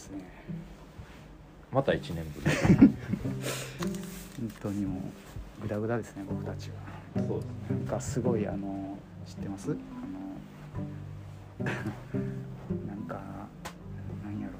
[0.00, 0.24] ですね。
[1.70, 2.56] また1年ぶり。
[4.40, 5.00] 本当にも
[5.58, 6.76] うグダグダですね僕たちは。
[7.16, 7.50] そうですね。
[7.70, 8.96] なんかすごいあの
[9.26, 9.70] 知ってます？
[9.70, 11.66] あの
[12.86, 13.20] なんか
[14.24, 14.54] なんやろ。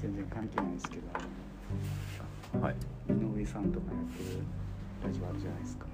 [0.00, 2.60] 全然関係ないですけど。
[2.60, 2.76] はい。
[3.08, 4.40] 井上さんとかやってる
[5.04, 5.86] ラジオあるじゃないですか。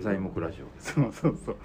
[0.00, 0.66] 材木ラジオ。
[0.80, 1.56] そうそうそう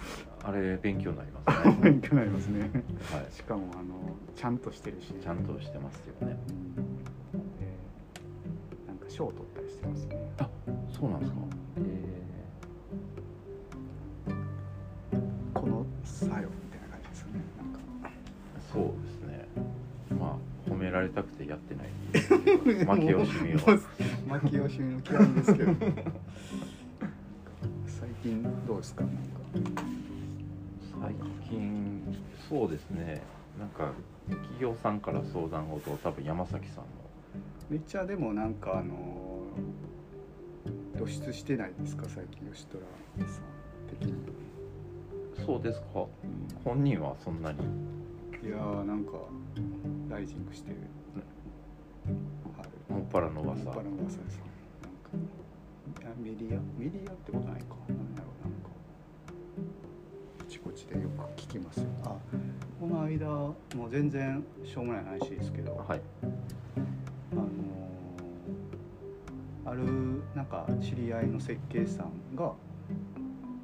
[0.44, 1.77] あれ勉強になりますね。
[1.84, 2.62] 勉強になりますね。
[2.62, 3.31] はい。
[3.31, 5.14] しかもあのちゃんとしてるし。
[5.22, 6.36] ちゃんとしてますよね。
[6.50, 6.76] うん。
[6.76, 7.67] で
[8.88, 10.31] なんか賞を取ったりしてますね。
[10.40, 10.50] あ
[10.91, 11.38] そうなんですか。
[15.54, 17.42] この作用みたいな感じですよね。
[17.58, 17.80] なんか。
[18.73, 19.48] そうですね。
[20.20, 22.20] まあ褒められたくてやってない負
[23.00, 25.73] け惜しみを負け惜しみの極みですけど。
[27.86, 29.03] 最近どうですか？
[29.03, 29.84] なんか
[31.02, 31.16] 最
[31.49, 33.21] 近そうですね。
[33.59, 33.91] なんか
[34.30, 36.83] 企業さんから相談事を多分山崎さんの。
[37.69, 38.94] めっちゃでもなんかあの
[40.95, 42.05] 露出してないですか？
[42.07, 42.83] 最近吉虎
[43.27, 43.45] さん
[43.99, 44.13] 的に、
[45.45, 46.05] そうですか？
[46.63, 47.59] 本人はそんなに。
[48.44, 49.13] いやーなんか
[50.09, 50.77] ライジングしてる。
[52.57, 53.63] はいもっぱらの噂。
[53.63, 54.39] もっぱらの噂です。
[56.03, 56.61] なんかメディア？
[56.77, 57.75] メディアってことないか
[60.72, 61.86] でよく聞きますよ。
[62.05, 62.16] あ
[62.80, 63.55] この間も
[63.88, 66.02] う全然しょうもない話ですけど、はい。
[67.33, 67.52] あのー
[69.63, 69.83] ある
[70.36, 72.53] なんか知り合いの設計士さんが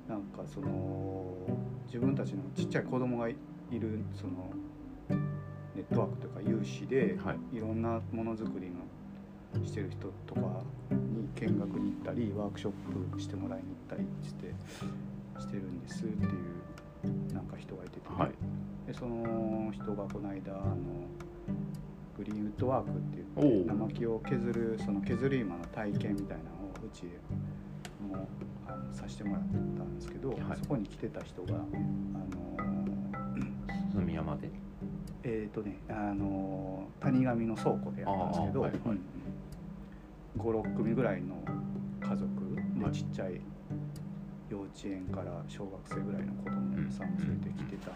[0.07, 1.33] なんかその
[1.87, 3.35] 自分たちのちっちゃい子供がい
[3.71, 4.51] るその
[5.75, 7.57] ネットワークとか有志で、はい。
[7.57, 10.41] いろんなものづくりのしてる人とか
[10.91, 12.71] に見学に行ったりワークショッ
[13.13, 14.53] プしてもらいに行ったりして
[15.39, 16.56] してるんですっていう
[17.33, 18.31] なんか人がいててね、はい。
[18.87, 20.75] でその人がこの間あの
[22.17, 23.65] グリーンウッドワークってお言ってう。
[23.67, 27.09] 生木を削るその削り今の体験みたいなのをうちで
[28.01, 28.27] も
[28.67, 30.39] あのさせてもらったんですけど、はい。
[30.61, 31.65] そこに来てた人があの
[33.93, 34.49] 住山で？
[35.23, 38.97] えっ、とねあの谷上の倉庫でやったんですけど、はいはい。
[40.37, 41.35] 56組ぐらいの
[42.01, 42.29] 家族
[42.75, 43.41] ではいちっちゃい
[44.49, 47.91] 幼稚園から小学生ぐらいの子供さん連れてきてた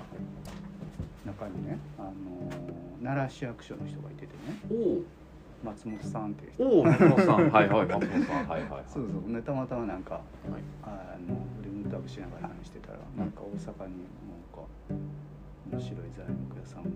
[1.25, 2.11] 中にね、あの
[3.03, 4.59] 奈良市役所の人がいててね。
[5.63, 6.63] 松本さんっていう人。
[6.65, 7.51] おお松本さん。
[7.51, 8.47] はいはい松本さん。
[8.47, 8.69] はいはい。
[8.71, 9.33] はいそうそう。
[9.33, 10.23] でたまたまなんかはい。
[10.83, 14.65] あのフレームタグしながら話してたら、なんか大阪になんか
[15.71, 16.89] 面白い材木屋さんが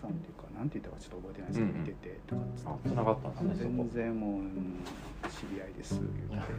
[0.00, 1.80] さんっていうかなんて言ったかちょっと覚えてないですけど、うんうん。
[1.82, 2.96] 見ててとかっつって。
[2.96, 4.84] がったんですね全然もう、うん
[5.24, 6.52] 知り合いです言って。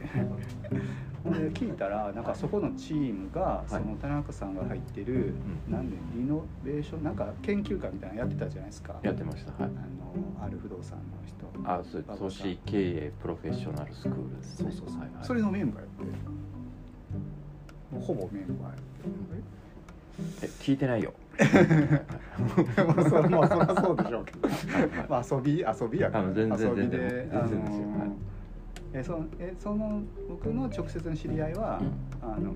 [1.24, 3.70] ほんで聞いたらなんかそこのチームが、い。
[3.70, 5.34] その田中さんが入ってる、
[5.68, 8.96] うんなんでリノベーションなんか研究会みたいなのやってたじゃないですか。
[9.02, 9.72] やってましたはい。
[9.72, 11.46] あのある不動産の人。
[11.64, 14.72] あそう馬場さん都市経営プロフェッショナルスクールですね。
[14.72, 15.26] そうそうそう、はいはい。
[15.26, 15.88] それのメンバーやっ
[18.00, 18.06] て。
[18.06, 18.82] ほぼメンバーやって。
[20.44, 24.48] え聞いてないよまあそれまあそりゃそうでしょうけど。
[24.48, 26.24] はいまあ遊び遊びやから。
[26.24, 27.88] あの全然遊びであの全然ですよ。
[27.88, 28.12] はい。
[28.94, 31.82] えそのえその僕の直接の知り合いは、
[32.22, 32.54] あの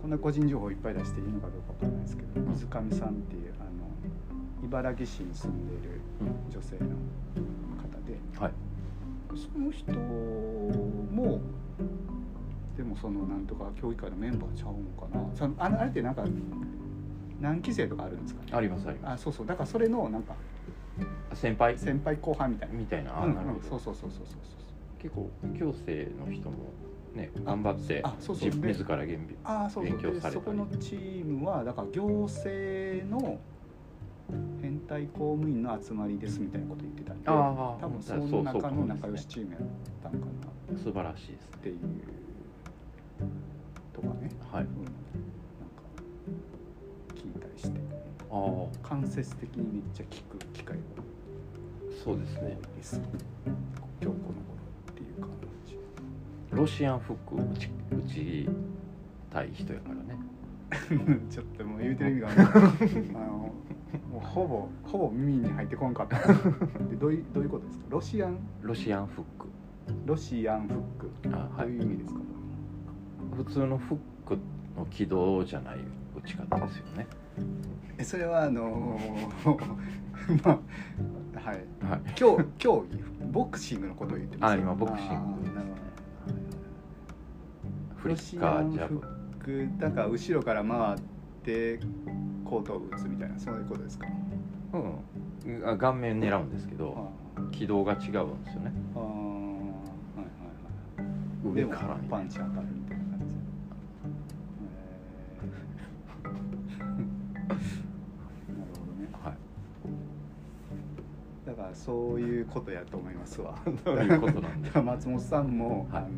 [0.00, 3.70] こんな個人情報いっぱい出していいのかどうかわからないですけど水上さんっていうあの
[4.66, 6.00] 茨城市に住んでいる
[6.50, 6.96] 女性の
[7.82, 8.52] 方ではい。
[9.36, 11.40] その人も
[12.76, 15.24] でもそのなんとか協議会のメンバーちゃうんかな。
[15.34, 16.24] そのあのあれってなんか
[17.40, 18.52] 何期生とかあるんですかね？
[18.52, 19.46] ありますありまあそうそう。
[19.46, 20.34] だからそれのなんか
[21.32, 21.78] す先輩？
[21.78, 22.74] 先輩後輩みたいな。
[22.74, 23.22] みたいな。
[23.22, 23.34] あうん。
[23.34, 23.58] なるほど。
[23.58, 24.36] うんそうそうそうそうそう。
[24.98, 26.56] 結構行政の人も
[27.14, 28.50] ね頑張ってあそうそう。
[28.50, 29.96] 自ら厳備ああそうそう。
[29.96, 30.34] で勉強されたり。
[30.34, 33.38] そこのチームはだから行政の
[34.62, 39.60] 変態公務員の集まりですみたいなこと言ってたんで多分そそうそうの中の仲良しチームやっ
[40.02, 40.78] たんかな。
[40.78, 41.78] 素晴らしいですねっていう
[43.92, 44.68] とかね、はいうん、
[48.82, 50.82] 間接的にめっちゃ聞く機会が
[52.04, 52.34] そうです。
[52.42, 53.00] ねです
[53.46, 53.54] 今
[54.00, 54.34] 日この頃
[54.90, 55.30] っていう感
[55.64, 55.78] じ。
[56.50, 58.48] ロシアンフック打ち打ち
[59.30, 60.18] たい人やからね。
[61.30, 62.42] ちょっともう言うてる意味が あの
[63.20, 63.52] あのも
[64.16, 66.18] うほぼほぼ耳に入ってこんかった。
[66.88, 67.84] でどういうどういうことですか？
[67.90, 68.38] ロシアン？
[68.62, 69.46] ロシアンフック。
[70.06, 71.36] ロシアンフック。
[71.36, 71.68] あはい。
[71.68, 72.20] どういう意味ですか、
[73.36, 74.36] 普通のフック
[74.76, 75.78] の軌道じゃない
[76.16, 77.06] 打ち方ですよね。
[77.08, 77.23] え
[78.02, 78.98] それはあの
[80.44, 80.58] まあ
[81.40, 81.56] はい。
[81.84, 82.00] はい。
[82.14, 82.98] 競競技
[83.32, 85.14] ボクシングのことを言ってますあ今ボクシング。
[87.96, 89.00] フリッカージャブ。
[89.78, 90.98] だから後ろから回っ
[91.42, 91.78] て
[92.44, 94.06] 後頭部打つみたいなそういうことですか？
[94.72, 95.68] うん。
[95.68, 98.72] あ顔面狙うんですけどあ軌道が違うんですよね。
[98.94, 100.24] あはいは
[101.02, 101.54] いはい。
[101.54, 102.66] 上からにパンチ当たる
[111.56, 113.56] だからそういうことやと思いますわ。
[113.84, 114.82] どういうことなんでだ。
[114.86, 116.02] 松本さんも、はい。
[116.02, 116.08] あの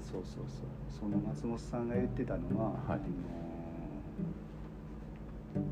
[0.00, 0.66] そうそうそう。
[0.88, 3.00] その松本さんが言ってたのは、はい。
[5.56, 5.64] あの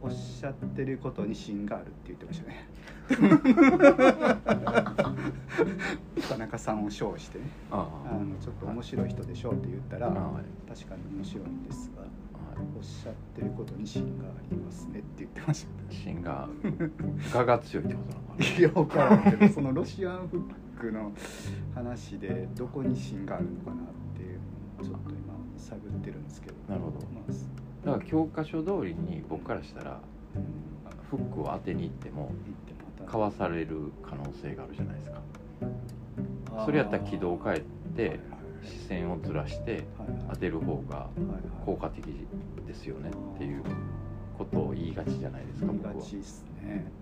[0.00, 2.68] おっしゃってることに芯があるって言ってましたね。
[6.28, 7.46] 田中さんを称してね。
[7.72, 8.14] ああ。
[8.14, 10.44] のちょっと面白い人でしょって言ったら、はい。
[10.68, 12.02] 確かに面白いんですが。
[12.02, 12.10] はい
[12.76, 15.94] おっしゃってることに芯がありますねって言ってました。
[15.94, 16.48] 芯が
[17.34, 21.12] 我が強いってことなのかいや分からんけどそのロシアンフックの
[21.74, 23.76] 話でどこに芯があるのかなっ
[24.16, 24.38] ていう
[24.78, 26.54] のをちょっと今探ってるんですけど。
[26.68, 26.98] なるほど。
[27.84, 30.00] だから教科書通りに僕からしたら
[30.34, 30.42] うん。
[31.10, 35.20] フックを当てに行っても言ってまたかわされる可能性があるじゃないですか。
[36.66, 37.62] それやったら軌道を変えはい
[37.96, 38.18] てはい
[38.62, 39.84] 視線をずらして
[40.30, 41.08] 当てる方が
[41.64, 42.04] 効果的
[42.66, 43.62] ですよねっていう
[44.36, 45.94] ことを言いがちじゃないですか僕は。
[45.94, 46.92] ね。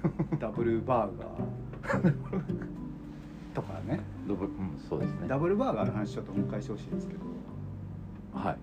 [0.40, 2.14] ダブルバーガー
[3.54, 4.00] とかね。
[4.26, 5.28] どぶうんそうですね。
[5.28, 7.20] ダブルバーガーの話ちょっともう一回してほしいですけど。
[8.32, 8.56] はい。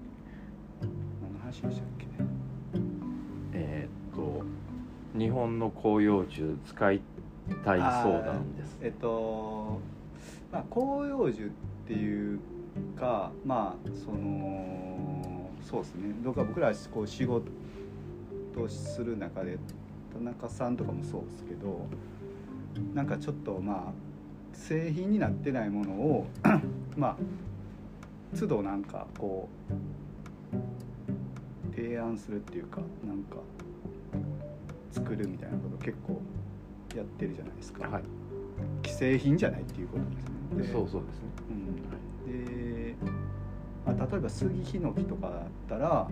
[0.82, 2.06] 何の話でしたっけ？
[2.06, 2.12] ね
[3.54, 4.44] えーっと
[5.18, 7.02] 日本の広葉樹使い
[7.64, 8.78] たい相談です。
[8.82, 9.80] えっと
[10.52, 11.50] まあ広葉樹っ
[11.88, 12.40] ていう
[12.98, 16.16] かまあそのそうですね。
[16.24, 17.46] 僕は僕らこう仕事
[18.68, 19.58] する中で
[20.14, 21.86] 田中さんとかもそうですけど
[22.94, 23.94] なんかちょっとまあ
[24.54, 26.28] 製品になってないものを
[26.98, 27.18] まあ
[28.38, 29.48] 都度なんかこ
[31.72, 33.38] う提案するっていうかなんか
[34.92, 36.20] 作るみたいなこと結構
[36.96, 38.04] やってるじゃないですか、はい。
[38.84, 40.68] 既製品じゃないっていうことですね。
[40.68, 41.28] でそうそうですね。
[42.26, 42.96] うん、で、
[43.86, 45.40] まあ、例えば杉ヒノキとかだっ
[45.70, 46.08] たら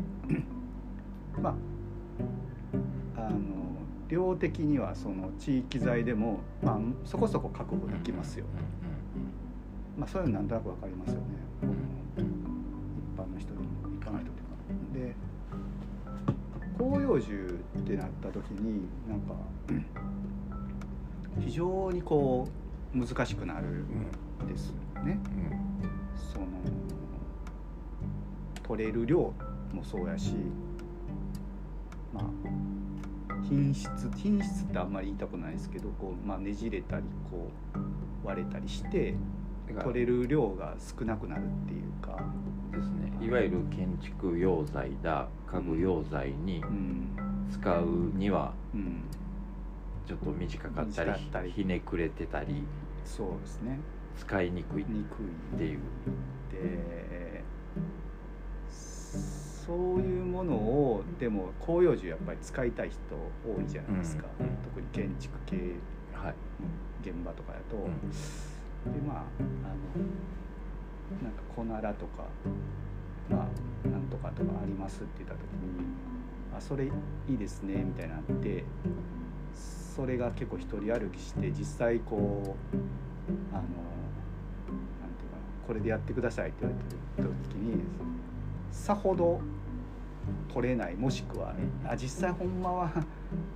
[1.42, 1.56] まあ
[3.18, 3.38] あの
[4.08, 8.46] 量的にはその地域材でも、まあ、そこそこ確保できますよ、
[9.98, 11.22] まあ、そういうのなんとなくわかりますよね、
[11.64, 11.76] うんうん
[13.16, 13.66] 一般の人でも
[13.96, 14.44] 一般の人とい
[15.02, 15.16] うかで
[16.78, 19.34] 広葉樹ってなった時になんか
[21.40, 22.48] 非常にこ
[22.94, 25.20] う難しくなるんですよね。
[26.34, 26.46] その
[28.64, 29.34] 取れる量
[29.74, 30.36] もそうやし
[32.14, 32.24] まあ
[33.48, 37.52] 品質品質ってあんまり言いたくないですけどこう、まあ、ねじれたりこ
[38.24, 39.16] う割れたりして
[39.84, 42.24] 取れる量が少なくなるっていうか、
[42.72, 43.12] ですね。
[43.26, 47.08] いわゆる建築用材だ家具用材にうん。
[47.52, 47.86] 使う
[48.16, 49.02] にはうん、
[50.06, 50.88] ちょっと短かっ
[51.32, 52.64] たりひねくれてたり
[53.04, 53.80] そうですね。
[54.18, 54.86] 使いにくいっ
[55.58, 55.80] ていう。
[56.52, 57.44] で
[58.70, 63.00] そういうものをでも広葉樹やっぱり使いたい人
[63.44, 64.56] 多いじゃないですか、うんうん。
[64.58, 65.56] 特に建築系
[66.14, 66.36] はい、
[67.02, 68.12] 現場とかだと、うん
[68.94, 69.26] でまああの
[71.24, 72.24] なんかコナラとか
[73.30, 73.48] ま
[73.86, 75.86] あなんとかとかありますって言った時に
[76.56, 76.90] 「あそれい
[77.34, 78.64] いですね」みたいになって
[79.96, 82.76] それが結構一人歩きして実際こう
[83.54, 86.76] あのなんていうかなこれでやってくださいって言わ
[87.18, 87.82] れてる時に
[88.72, 89.40] さほど
[90.54, 92.92] 取れないもしくはねあ実際ほんまは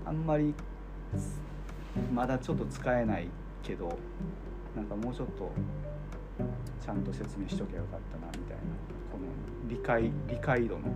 [0.06, 0.54] あんまり
[2.14, 3.30] まだちょっと使えない
[3.62, 3.98] けど
[4.76, 5.52] なんかもうちょっと
[6.86, 8.64] ちゃんと説明しときゃよかったなみたいな
[9.12, 9.26] この
[9.68, 10.90] 理解理解度のこ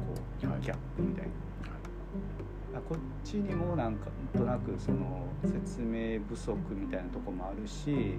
[0.44, 0.62] うはい。
[0.62, 1.32] ギャップみたいな、
[1.68, 2.43] あ
[2.82, 8.18] こっちにもなんかとなくその説明不足みたいなとこもあるし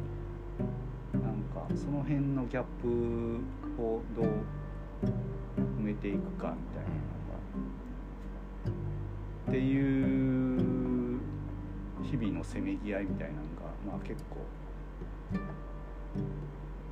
[1.12, 3.40] なんかその辺のギャップ
[3.82, 4.26] をどう
[5.58, 7.28] 埋めていくかみたいなの
[8.64, 8.72] が
[9.50, 11.20] っていう
[12.02, 14.36] 日々のせめぎ合いみたいなのがまあ結構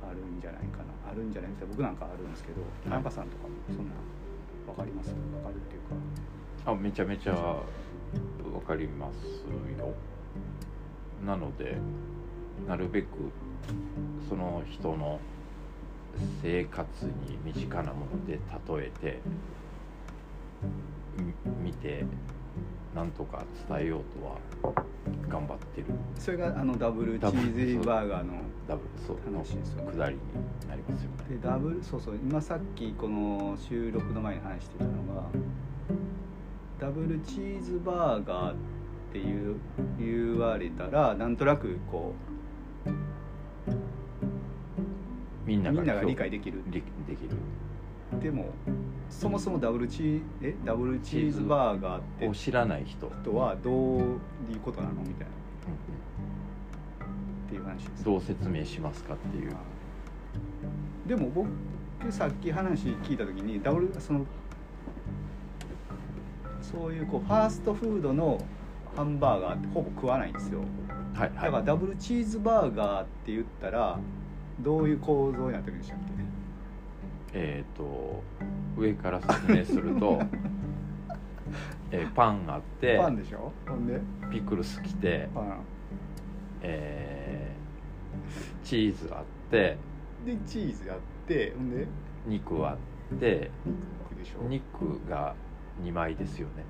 [0.07, 0.83] あるんじゃないかな。
[1.09, 1.67] あるんじゃないですか。
[1.69, 3.93] 僕なんかあるんですけど田中さんとかもそんな
[4.67, 5.13] 分かります？
[5.13, 5.95] 分かるっていうか。
[6.65, 7.63] あめちゃめちゃわ
[8.65, 9.25] かります
[9.79, 9.93] よ。
[11.25, 11.77] なので
[12.67, 13.07] なるべく
[14.29, 15.19] その人の
[16.41, 18.39] 生活に身近なもので
[18.77, 19.19] 例えて
[21.17, 22.05] み見て
[22.95, 24.25] なんとか伝えようと
[24.67, 24.73] は
[25.27, 25.87] 頑張ってる。
[26.17, 28.33] それがあのダブルチーズバーガーの
[28.67, 29.85] ダブルそう話ですよね。
[29.85, 30.21] の下りに
[30.69, 31.17] なりますよね。
[31.29, 35.23] でダブルそうそう今さっきこの収録の前に話してたのが
[36.79, 38.55] ダブルチーズバーガーっ
[39.11, 39.55] ていう
[39.97, 42.13] 言われたらなんとなくこ
[45.45, 46.61] みんなうみんなが理解できる。
[46.67, 47.29] 理できる。
[48.21, 48.47] でも
[49.09, 50.55] そもそもダブルチーえ？
[50.65, 54.93] ダブルチーズバーガーってを知らない人、人はどういうことなの？
[55.01, 55.33] みたいな。
[57.45, 58.03] っていう話です。
[58.03, 59.55] どう説明しますかっていう。
[61.07, 61.47] でも僕
[62.11, 64.25] さっき話聞いた時にダブルその
[66.63, 68.39] そういうこうファーストフードの
[68.95, 70.59] ハンバーガーってほぼ食わないんですよ。
[71.13, 73.99] はいだからはいダブルチーズバーガーって言ったら
[74.61, 75.99] どういう構造になってるんでしたっ
[77.33, 78.21] えっ、と
[78.77, 80.21] 上から説明すると、
[81.91, 83.51] えーパンあってけパンでしょ？
[83.67, 83.99] ほんで？
[84.31, 85.57] ピクルス来て、パン。
[86.61, 89.77] えーチーズあって
[90.25, 91.87] でチーズやってほんで？
[92.27, 94.43] 肉あって肉でしょ？
[94.47, 95.35] 肉が
[95.81, 96.63] 2枚ですよね。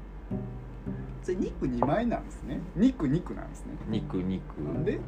[1.21, 2.59] それ肉2枚なんですね。
[2.75, 3.73] 肉肉なんですね。
[3.87, 4.57] 肉肉。
[4.59, 4.99] なんで？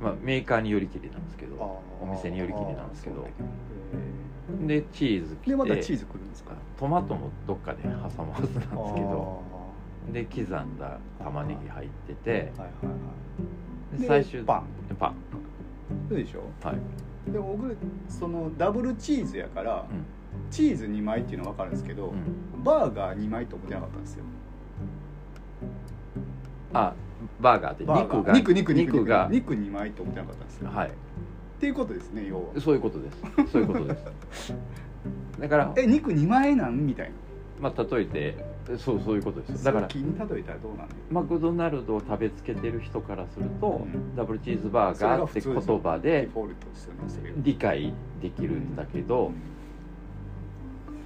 [0.00, 1.54] まあ、メーカーによりきりなんですけど
[2.00, 3.26] お店によりきりなんですけど。
[4.66, 6.52] でチーズ来てでまたチーズくるんですか？
[6.76, 9.42] トマトもどっかで挟むはずなんですけど。
[9.48, 10.46] あで刻ん
[10.78, 12.82] だ玉ねぎ入っててーはいは
[14.02, 14.22] いはい。
[14.24, 14.66] 最終パン。
[14.98, 15.14] パン。
[16.08, 16.40] そうでしょ？
[16.66, 17.76] はい、でも僕
[18.08, 20.04] そのダブルチーズやから、うん
[20.52, 24.24] チーズ2枚っていうのは分かるんですけど、うん、バーガー2枚と思ってなかったんですよ。
[26.74, 26.94] あ
[27.40, 28.16] バーガーってバーガー。
[28.18, 29.28] 肉が肉肉肉肉が。
[29.30, 30.88] 肉2枚と思ってなかったんですよ、はい。
[30.88, 30.92] っ
[31.60, 32.42] ていうことですね要は。
[32.60, 33.18] そういうことです。
[33.50, 34.54] そういうことです。
[35.40, 37.12] だからえ肉2枚なんみたいな。
[37.60, 44.16] まあ例えてそうそういうことですだから気に例えたらどうなんだマクドナルドを食べつけてる人からすると、うん。
[44.16, 46.30] ダブルチーズバーガーって言葉デで
[47.36, 49.51] 理解できるんだけど、うん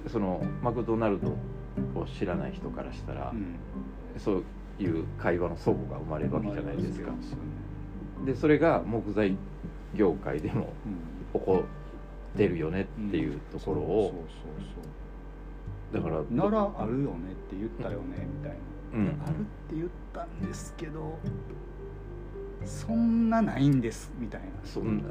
[0.09, 1.29] そのマクドナルド
[1.99, 3.55] を知らない人からしたら、うん。
[4.19, 4.43] そう
[4.79, 7.11] いう会話の齟齬が生まれるわけじゃないですか。
[8.25, 9.37] でそれが木材
[9.95, 10.89] 業界でもう
[11.37, 11.39] ん。
[11.39, 11.63] 起こ
[12.35, 14.25] ってるよねっていうところを、
[15.91, 18.99] だからならあるよねって言ったよねみたいな。
[18.99, 19.21] うん。
[19.25, 21.17] あるって言ったんですけど
[22.65, 24.47] そんなないんですみたいな。
[24.63, 25.03] そんな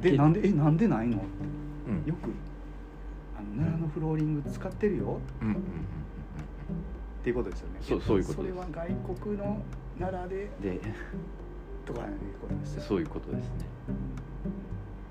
[0.00, 1.26] でなんでえなんでないのって。
[1.88, 2.04] うん。
[2.06, 2.30] よく
[3.40, 5.20] あの奈良のフローリング使ってるよ。
[5.40, 5.52] うん。
[5.52, 5.56] っ
[7.22, 7.78] ていうことですよね。
[7.80, 8.88] そうそういうことそれは外
[9.20, 9.62] 国の
[9.98, 10.80] 奈良でうんで。
[11.86, 12.06] とかいう
[12.40, 13.66] ことですよそういうことですね。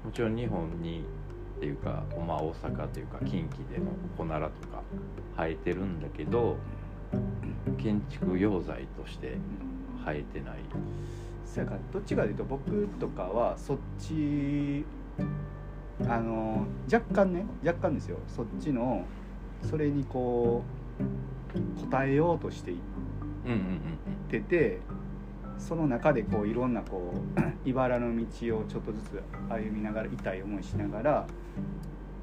[0.06, 1.04] もちろん日本に
[1.58, 4.82] っていうか、まあ、大阪というか近畿でもコナラとか
[5.36, 6.56] 生えてるんだけど
[7.78, 9.38] 建築用材として
[10.06, 10.60] 生えてない。
[11.66, 14.86] からどっちかというと僕とかはそっち
[16.08, 19.04] あの若干ね若干ですよそっちの
[19.70, 20.64] それにこ
[21.00, 22.78] う答えようとしていっ
[24.30, 24.80] てて
[25.58, 28.24] その中でこういろんなこう 茨の道
[28.60, 31.28] をちょっとずつ歩みながら痛い思いしながら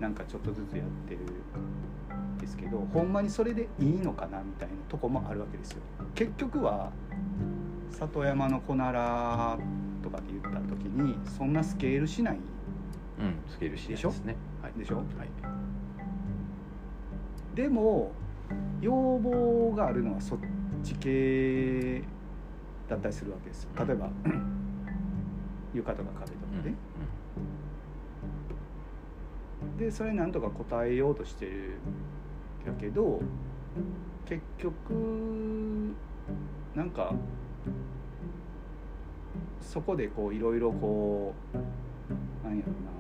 [0.01, 5.83] なんかちょっとずつやってるんですけどほんまにそれでいいのかなみたいなとこもあるわけですよ。
[6.15, 6.91] 結局は
[7.91, 9.59] 里山のコナラ
[10.03, 12.39] とかって言った時にそんなスケールしない
[13.19, 14.37] うん、うん、スケールしないですね。
[14.63, 14.73] はい。
[14.79, 14.97] でしょ？
[14.97, 15.07] はい。
[17.55, 18.13] でも
[18.81, 20.39] 要望があるのはそっ
[20.83, 22.03] ち系
[22.89, 23.71] だったりするわけですよ。
[23.85, 24.11] 例えば
[25.75, 26.75] 床とか壁とかうんね、
[29.79, 31.79] でそれなんとか答えようとしてる
[32.67, 33.21] やけど
[34.27, 35.95] 結局
[36.75, 37.15] なんか
[39.61, 41.57] そこでこういろいろこう
[42.47, 42.96] なんやろな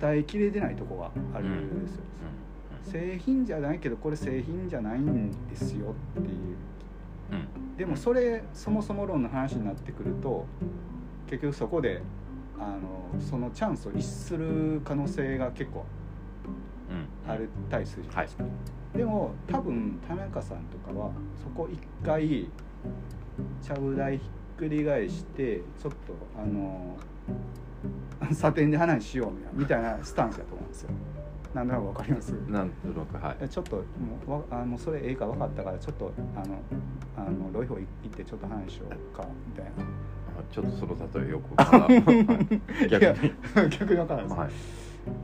[0.00, 2.02] 伝えきれてないとこがあるんですよ、
[2.82, 6.56] 製品じゃないけどこれ製品じゃないんですよっていう。
[7.76, 10.46] でもそれそもそも論の話になってくると
[11.26, 12.02] 結局そこで
[12.58, 15.84] あのそのチャンスを逸する可能性が結構
[16.90, 17.30] うん。
[17.30, 18.44] あるたりするじゃないですか、
[18.96, 21.10] でも多分田中さんとかは
[21.42, 22.48] そこ一回
[23.60, 25.98] ちゃぶ台ひっくり返してちょっと
[26.42, 26.96] あの
[28.32, 30.90] サテンで話しようみたいなスタンスだと思うんですよ。
[31.54, 32.30] なんとなくわかります？
[32.48, 33.36] なんとなくはい。
[33.40, 33.82] えちょっとも
[34.26, 36.58] うわあもうそれええか分かったからちょっとあの
[37.16, 39.70] あのロイホ行ってちょっと話しようかみたいな。
[40.38, 41.86] あちょっとその例えよくまだ は
[42.86, 42.88] い。
[42.88, 43.32] 逆に。
[43.70, 44.50] 逆に分からないです、はい。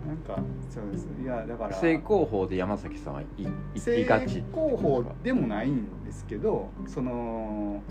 [0.09, 1.07] なんかそうです。
[1.23, 4.43] いやだから正攻法で山崎さんはい行正きがち。
[4.53, 7.83] 攻法でもないんですけどその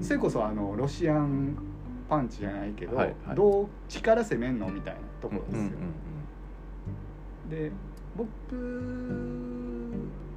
[0.00, 1.56] それこそあのロシアン
[2.08, 5.70] パンチじゃないけど、はいはい、どう力攻めんのみたいなところですよ、うんうん
[7.44, 7.70] うん、で
[8.16, 8.26] 僕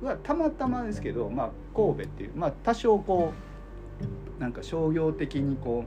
[0.05, 3.33] はたまたまですけど、まあ、神戸っていう、まあ、多少こ
[4.37, 5.85] うなんか商業的にこ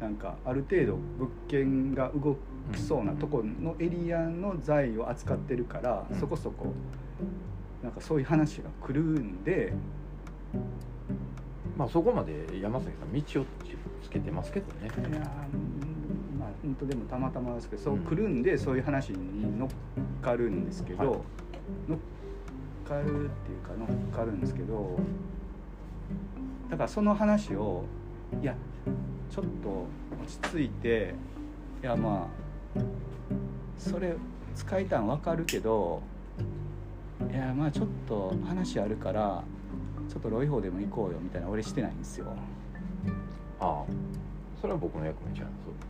[0.00, 2.36] うなんかある程度物件が動
[2.72, 6.72] きそうなとこのエリアの財を扱ってるから、うん、そこそこ
[7.82, 9.72] なんかそういう話が来るんで
[11.76, 13.44] まあそこまで山崎さん道を
[14.02, 14.82] つけてますけどね。
[14.82, 15.22] いやーうん
[16.38, 19.68] まあ本当でもたまたまですけどそううん来るんでそういう話に乗っ
[20.22, 21.18] かるんですけど、はい。
[21.88, 21.98] 乗っ
[22.88, 24.98] かるっていうか乗っかるんですけど
[26.70, 27.84] だからその話を
[28.40, 28.54] いや
[29.30, 29.86] ちょっと
[30.22, 31.14] 落ち着いて
[31.82, 32.26] いやま
[32.76, 32.80] あ
[33.78, 34.16] それ
[34.54, 36.02] 使いたん分かるけど
[37.30, 39.44] いやまあちょっと話あるから
[40.08, 42.34] ちょっとロイホーでも行こうよみたいな俺してないんですよ。
[43.60, 43.84] ああ。
[44.60, 45.48] それは僕の役目じゃん。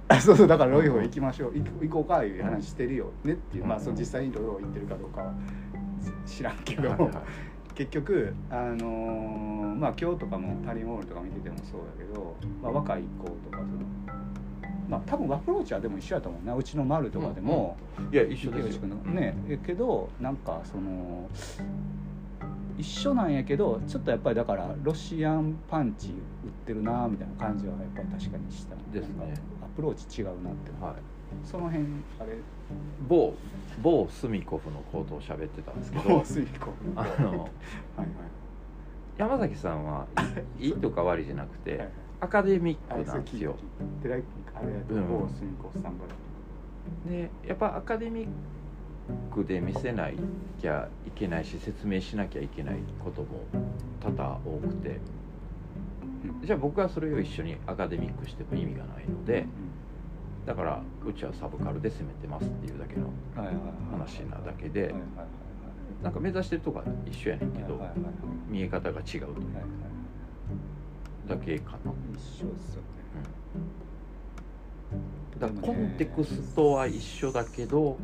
[0.09, 1.53] あそうそうだからロイホー行きましょう。
[1.55, 5.35] 行こ行こうかいう話してるよねっていう、まあうんその実際にロイホー行ってるかどうかは
[6.27, 7.11] 知らんけど、はいはい。
[7.75, 13.69] 結局あのーまあ今日とかもパリモールとか見ててもそうだけど、まあ、若い子とかその
[14.89, 16.55] まあ多分アプローチはでも一緒やと思うな。
[16.55, 17.77] うちの丸とかでも、
[18.11, 18.89] いや一緒ですよ。
[18.89, 19.35] ね。
[19.49, 21.29] えけどなんかその
[22.79, 26.13] 一緒なんやけどちょっとやっぱりだからロシアンパンチ売
[26.49, 28.77] ってるなみたいな感じはやっぱり確かにした。
[28.93, 29.35] ですね。
[29.63, 30.71] アプローチ違うなって。
[30.81, 30.95] はい。
[31.45, 31.85] その辺
[32.21, 32.39] あれ？
[33.09, 33.35] 某
[33.83, 36.21] 某スミコフのことを喋ってたんですけもど。
[36.21, 37.51] うスイコあはいのはい。
[39.19, 40.07] 山崎さんは
[40.61, 41.89] いいいとか悪いじゃなくて、はい
[42.21, 43.55] アカデミあックなんですよ。
[47.09, 48.29] でやっぱアカデミッ
[49.33, 50.11] クで見せな
[50.61, 53.29] きゃいけないし説明しなきゃいけないことも
[54.01, 55.01] 多々多くて。
[56.45, 59.47] じゃあ僕はそれを一緒にアカデミックしても意味がないので
[60.47, 63.11] だからうちはサブカルで攻めてますっていうだけの
[63.91, 64.95] 話なだけで
[66.03, 67.81] なんか目指してるとこは一緒やねんけど
[68.49, 69.27] 見え方が違うという
[71.29, 72.89] だけかな、一緒ですよね。
[75.35, 77.99] うん、だコンテクストは一緒だけど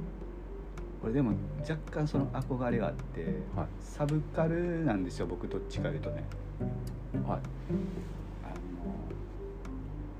[1.04, 3.66] これでも若干その憧れがあって、はい。
[3.78, 6.24] サブカルなんですよ僕どっちかいうとね。
[7.26, 7.40] はい。
[8.42, 8.48] あ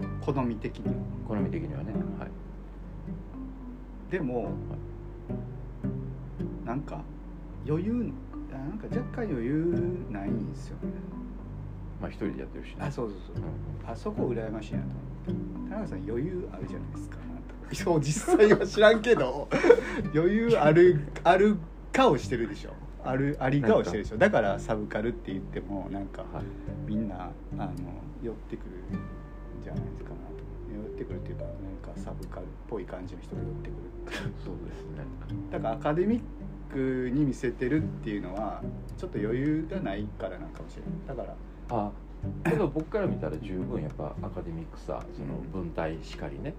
[0.03, 1.01] の好み的には。
[1.27, 4.51] 好み的にはね、はい、でも、
[6.66, 7.01] なんか
[7.66, 8.12] 余裕
[8.53, 10.92] あなんか若干余裕ないんですよね。
[11.99, 12.77] まあ一人でやってるしね。
[12.81, 13.37] あそうそうそう。
[13.37, 13.90] うん。
[13.90, 14.87] あそこ羨ましいなと
[15.31, 15.70] 思って。
[15.70, 17.23] 田中さん余裕あるじゃないですか
[17.72, 19.48] そう実際は知らんけど
[20.14, 21.57] 余裕あるある
[21.92, 22.70] 顔してるでしょ。
[23.05, 24.18] あるあり顔してるでしょ。
[24.18, 26.44] だからサブカルって言ってもなんかはい。
[26.87, 27.70] みんなあの
[28.22, 30.44] 寄ってくるんじゃないですかなと。
[30.72, 35.05] 寄ってくるっていうかなんかサブカルっぽい感じの人が寄ってくるそうですね。
[35.50, 36.22] だからアカデミッ
[36.72, 38.62] クに見せてるっていうのは
[38.98, 41.16] ちょっと余裕がないからなんかもしれない。
[41.16, 41.37] だから
[41.70, 41.90] あ
[42.44, 46.54] けど僕から見たら十分やっぱアカデミックさその文体しかりね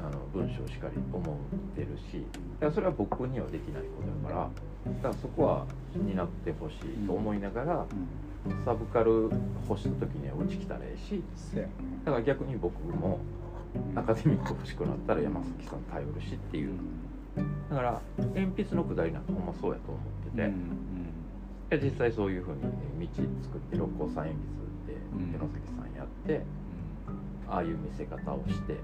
[0.00, 2.24] あの文章しかり思ってるし
[2.60, 7.88] だからそれは僕にはできないことだからだからそこは担ってほしいと思いながらうん。
[8.64, 9.30] サブカル
[9.68, 11.22] 欲した時にはうち来たらええし
[12.04, 13.20] だから逆に僕も
[13.94, 16.72] アカデミック欲しくなったら山崎さん頼るしっていう。
[17.70, 22.60] だから鉛筆のくだりなんかほんまそうやと思ってて、実際そういうふうに
[23.08, 24.63] 道作って六甲山鉛筆
[25.18, 25.32] でうん。
[25.32, 26.42] 山崎さんやって、
[27.48, 28.78] ああいう見せ方をして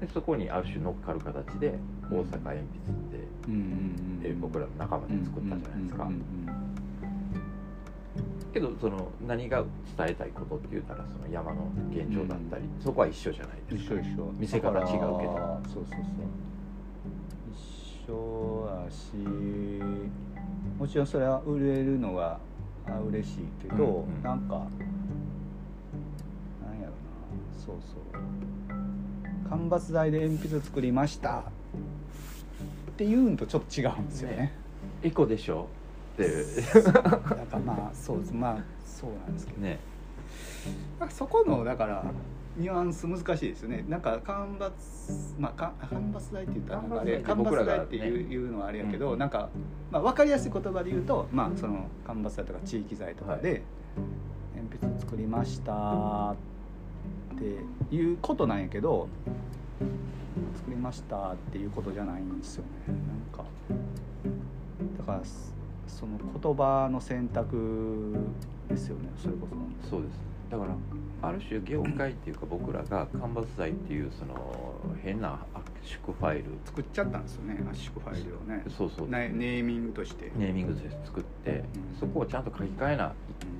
[0.00, 1.74] でそこにある種乗っかる形で
[2.10, 2.60] 大阪鉛筆っ
[4.22, 6.10] て、え僕らの仲間で作ったじゃないですか、
[8.52, 9.62] けどその何が
[9.96, 13.94] 伝えたいことって言ったらその山の現状だったり、そこは一緒じゃないですか。
[13.94, 14.32] 一緒一緒。
[14.38, 15.60] 見せ方違うけど。
[15.66, 16.06] そうそうそう。
[17.52, 19.14] 一緒やし
[20.78, 22.40] もちろんそれは売れるのが
[22.86, 24.22] あ嬉しいけど、うんうん。
[24.22, 24.66] なんか
[27.66, 29.50] そうそう。
[29.50, 31.40] 間伐材で鉛筆作りました。
[31.40, 31.42] っ
[32.96, 34.36] ていうんとちょっと違うんですよね。
[34.36, 34.52] ね。
[35.02, 35.68] エコでしょ。
[36.14, 38.34] ってだからまあそうです。
[38.34, 39.60] まあそうなんですけど。
[39.60, 39.78] ね。
[40.98, 42.04] まあそこのだから
[42.56, 43.84] ニュアンス難しいですよね。
[43.88, 44.70] なんか間伐
[45.38, 48.34] まあか間伐材って言ったらなんかあれ間間伐材っていう,、ね。
[48.34, 49.18] いうのはあれやけど、うん。
[49.18, 49.48] なんか、
[49.90, 53.62] まあ、分かりやすい言葉で言うとまあその間伐材とか地域材とかで、
[54.54, 56.36] 鉛筆作りましたっ
[57.40, 59.08] ていうことなんやけど
[60.56, 62.70] 作りましたっていうことじゃないんですよね。
[62.86, 63.50] なんか
[64.98, 65.20] だから
[65.86, 68.14] その言葉の選択
[68.68, 69.48] ですよねそれこ
[69.82, 69.90] そ。
[69.90, 70.20] そうです。
[70.50, 70.76] だから
[71.22, 76.44] ある種業界っていうか僕らが間伐材っていうその変な圧縮ファイル。
[76.64, 78.64] 作っちゃったんですよね圧縮ファイルをね。
[78.76, 81.64] そうそうなネーミングとして、ネーミングで作って
[81.98, 83.12] そこをちゃんと書き換えな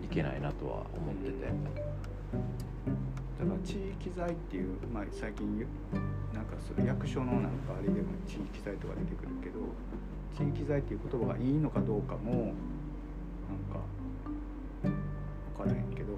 [0.04, 1.50] いけないなとは思ってて。
[3.40, 5.66] だから地域財っていう、まあ、最近
[6.34, 9.60] なんかそれ役所のなんかあれでも地域財とか出てくるけど
[10.36, 12.52] 地域財っていう言葉がいいのかどうかもなん
[13.72, 13.80] か
[15.56, 16.12] 分からへんけど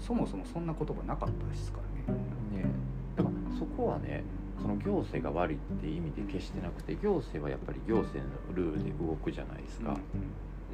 [0.00, 2.18] そもそもそんな言葉なかったですからね。
[2.64, 2.70] ね
[3.16, 4.24] だからそこはね
[4.60, 9.96] その行政が悪いって意味で決してなくて行政はやっぱり行政のルールで動くじゃないですか、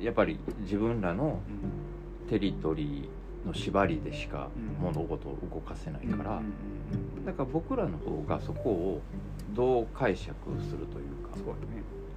[0.00, 1.40] やっぱり自分らの
[2.30, 4.48] テリトリーの縛りでしか
[4.80, 6.42] 物事を動かせないから
[7.26, 9.00] だから僕らの方がそこを
[9.54, 10.34] どう解釈
[10.68, 11.54] するというか、そうね、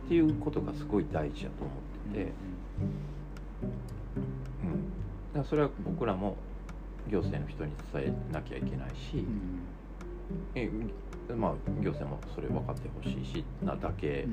[0.06, 2.32] っていうことがすごい大事だと思ってて、
[4.64, 4.84] うん、
[5.34, 6.36] だからそれは僕らも
[7.10, 9.24] 行政の人に伝えなきゃいけないし、
[10.56, 10.70] え
[11.36, 14.28] まあ行政もそれ分かってほしいしなだけ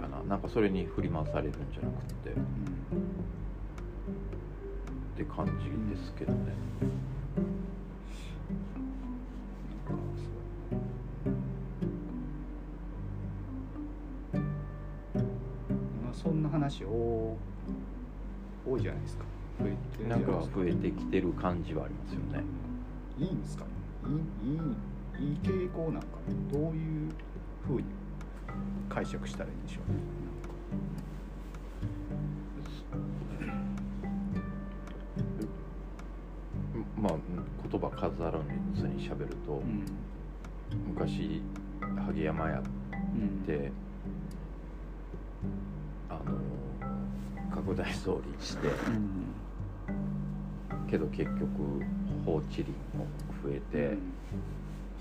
[0.00, 2.30] かな、なんかそれに振り回されるんじゃなくて、
[5.14, 6.38] って感じですけどね。
[16.12, 17.36] そんな話多
[18.66, 19.24] 多いじゃないですか
[19.60, 22.42] 増えてなんか増えてきてる感じはありますよね。
[23.18, 23.64] いいんですか？
[24.06, 26.08] いいいいいい傾向なんか
[26.52, 27.10] どういう
[27.66, 27.84] ふうに
[28.88, 29.98] 解釈したらいいんでしょうね。
[37.04, 37.14] まあ
[37.70, 38.40] 言葉飾ら
[38.74, 39.84] ずにしゃべると、うん、
[40.88, 41.42] 昔
[42.06, 42.62] 萩山屋っ
[43.46, 43.72] て、うん、
[46.08, 46.22] あの
[47.54, 49.26] 拡大総理して、うん、
[50.88, 51.42] けど結局
[52.24, 53.06] 放置林も
[53.42, 53.98] 増えて、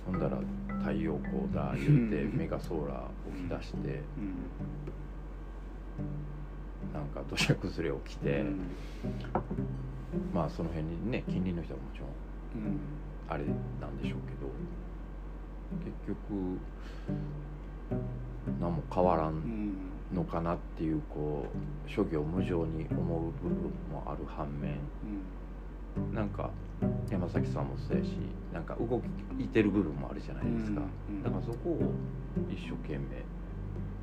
[0.06, 0.38] ほんだら
[0.80, 2.98] 太陽光だ言うてメガソーラー
[3.38, 4.02] 起き出して、
[6.94, 8.44] なんか土砂崩れ起きて、
[10.34, 12.10] まあその辺にね近隣の人はもちろん
[13.30, 13.46] あれ
[13.80, 14.50] なんでしょうけど
[15.84, 16.60] 結局
[18.60, 19.74] 何も変わらん
[20.14, 21.46] のかなっていうこ
[21.88, 24.78] う諸行無常に思う部分もある反面
[26.14, 26.52] なんか
[27.10, 28.10] 山崎さんもそうやし
[28.52, 29.02] なんか動
[29.40, 30.82] いてる部分もあるじゃないですか、
[31.24, 31.92] だからそこを
[32.52, 33.24] 一生懸命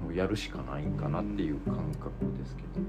[0.02, 2.80] もうやるしかないんかなっていう感覚ですけど、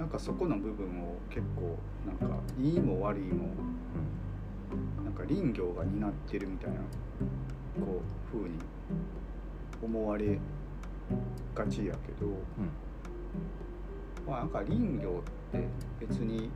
[0.00, 3.50] なんかそこの部分を結構なんかいいも悪いも、
[4.98, 6.76] うん、なんか林業が担ってるみたいな
[7.84, 8.56] こう風に
[9.82, 10.38] 思われ
[11.54, 12.34] がちやけど、うん、
[14.26, 15.68] まあなんか林業って
[16.00, 16.50] 別に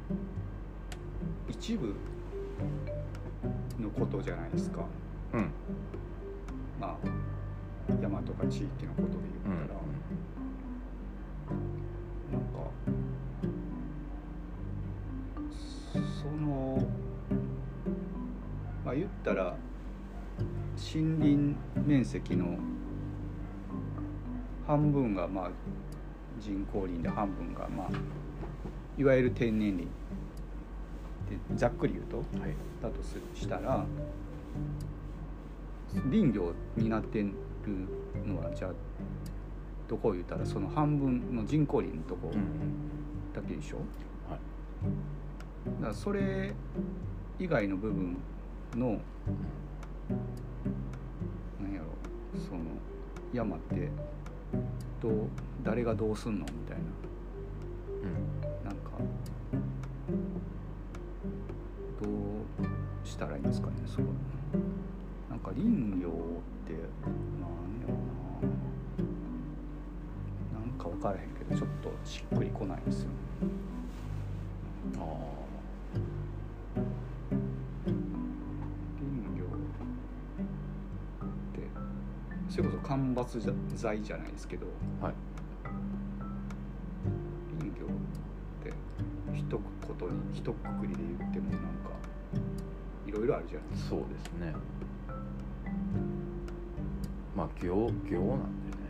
[1.46, 1.94] 一部
[3.78, 4.87] のことじゃないですか、
[5.35, 5.50] うん、
[6.80, 6.96] まあ
[8.00, 9.80] 山とか地域のことで言ったら、
[11.50, 11.54] う
[12.33, 12.93] ん、なんか
[16.25, 16.83] その
[18.83, 19.55] まあ言ったら
[20.75, 22.57] 森林面積の
[24.67, 25.51] 半分がまあ
[26.41, 27.89] 人工林で半分がまあ
[28.99, 29.87] いわゆる天然林。
[29.87, 29.87] っ
[31.27, 33.85] てざっくり言うと、はい、だとするしたら
[36.11, 37.33] 林業になってる
[38.27, 38.71] のはじゃあ
[39.89, 42.31] どこを言ったらその半分の人工林のとこ
[43.35, 43.83] だけでしょ、うん
[44.31, 44.41] はい、
[45.66, 46.53] だからそれ
[47.38, 48.16] 以外の部分
[48.77, 49.00] の
[51.61, 51.87] 何やろ
[52.38, 52.61] その
[53.33, 53.88] 山って
[55.03, 55.12] どう
[55.62, 56.85] 誰がどうすんのみたいな、
[58.03, 58.90] うん、なんか
[62.03, 64.05] どうしたらいいんですかねそこ
[65.31, 65.68] なんか林
[66.00, 66.81] 業ってなん
[67.81, 68.55] やろな。
[70.53, 73.14] なんか分からへんけどちょっとしっくりこないんですよね。
[74.98, 75.34] あ
[82.55, 84.67] それこそ間伐材じゃないですけど、
[85.03, 85.14] はい、
[87.59, 87.88] 林業っ
[88.62, 88.73] て
[89.33, 91.90] 一言に一括りで言ってもなんか
[93.09, 93.90] いろいろあるじゃないですか。
[93.90, 94.55] そうですね。
[97.37, 98.85] まあ行行なんでね。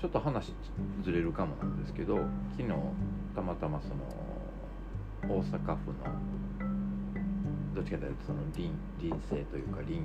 [0.00, 0.54] ちょっと話
[1.04, 2.16] ずれるかもなんですけど
[2.56, 2.68] 昨日
[3.34, 3.88] たまたまそ
[5.28, 5.98] の大阪府の
[7.74, 10.00] どっちかというとその林林政というか林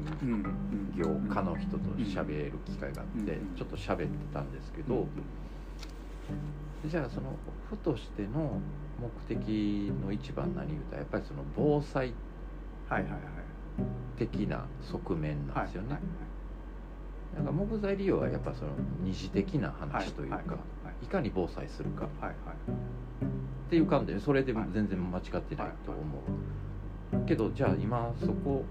[0.96, 5.08] 業家の人と喋る機会があってちょっと喋ってたんですけど
[6.86, 7.36] じゃあその
[7.70, 8.60] 府としての
[9.00, 12.14] 目的の一番何言うたらやっぱりその防災
[14.18, 16.00] 的な側面なんですよね。
[17.36, 18.72] なんか木材利用はやっぱその
[19.04, 20.42] 二次的な話というか、は
[21.04, 22.06] いかに防災するか。
[22.06, 26.04] っていう観点それでも全然間違ってないと思う、
[27.26, 28.64] けどじゃあ今そこ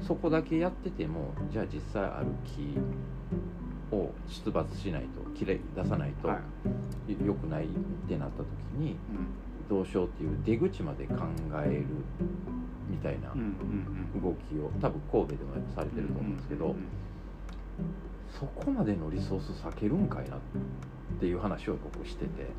[0.00, 2.78] そこだけやっててもじゃあ実際ある木
[3.94, 6.38] を出伐しないときれい出さないとはい。
[7.24, 7.68] 良くないっ
[8.08, 8.46] てなった時
[8.78, 8.96] にうん。
[9.68, 11.14] どうしようっていう出口まで考
[11.64, 11.86] える
[12.90, 13.28] みたいな
[14.20, 16.74] 動きを多分神戸でもされてると思うんですけど、
[18.28, 20.40] そこまでのリソース避けるんかいなっ
[21.18, 22.50] ていう話を僕してて。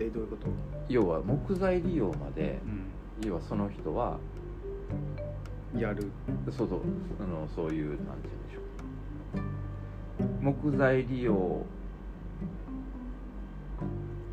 [0.00, 0.46] えどういうこと？
[0.88, 2.60] 要は木材利用まで
[3.22, 4.18] う要はその人はん
[5.76, 6.10] やる。
[6.50, 6.80] そうそう。
[7.20, 8.60] あのそういうなんて言うんでしょ
[10.40, 10.42] う。
[10.70, 11.66] 木材利用を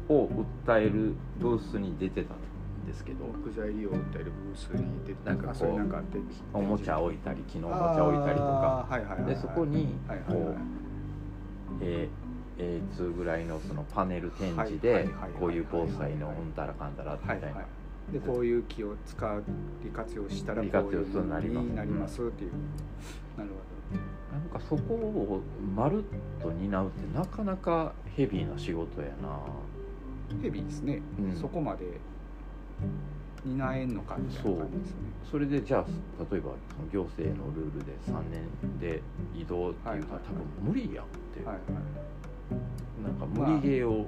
[0.07, 2.37] 訴えるブースに出てたん
[2.87, 3.25] ですけど。
[3.25, 6.19] 木材利用を訴えるブースに出てなんかこうなんかで
[6.53, 8.87] おもちゃ置いたり木のおもちゃ置いたりとか。
[9.27, 10.55] でそこにはいはいこうはい。
[11.81, 12.09] A-
[12.57, 17.65] A2 ぐらいのそのパネル展示でこういう防災のうんたらかんたらみたいいはい
[18.11, 19.41] でこういう木を使
[19.83, 22.51] 利活用したら利こういうになりますっていう、
[23.37, 23.49] なる
[24.31, 25.41] なんかそこを
[25.75, 26.07] まるっ
[26.41, 29.29] と担うってなかなかヘビーな仕事やな。
[29.29, 29.47] ほ
[30.29, 31.35] どヘビーですね、うん。
[31.35, 31.99] そこまで
[33.45, 34.95] 担えんのかみたいな感じですね。
[35.31, 35.85] それでじゃあ
[36.31, 36.51] 例えば
[36.91, 39.01] 行政のルールで3年で
[39.33, 41.65] 移動っていうのは多分無理やんって、はいはい。
[43.03, 44.07] なんか無理ゲーを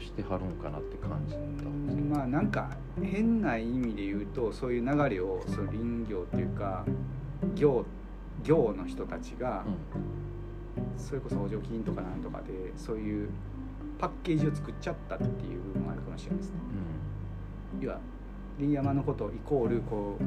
[0.00, 1.52] してはるんかなって感じたん
[1.86, 6.84] ですけど、まあなんか変な意味で言うとそういう流れをその林業っていうか
[7.54, 7.84] 業
[8.42, 9.64] 業の人たちが、
[10.96, 13.28] それこそ補助金とかなんとかでそういう
[13.98, 16.56] パッケージを作っちゃったっていう部分もあるかもしれないですね。
[17.80, 17.98] 要は
[18.58, 20.18] 林山のことイコールこ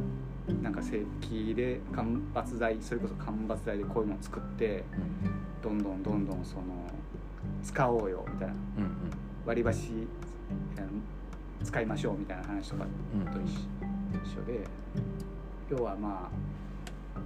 [0.47, 5.39] うなんか石器で間伐材それこそ間伐材でこういうのを作ってうんうん。
[5.61, 6.63] どんどんどんどんその
[7.63, 8.53] 使おうよみたいな。
[8.77, 10.07] うんうん割り箸
[11.63, 12.83] 使いましょうみたいな話とか
[13.33, 13.61] と一緒
[14.23, 14.63] 一緒で
[15.71, 16.29] 要はま
[17.15, 17.19] あ、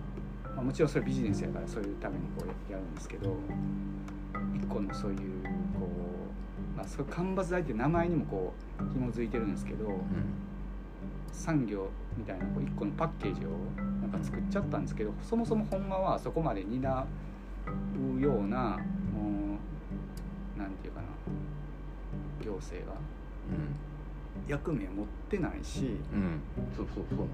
[0.56, 3.36] まあ、もちろんそれビジネスやからそういうためにこうやるんですけど
[4.56, 5.18] 一個のそういう
[5.78, 5.86] こ
[6.74, 9.90] う、まあ、そ間伐材っていう名前にもこう紐づいてるんですけど
[11.34, 13.50] 産業みたいなこう一個のパッケージを
[14.02, 17.06] なんか作っちゃったんですけどそもそもほんまはそこまで担
[18.18, 18.78] うような
[19.14, 19.58] も
[20.56, 21.08] うなんていうかな。
[22.44, 22.98] 行政が
[24.48, 26.42] 役目持ってないしうん
[26.76, 27.34] そうそうそうなんで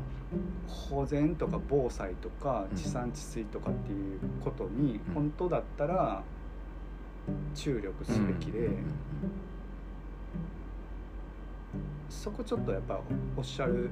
[0.68, 6.24] すよ保全とか防災とか地産地水とかっていうことに本当だったら
[7.56, 8.70] 注力すべきで、
[12.10, 13.00] そこちょっとやっぱ
[13.38, 13.92] おっしゃる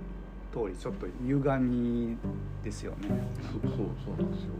[0.51, 2.17] 通りちょっと歪み
[2.63, 3.09] ですよね。
[3.41, 3.71] そうそう
[4.05, 4.53] そうなんですよ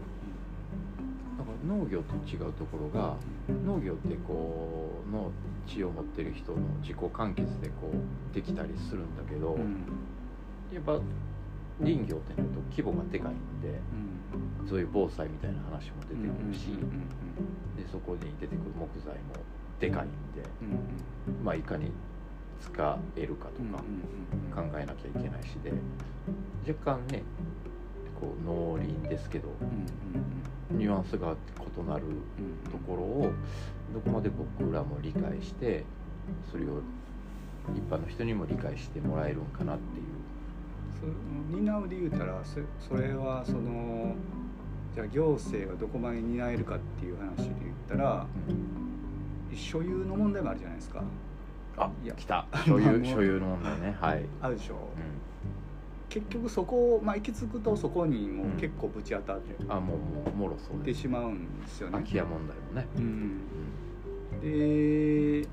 [1.38, 3.16] だから農業と違うところが
[3.64, 5.30] 農業ってこうの
[5.66, 9.84] 地を持ってる人の自己完結でこうできたりするんだけど、うん。
[10.72, 11.00] やっぱ
[11.80, 13.80] 林業ってなると規模がでかいんで
[14.62, 14.68] うん。
[14.68, 17.38] そういう防災みたいな話も出てくるし、うん
[17.78, 19.34] でそこに出てくる木材も
[19.78, 21.92] でかいんで、うんうんまあ、いかに
[22.60, 25.72] 使えるかとうんか考えなきゃいけないしで
[26.66, 27.22] 若干ね
[28.20, 29.48] こう農林ですけど
[30.70, 33.32] ニュアンスが異なるうんところを
[33.92, 35.84] どこまで僕らも理解して
[36.50, 36.80] それを
[37.74, 40.18] 一般の人にも理解してもらえるんかなっていう。
[41.50, 44.16] 担うで言うたらそそれはその
[44.94, 48.26] じゃあ行政がどこまで担えるかっていう話で言ったら
[49.54, 51.02] 所有の問題もあるじゃないですか。
[51.76, 52.14] あいや。
[52.14, 52.46] 来た。
[52.66, 53.96] 所有 所有の問題ね。
[54.00, 54.74] はい、あるでしょ。
[54.74, 54.78] う
[56.08, 61.02] 結局そこ、まあ、行き着くとそこにもうん結構ぶち当たっん、あもうもろそうてです。
[61.02, 61.92] しまうんですよね。
[61.92, 62.04] 空。
[62.04, 63.40] き家問題もね、うん、
[65.42, 65.48] で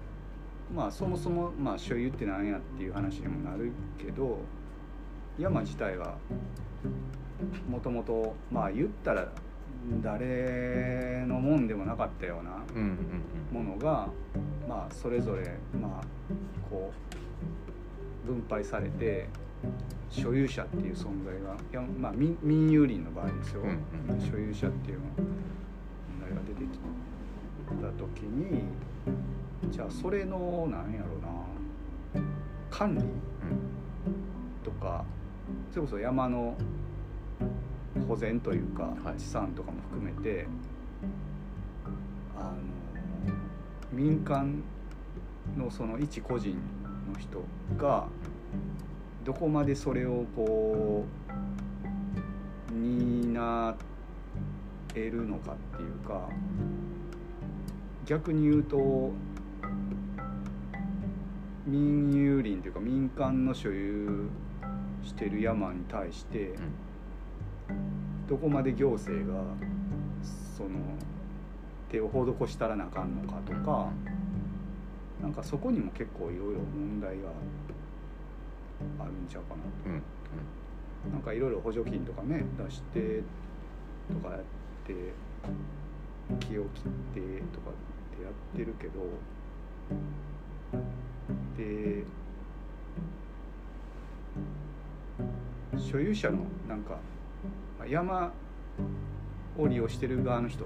[0.73, 4.39] まあそもそも、まあ、所有って何やっていう話にもなるけど
[5.37, 6.15] 山自体は
[7.69, 9.31] もともとまあ言ったら
[10.01, 12.63] 誰のもんでもなかったような
[13.51, 14.07] ものが、
[14.67, 15.43] まあ、それぞれ、
[15.79, 16.03] まあ、
[16.69, 16.91] こ
[18.25, 19.27] う分配されて
[20.09, 24.21] 所有者っていう存在がいや、まあ、民民有林の場合ですよ、うんうん。
[24.21, 25.15] 所有者っていう問
[26.21, 26.79] 題が出てき
[27.81, 28.63] た時に
[29.69, 32.25] じゃあそれのなんやろうな
[32.69, 33.03] 管理
[34.63, 35.03] とか
[35.71, 36.55] それこそ山の
[38.07, 39.19] 保全というか、はい。
[39.19, 40.47] 地産とかも含めて
[42.37, 42.55] あの
[43.91, 44.61] 民間
[45.57, 46.57] のその一個人
[47.11, 47.41] の人
[47.77, 48.07] が
[49.25, 51.03] どこまでそれをこ
[52.69, 53.75] う担っ
[54.89, 56.29] 得るのかっていうか
[58.05, 59.11] 逆に言うと
[61.65, 64.29] 民有林というか民間の所有
[65.03, 66.53] してる山に対して
[68.29, 69.41] どこまで行政が
[70.55, 70.69] その
[71.89, 73.89] 手を施したらなあかんのかとか
[75.21, 77.31] なんかそこにも結構いろいろ問題があ
[79.05, 79.69] るんちゃうかなと。
[79.85, 80.01] うんうん
[81.11, 83.21] なんかいろいろ補助金とかね出して
[84.11, 84.41] とかやっ
[84.85, 84.93] て
[86.39, 86.83] 木を切っ
[87.13, 88.93] てとかってやってるけど
[91.57, 92.03] で
[95.77, 96.97] 所有者のなんか
[97.77, 98.33] まあ山
[99.57, 100.65] を利用してる側の人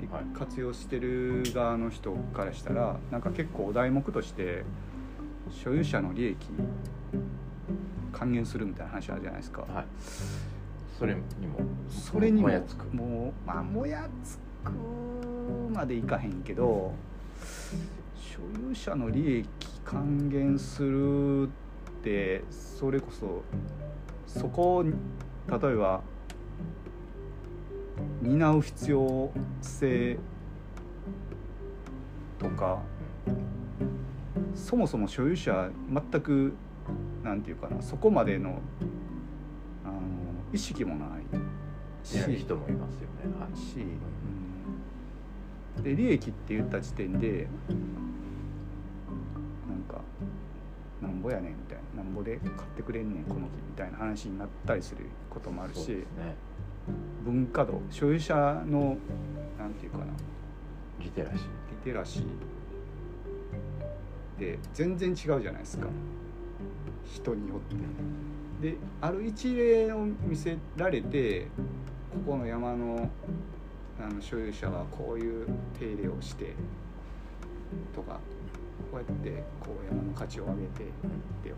[0.00, 4.64] ではい活用してる側の人からしたらなんか結構お題目として
[5.50, 6.36] 所有者の利益
[8.12, 9.62] 還元するみたいな話あるじゃないですか。
[9.62, 9.86] はい。
[10.98, 11.58] それにも。
[11.88, 12.48] それにも。
[12.48, 12.94] もやつく。
[12.94, 14.72] もうまあもやつく
[15.72, 16.92] までいかへんけど
[18.16, 19.48] 所有者の利益
[19.84, 21.48] 還元するっ
[22.02, 23.42] てそれこそ
[24.26, 26.00] そこを例えば
[28.20, 30.18] 担う必要性
[32.38, 32.80] とか
[34.54, 36.52] そもそも所有者全く
[37.22, 38.58] なんていうかなそこまでの
[39.84, 40.00] あの
[40.52, 41.22] 意識もない
[42.04, 42.14] し。
[42.14, 43.06] いや人もいますよね。
[43.40, 43.56] はい。
[43.56, 43.78] し、
[45.76, 47.46] うん、で利益って言った時点で
[49.68, 50.00] なんか
[51.00, 55.88] なんぼやねんみたいななんぼで買ってくれんねんこの木みたいな話になったりすることもあるし。
[55.90, 56.04] ね。
[57.24, 58.34] 文化度所有者
[58.66, 58.96] の
[59.56, 60.06] なんていうかな。
[61.00, 61.38] リテラシー。
[61.38, 61.46] リ
[61.84, 62.24] テラシー
[64.42, 65.86] で全然違うじゃないですか
[67.04, 67.58] 人によっ
[68.60, 68.70] て。
[68.70, 71.48] である一例を見せられて
[72.26, 73.10] ここの山の
[74.00, 75.46] あの所有者はこういう
[75.78, 76.54] 手入れをして
[77.94, 78.18] とか
[78.90, 80.84] こうやってこう山の価値を上げて
[81.44, 81.54] で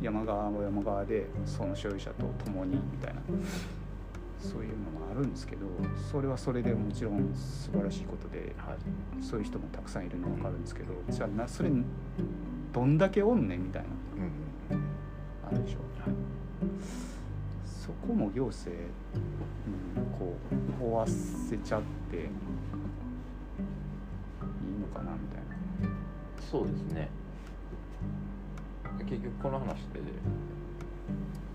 [0.00, 3.20] 山側も山側でその所有者と共にみたいな
[4.44, 5.66] そういうのもあるんですけど
[6.12, 8.76] それはそれでもちろん素晴らしいことではい。
[9.22, 11.70] そういう人もたくさんいるのは分かるんですけどじゃあなそれ
[12.72, 13.88] どんだけおんねんみたいな
[14.22, 14.30] うん
[15.46, 15.78] あるでしょ。
[17.64, 18.82] そこも行政、
[19.14, 20.36] うん、こ
[20.80, 22.22] う追わせちゃっていい
[24.80, 25.94] のかなみたいな。
[26.50, 27.10] そうですね。
[29.06, 29.98] 結局この話って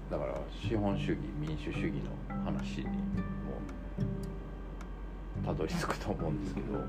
[0.09, 0.33] だから
[0.67, 2.91] 資本主義民主主義の話にも
[5.45, 6.79] たどり着くと思うんですけど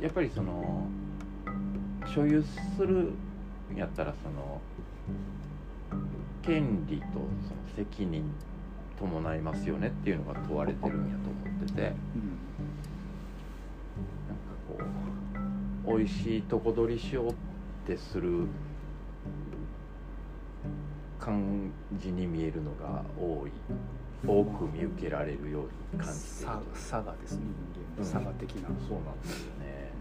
[0.00, 0.86] やっぱりその
[2.06, 2.44] 所有
[2.76, 3.12] する
[3.74, 4.60] んやったらその
[6.42, 7.26] 権利とその
[7.76, 8.30] 責任
[8.98, 11.82] 伴いますよねっていうのが問われてるんやと思ってて。
[11.82, 11.96] なんか
[14.68, 14.78] こ
[15.94, 17.34] う美味しいとこ取りしようっ
[17.86, 18.46] てする
[21.22, 23.52] 感じに見えるのが多い
[24.26, 29.92] 多く見受けられるように感じているさ佐賀ですね人間の佐賀的な、そうなんですよね。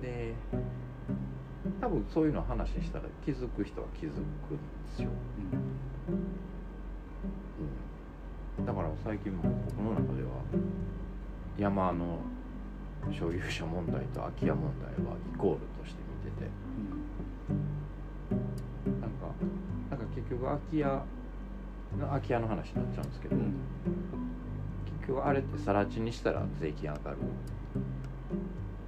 [0.00, 0.34] で
[1.80, 4.26] 多分そういうの話したら気づく人は気づくんで
[4.96, 5.10] すよ、
[8.58, 10.28] うん、だから最近も僕の中では
[11.58, 12.20] 山の
[13.10, 16.50] 所有者問題と空き家問題はイコールとして見てて。
[18.30, 18.67] なん
[20.30, 20.84] 局空き家
[21.98, 23.42] の空き家の話になっちゃうんですけど、うん。
[23.42, 23.54] うん
[25.00, 27.16] 結局あれって更地にしたら税金上がる。
[27.16, 27.20] ん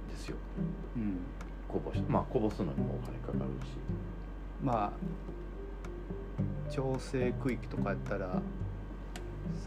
[0.09, 0.37] ですよ。
[0.95, 1.17] うん。
[1.67, 3.71] こぼしまあこぼすのにもお金かかるし。
[4.63, 4.91] まあ
[6.71, 8.41] 調整区域とかやったら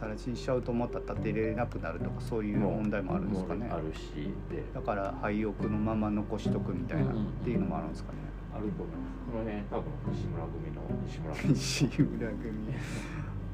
[0.00, 3.68] 更地にしちゃうとまた建てれなくなるとかそういう問題もあるんですかね。
[3.70, 8.18] あるしでだから廃屋のまま残しとくみたいなうんうんっていうのもあるんですかね
[8.54, 9.14] あると思います。
[9.30, 12.74] この辺多分西村組の西村組 西村組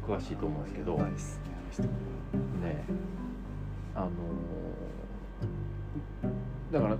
[0.07, 1.03] 詳しいと思うんですけどね。
[1.03, 1.17] あの
[1.71, 1.89] 人ね
[3.95, 4.11] あのー
[6.73, 6.97] だから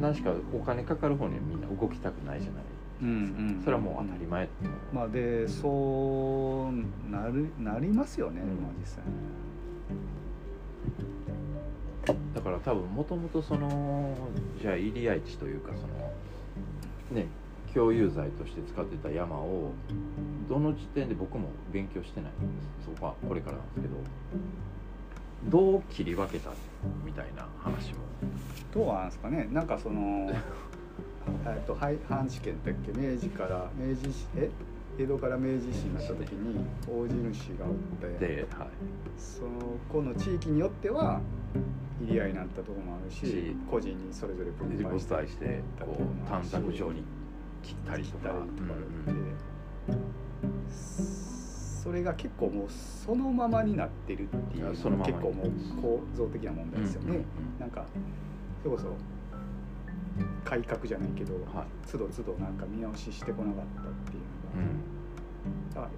[0.00, 2.62] 何しかお金かかる方にはみんな動きたくないじゃない。
[3.02, 3.12] うんう
[3.60, 3.62] ん。
[3.62, 4.48] それはもう当たり前
[4.92, 8.48] まあでそうなるなりますよね、うん。
[8.62, 9.04] まあ実際
[12.34, 14.14] だから多分もともとその
[14.60, 16.12] じゃあ入り合い地というかその
[17.12, 17.26] ね
[17.74, 19.72] 共有財として使ってた山を
[20.48, 22.86] どの時点で僕も勉強してないんです。
[22.94, 23.94] そこはこれからなんですけど。
[25.50, 26.50] どう切り分けた
[27.04, 27.98] みたいな話も。
[28.72, 29.48] どうなんですかね。
[29.52, 30.30] なんかその
[31.46, 34.50] えっとはい阪地権だっけ明治から明治しえ
[34.98, 38.68] 江戸から明治維新になった時に大地主がおってで、はい、
[39.18, 39.50] その
[39.92, 41.20] この地域によっては
[42.00, 47.02] 入り合いになったところもあるしし個人にそれぞれ分配して伝えしてこう短冊状に
[47.64, 48.50] 切ったりとかとかって、
[51.82, 54.90] それが結構もうそのままになってるっていう結構
[55.32, 55.50] もう
[55.80, 57.24] 構造的な問題ですよね、
[57.58, 57.86] なんか
[58.62, 58.94] それこそ
[60.44, 61.66] 改革じゃないけど、はい。
[61.86, 64.22] つどつどなんか見直ししてこなかったっていう
[65.74, 65.86] のが、うん。
[65.86, 65.90] あ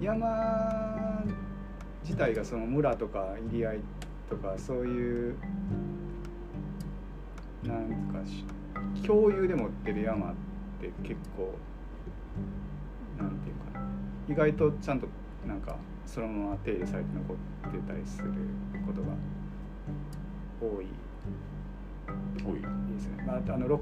[0.00, 1.22] 山
[2.02, 3.80] 自体がその村とか入り合い
[4.28, 5.36] とかそういう
[7.62, 8.44] なんかし
[9.06, 10.34] 共有で持ってる山っ
[10.80, 11.54] て結構
[13.18, 13.86] なんていうかな
[14.28, 15.06] 意外とちゃんと
[15.46, 18.30] なんかそのまま手入れされて残ってたりする
[18.86, 19.08] ことが
[20.60, 20.86] 多い
[22.44, 23.24] 多いですね。
[23.26, 23.80] まあ、あの六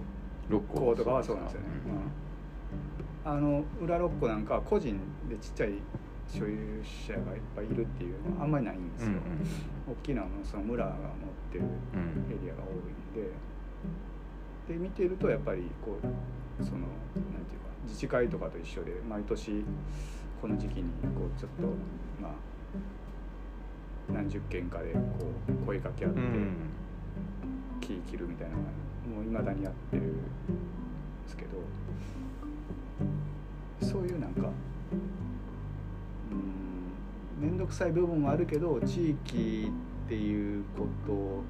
[0.49, 1.67] 六甲とかはそうなんですよね。
[1.87, 1.99] うんうん
[3.25, 5.75] あの裏六甲なんかは個人でちっちゃい
[6.27, 9.21] 所有者がいっぱいいるっていうのはあんまりないんですうんよ。
[9.89, 10.99] 大きなのその村が持っ
[11.53, 11.65] てる
[11.95, 13.31] うんうんエリアが多いんで、
[14.69, 16.89] で見てるとやっぱりこうそのなん
[17.47, 19.65] ていうか自治会とかと一緒で毎年
[20.41, 20.85] この時期に
[21.15, 21.67] こうちょっと
[22.21, 22.33] まあ
[24.13, 25.01] 何十件かでこ
[25.49, 26.57] う声かけ合ってうん。
[27.83, 28.69] 木切るみたいなのが
[29.17, 30.21] もう未だにやってるんで
[31.29, 31.51] すけど
[33.81, 34.49] そういうなんか
[37.41, 39.73] うん面倒くさい部分はあるけど地域
[40.07, 41.43] っていうこと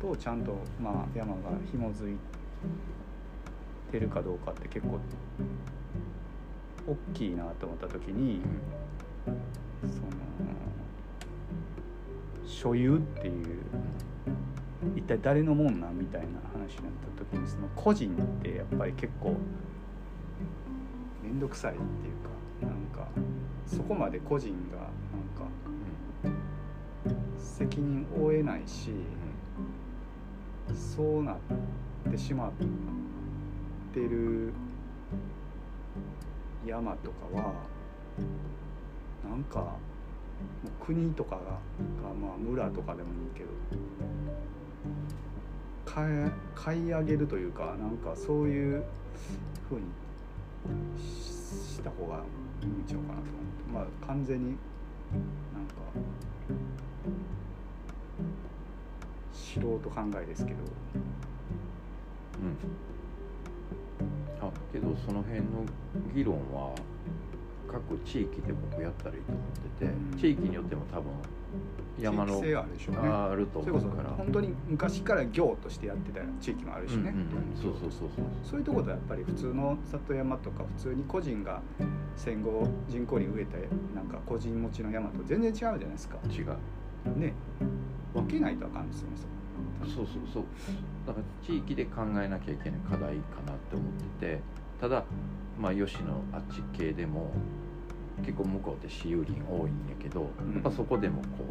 [0.00, 1.40] とちゃんとまあ山が
[1.70, 2.16] 紐づい
[3.92, 4.98] てるかどうかって結構
[6.86, 8.40] 大きいなと思った時に
[9.82, 10.20] その
[12.46, 13.60] 所有っていう
[14.96, 19.36] 一体誰のもんなんみたいな話になった時にその個人ってやっぱり結構
[21.22, 23.08] 面倒くさいっていうかなんか
[23.66, 24.88] そこまで個人がなん
[26.30, 26.36] か
[27.38, 28.90] 責任を負えないし
[30.74, 31.36] そうなっ
[32.10, 32.52] てしまっ
[33.92, 34.52] てる
[36.66, 37.52] 山とかは
[39.28, 39.76] なんかも
[40.66, 41.40] う国とかが、
[42.20, 43.48] まあ、村とかでもいいけど
[45.84, 48.84] 買い買い上げるというかなんかそういう
[49.68, 49.86] ふうに
[51.00, 52.22] した方が
[52.62, 53.60] いいんちゃうかなと思って。
[53.72, 55.74] まあ完全になんか
[59.54, 60.58] 素人考えですけど。
[62.42, 62.56] うん。
[64.46, 65.66] あけどその辺の
[66.14, 66.74] 議論は
[67.70, 69.42] 各地域で僕やったらいいと思っ
[69.78, 70.18] てて、うん。
[70.18, 71.12] 地域によっても多分
[71.98, 73.08] 山の性があるでしょうね。
[73.08, 77.16] あるとそれこそう思から本当に昔から行としてやってた地域もあるしね、うんうんうん、
[77.60, 78.24] そうそうそうそう。
[78.44, 81.60] そういうところとやっぱり普通の里山とか普通に個人が
[82.16, 83.58] 戦後人工林植えた
[83.94, 86.16] なんか個人持ちの山と全然違うじゃないですか。
[86.30, 86.56] 違う。
[87.18, 87.34] ね。
[88.12, 89.22] 分けないとあかんですよねそ
[89.84, 90.44] そうそうそう。
[91.06, 94.40] だから地域で考えなきゃいけない課題かなって思ってて。
[94.80, 95.04] ただ
[95.60, 97.30] まあ吉野あっち系でも
[98.22, 100.54] 結構向こうって私有林多いんやけど、うん。
[100.54, 101.44] やっぱそこでもこ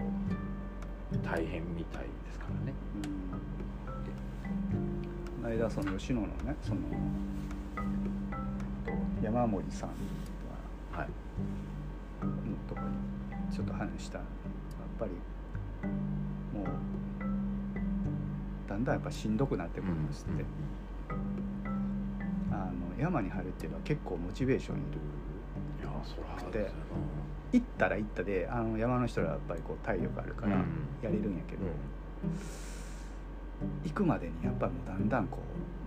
[1.14, 2.74] う大変みたいですからね。
[5.42, 6.82] この間その吉野のねその
[8.86, 8.92] と
[9.24, 9.90] 山森さん
[10.92, 11.08] はい。
[12.22, 12.28] の
[12.68, 14.18] とこにちょっと話した。
[14.20, 14.28] やっ
[15.00, 15.12] ぱり
[16.54, 16.68] もう
[18.70, 20.46] だんだんやっぱしんどくなってくるんですって、
[22.52, 24.86] あの山に入るっていうのは結構モチベーションいる。
[25.82, 26.72] いやそらくて
[27.52, 30.64] 行ったら行ったであの山の人らはやっぱりこう体力あるからうん。
[31.02, 31.66] やれるんやけど、
[33.84, 35.40] 行くまでにやっぱりもうだんだんこ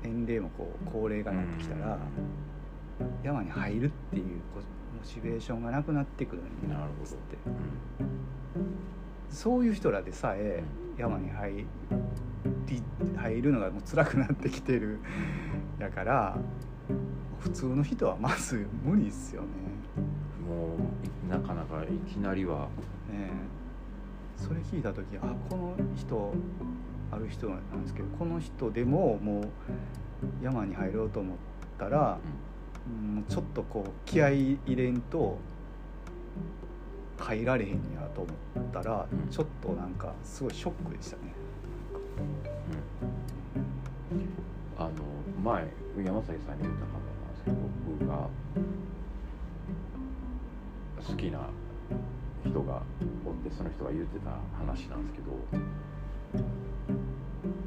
[0.02, 1.98] う年齢もこう高齢がなってきたら、
[3.22, 7.06] 山に入るっていうこうモチベーションがなくなってくるんなるほど。
[7.06, 7.54] つってうん。
[9.30, 10.64] そういう人らでさえ
[10.98, 11.66] 山に入り
[13.16, 14.98] 入るのがもう辛くなってきてる。
[15.78, 16.36] だから
[17.40, 19.48] 普通の人はまず無理っすよね。
[20.48, 22.68] もうなかなかいきなりは。
[23.10, 23.62] ねえ。
[24.36, 26.32] それ聞いた時あこの人
[27.12, 29.44] ある人なんですけどこの人でももう
[30.42, 31.36] 山に入ろうと思っ
[31.78, 32.18] たら、
[32.86, 32.90] う
[33.20, 35.38] ん、ちょっとこう気合い入れんと
[37.18, 37.78] 入られへんや
[38.14, 38.32] と思
[38.68, 39.30] ったら、うん。
[39.30, 41.31] ちょっとなんかすごいショックでしたね。
[44.78, 44.90] あの
[45.42, 45.68] 前
[46.04, 47.56] 山崎さんに言った方なんですけど
[47.98, 48.28] 僕が
[51.06, 51.48] 好きな
[52.44, 52.82] 人が
[53.26, 56.42] おってその人が言ってた話なんですけど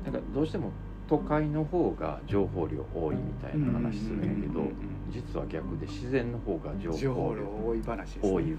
[0.03, 0.71] なんかどうしても
[1.07, 4.63] 都会の方が情報量多いみたいな話するんやけど
[5.11, 8.31] 実は逆で自然の方が情情報報量量多い話多い。
[8.31, 8.55] はいはい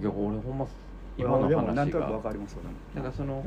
[0.00, 0.04] い。
[0.04, 0.66] や俺ほんま
[1.16, 2.32] 今の話となくわがか
[3.12, 3.44] その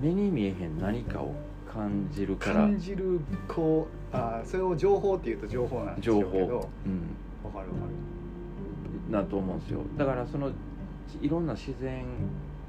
[0.00, 1.34] 目に見えへん何かを
[1.72, 2.54] 感じるから。
[2.56, 6.46] 感じるこうあーそれを情報っていうと情報なんです情よけど。
[6.46, 6.62] 報、うん、わかる
[7.52, 9.80] わかるだと思うんですよ。
[9.96, 10.50] だからその
[11.20, 12.04] いろんな自然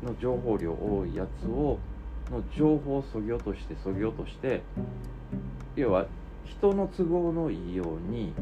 [0.03, 1.77] の情報量多いやつを
[2.31, 4.61] の情報をそぎ落としてそぎ落として
[5.75, 6.05] 要は
[6.45, 8.33] 人の都合のいいように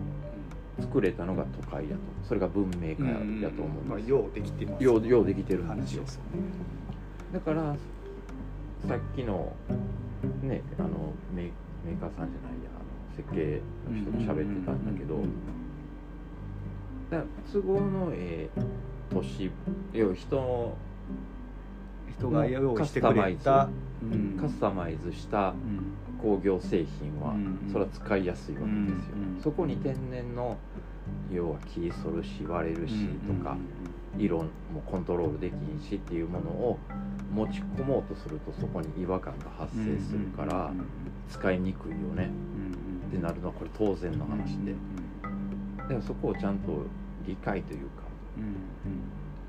[0.80, 2.02] 作れたのが都会やと。
[2.28, 6.42] それが文明化やと思うんまあ、ですよ、ようできてますようできてる話ですよね。
[7.34, 7.76] だから
[8.88, 9.54] さっきの
[10.42, 11.52] ねあのメ
[11.86, 15.20] メーカーさんじゃないやあの設計の人と喋ってたんだけど
[17.10, 18.62] だ都合のええ
[19.12, 19.50] 都市
[19.94, 20.78] 要は人の
[22.18, 23.70] 人が用意してくれた
[24.02, 24.38] うん。
[24.40, 25.96] カスタマイズしたうん。
[26.22, 28.72] 工業製品はうんそれは使いやすいわけで
[29.02, 30.58] すよ、うんそこに天然の
[31.32, 33.56] 要は切り反るし割れるしとか、
[34.20, 34.46] 色も
[34.86, 36.78] コントロールできんしっていうものを
[37.34, 40.72] 持ち込もうとするとそこに違和感が発生するから
[41.30, 42.30] 使いにくいよね。
[43.08, 44.76] ってなるのはこれ当然の話で。
[45.88, 46.84] でもそこをちゃんと
[47.26, 48.04] 理解というか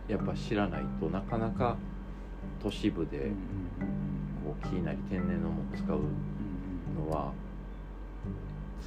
[0.08, 1.76] やっぱ知らないとなかなか
[2.62, 3.30] 都市部で
[4.44, 6.00] こう木なり天然のものを使う
[6.96, 7.32] のは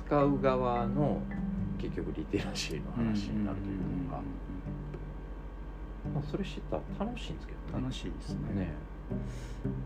[0.05, 1.21] 使う側の
[1.79, 4.21] 結局リテラシーの話になるというのが、
[6.14, 7.84] まあ、それ知ったら楽しいんですけどね。
[7.84, 8.39] 楽しいですね。
[8.56, 8.68] ね。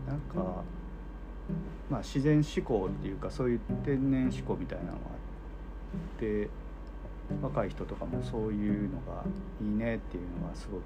[0.06, 0.62] なんか
[1.90, 4.98] まあ自然思考っていうかそういう天然思考みたいなのがあ
[6.16, 6.48] って
[7.42, 9.24] 若い人とかもそういうのが
[9.62, 10.82] いいねっていうのはすごく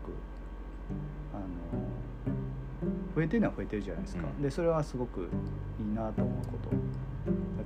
[1.33, 2.35] あの
[3.15, 4.43] 増えてるのは増えてるじゃないですか、うん。
[4.43, 5.29] でそれはすごく
[5.81, 6.77] いいなと思うことだ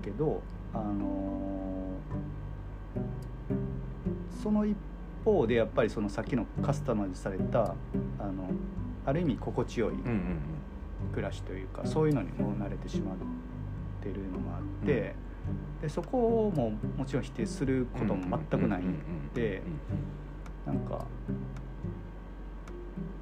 [0.03, 0.43] けど
[0.75, 1.97] あの
[4.43, 4.77] その一
[5.27, 7.75] 方でやっぱりそのさっきのカスタマイズされた
[8.21, 8.49] あの
[9.05, 9.95] ある意味心地よい
[11.13, 13.17] 暮らしというかそういうのにも慣れてしまっ
[14.01, 15.17] てるのもあって、
[15.83, 18.95] でそこをももちろん否定することも全くないん
[19.35, 19.63] で
[20.65, 21.05] なんか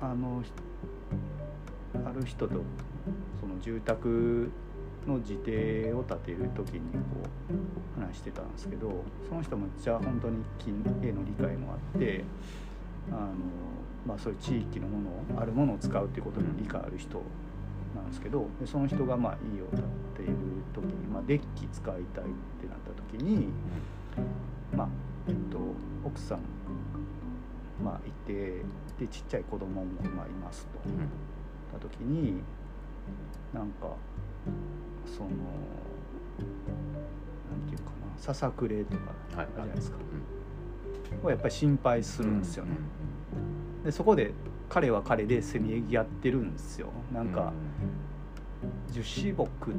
[0.03, 0.53] あのひ
[2.05, 2.55] ある人と
[3.41, 4.51] その住宅
[5.07, 6.99] の自邸を建てる時にこ
[7.99, 10.71] う話してたんですけどその人もじゃあ本当に木
[11.07, 12.25] への理解もあって
[13.11, 13.33] あの、
[14.07, 17.23] まあ、そういう地域のものをあるものを使うっていうことに理解ある人
[17.95, 20.37] なんですけどでその人がまあ家を建てる
[20.75, 22.05] 時に、まあ、デッキ使いたいっ
[22.61, 23.49] てなった時に、
[24.75, 24.89] まあ
[25.29, 25.59] えっと、
[26.05, 26.41] 奥さん、
[27.85, 28.63] まあ、いて
[28.99, 29.87] でちっちゃい子供も
[30.17, 30.89] まあいますと。
[30.89, 31.09] うん
[31.75, 32.43] た時に
[33.53, 33.89] なんか
[35.07, 35.37] そのなん
[37.69, 39.97] ていうかなささくれとかあはいるじゃないですか、
[41.23, 42.71] うをやっぱり心配するんですよね、
[43.85, 44.33] でそこで
[44.69, 46.89] 彼は彼でせめぎ合ってるんですよ。
[47.13, 47.53] なんか
[48.91, 49.75] 樹脂木っ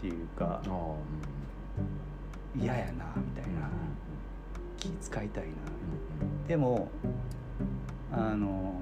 [0.00, 0.60] ていうか
[2.56, 3.68] 嫌やなみたいうんな。
[4.76, 5.50] 気使いたいな。
[6.46, 6.88] でも
[8.12, 8.74] あの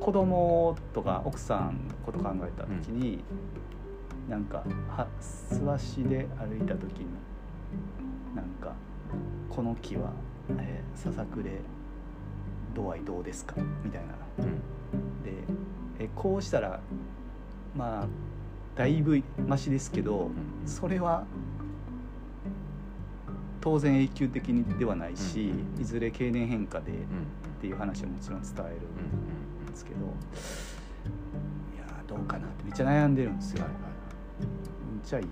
[0.00, 3.24] 子供とか奥さんのこと考えた時に、
[4.28, 7.06] なんかは素足で歩いた時に
[8.34, 8.74] なんか
[9.50, 10.12] 「この木は、
[10.58, 11.60] えーささくれ
[12.74, 14.14] 度合いどうですか?」みたいな。
[14.38, 14.44] うん。
[14.44, 14.54] うん
[15.22, 15.44] で
[15.98, 16.80] えこうしたら
[17.76, 18.06] まあ
[18.76, 21.24] だいぶマシですけどうんそれは
[23.60, 27.04] 当然永久的にではないし、うんいずれ経年変化でっうん。
[27.60, 28.64] ていう話はもちろん伝える
[29.60, 30.00] うんんですけど、
[31.74, 33.64] いやーどうかなってめっちゃ悩んでるんですよ。
[33.64, 33.93] はいはい
[35.04, 35.28] ちゃいいい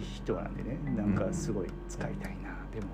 [0.00, 2.88] い人なんでねなんかすごい使いたいな、でも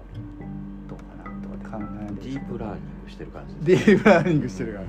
[0.89, 4.85] どうかなとかって考え悩んでるんディープラーニングしてる感じディープラーニングしてるから、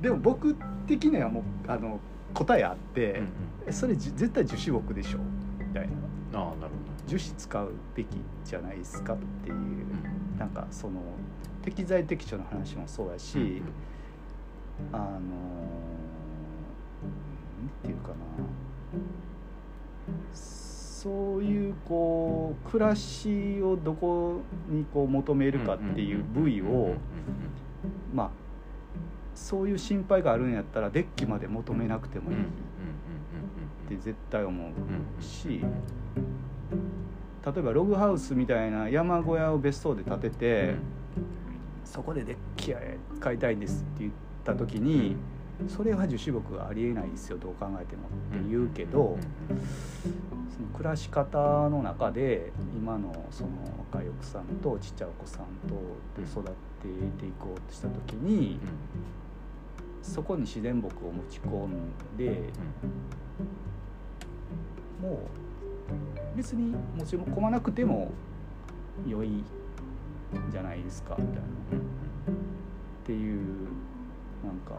[0.00, 0.56] でも僕
[0.86, 2.00] 的にはもうあの
[2.32, 3.28] 答えあって、うん
[3.72, 5.18] それじ絶対樹脂木でしょ
[5.58, 5.88] みたい
[6.32, 6.40] な。
[6.40, 6.68] ああなるほ
[7.06, 8.08] 樹脂使うべき
[8.44, 9.64] じゃないですかっていう、どう
[10.36, 10.38] ん。
[10.38, 11.00] なんかその
[11.62, 13.62] 適材適所の話もそうやし、
[14.92, 15.22] あのーなん
[17.82, 18.14] ていうかな
[20.32, 26.94] そういうこう暮らしをどこにこう求めるかっていう部位を
[28.14, 28.30] まあ
[29.34, 32.40] そういう心配があるんやったらデッキまで求めなくてもいいっ
[33.88, 35.64] て絶対思うし
[37.46, 40.74] 例えばログハウスみたいな山小屋を別荘で建てて
[41.86, 42.74] そこでデッキ
[43.18, 44.12] 買いたいんですって言っ
[44.44, 45.16] た時に
[45.68, 49.18] それは樹脂木がありえないですよどう考えてもって言うけど、
[50.54, 53.50] その暮らし方の中で今のその
[53.92, 55.74] 若い奥さんとちっちゃいお子さんと
[56.20, 56.52] で育て
[57.18, 58.58] ていこうとした時に、
[60.02, 62.50] そこに自然木を持ち込んで、
[65.00, 68.10] もう別に持ち込まなくても
[69.06, 69.44] 良い
[70.50, 71.40] じゃないですかみたいな。
[71.42, 71.42] っ
[73.04, 73.40] ていう
[74.44, 74.74] なんか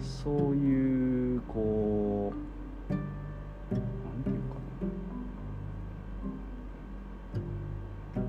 [0.00, 2.32] そういうこ
[2.90, 3.02] うなん
[4.22, 4.54] ていうか
[8.14, 8.20] な。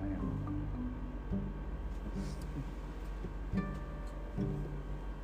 [0.00, 0.06] な。
[0.08, 0.24] んやろ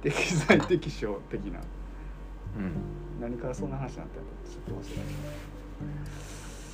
[0.02, 1.60] 適材適所的な。
[2.58, 3.20] うん。
[3.20, 3.92] 何からそんな話。
[3.92, 5.02] になったのかちょっと忘れ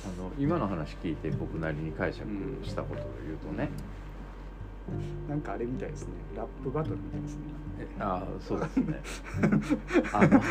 [0.05, 2.27] あの今の話聞いて僕なりに解釈
[2.63, 3.69] したことを言うとね、
[5.29, 6.13] なんかあれみたいですね。
[6.35, 7.43] ラップバトルみたいですね。
[7.79, 9.01] えああそうですね。
[10.13, 10.41] あの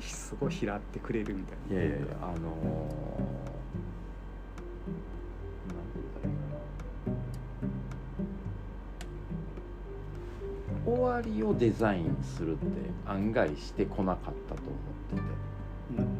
[0.00, 1.82] すごい拾ってくれるみたいな。
[1.82, 2.40] いやいやあのー、
[10.88, 12.66] なん終わりをデザインするって
[13.06, 14.70] 案外してこなかったと思
[15.22, 15.30] って
[15.98, 16.06] うん。
[16.06, 16.12] て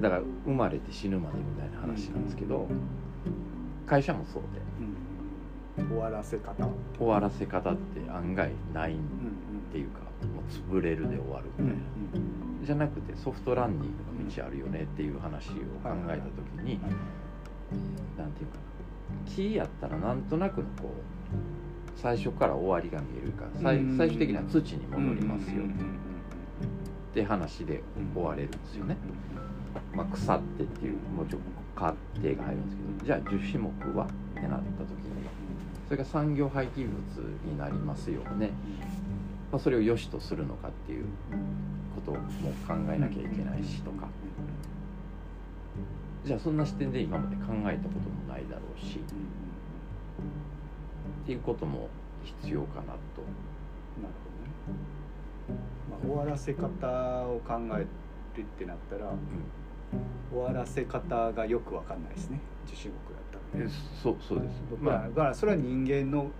[0.00, 2.68] だから生まれて死ぬまでみたいな話なんですけど
[3.88, 4.60] 会社もそうで。
[4.80, 5.88] うん。
[5.88, 6.68] 終わらせ方
[6.98, 9.00] 終わらせ方って案外ないっうん
[9.70, 16.80] ていうかもう潰れるで終わるうんみたいな、じゃなくてソフトランニングの道あるよねっていう話を考えた時に、
[18.16, 18.68] なんていうかな。
[19.26, 23.96] 木やったらなんとなくのこう最初から終わりが見えるから最うん。
[23.96, 25.54] 最終的には土に戻りますよ。
[25.54, 25.60] うん。
[25.60, 25.68] うん。
[25.68, 25.70] うん。
[25.70, 25.76] っ
[27.14, 27.82] て話で
[28.14, 28.96] 終われるんですよね、
[29.94, 31.46] まあ、腐ってっていうもうちょっと
[31.78, 35.04] 過程が入るんですけどじゃあ樹脂木はってなった時に
[35.86, 36.96] それが産業廃棄物
[37.44, 38.50] になりますよね、
[39.52, 41.04] まあ、それを良しとするのかっていう
[41.94, 42.26] ことも
[42.66, 44.08] 考えなきゃいけないしとか。
[46.24, 48.98] じゃあそんな視点で今まで考えたこともないだろうし。
[48.98, 49.02] っ
[51.24, 51.88] ていうことも
[52.42, 52.88] 必要かなと。
[52.92, 52.98] なる
[54.24, 54.30] ほ
[55.48, 55.60] どね、
[55.90, 57.86] まあ、終わらせ方を考え
[58.36, 59.14] るってなったら
[60.30, 62.40] 終わらせ方がよくわかんないですね。
[62.66, 63.72] 樹脂木だったらえね
[64.02, 64.62] そうそうです。
[64.70, 65.08] 僕は。
[65.08, 66.30] だからそれは人間の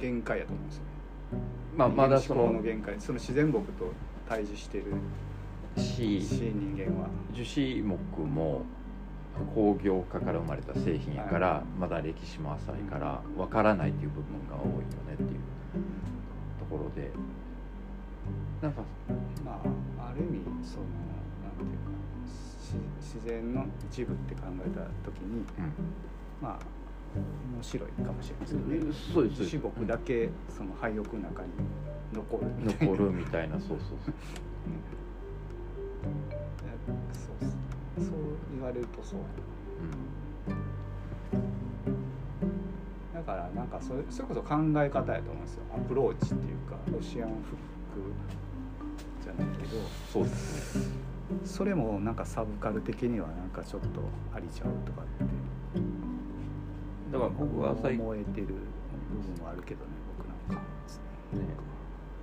[0.00, 0.88] 限界やと思うんですよね。
[1.76, 2.52] まあまだその。
[2.52, 2.94] の限界。
[3.00, 3.92] その自然木と
[4.28, 4.84] 対峙してる
[5.76, 6.22] し。
[6.22, 7.08] し人間は。
[7.32, 8.62] 樹脂木も
[9.54, 11.80] 工業化から生まれた製品やから、はい。
[11.80, 15.28] まだ歴史も浅いからわからないっていう部分が多いよねっていう。
[16.58, 17.10] ところで。
[18.62, 18.82] なんか。
[19.44, 19.60] ま
[19.98, 20.84] あある意味その
[23.00, 25.44] 自然の一部って考えた時に
[26.40, 26.58] まあ
[27.16, 29.58] 面白いかもしれないですけどねうんそうです。
[29.58, 31.48] 木だけその廃屋の中に
[32.12, 32.92] 残るみたいな。
[32.92, 33.58] 残るみたいな。
[33.58, 34.14] そうそうそう。
[37.12, 37.56] そうっす。
[38.10, 38.16] そう
[38.54, 39.20] 言われるとそう。
[43.14, 45.62] だからなんかそれそれこそ考え方やと思うんですよ。
[45.74, 48.12] アプローチっていうかロシアンフック
[49.22, 49.80] じゃないけど。
[50.12, 51.07] そうですね
[51.44, 53.88] それもなんかサブカル的にはなんかちょっと
[54.34, 55.24] ありちゃうとかって
[57.12, 60.66] だから僕は最近思えてる部分もあるけどね僕なんか
[61.34, 61.40] ね。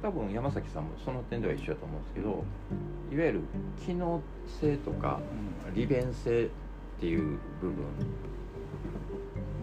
[0.01, 2.43] 多分山崎さんもその点では一緒だと思うんですけど
[3.12, 3.41] いわゆる
[3.86, 4.22] 機能
[4.60, 5.20] 性とか
[5.74, 6.49] 利便性っ
[6.99, 7.76] ていう部分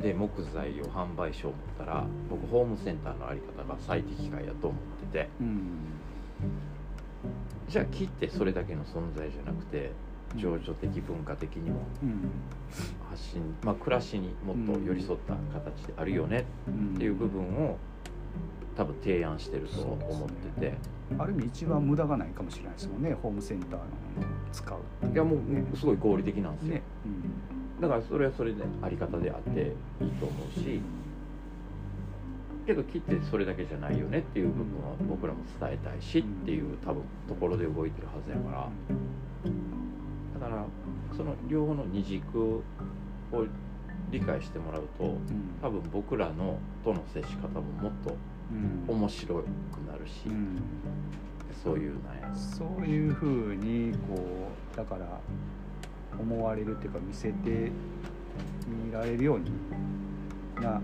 [0.00, 4.80] で木材を販売しよう思ったら僕ホームセンターの在り方が最適解やと思っ
[5.12, 5.28] てて。
[5.40, 5.68] うん
[7.72, 9.92] じゃあ木ってそれだけの存在じゃなくて
[10.36, 12.30] 情緒的文化的にもうん。
[13.08, 17.78] 発信、まあ、暮らしにもっと寄り添った形であるよねうんっていう部分を
[18.76, 20.74] 多分提案してると思ってて。
[21.18, 23.14] ある意味一番無駄がないかもしれないですもんね。
[23.22, 23.84] ホームセンターの
[24.50, 24.78] 使う
[25.12, 26.74] いやもねうすごい合理的なんですよ。
[26.76, 26.82] ね、
[27.80, 30.80] だからそれはそれであり方であっていいと思うし
[32.66, 38.68] けど木ってそれだけじゃないよねっていう部分は僕らも伝えたいしっていう多分ところで動いてるはずやから。
[40.40, 40.64] だから
[41.16, 42.62] その両方の二軸を
[44.10, 45.18] 理解してもらうとうん。
[45.60, 48.16] 多分僕らのとの接し方ももっと
[48.88, 48.96] うん。
[48.96, 49.46] 面白く
[49.90, 50.58] なるしうん。
[51.62, 52.36] そういうなんや。
[52.36, 55.20] そういうふうにこうだから
[56.18, 57.70] 思われるっていうか見せて
[58.66, 59.50] 見られるように
[60.60, 60.80] な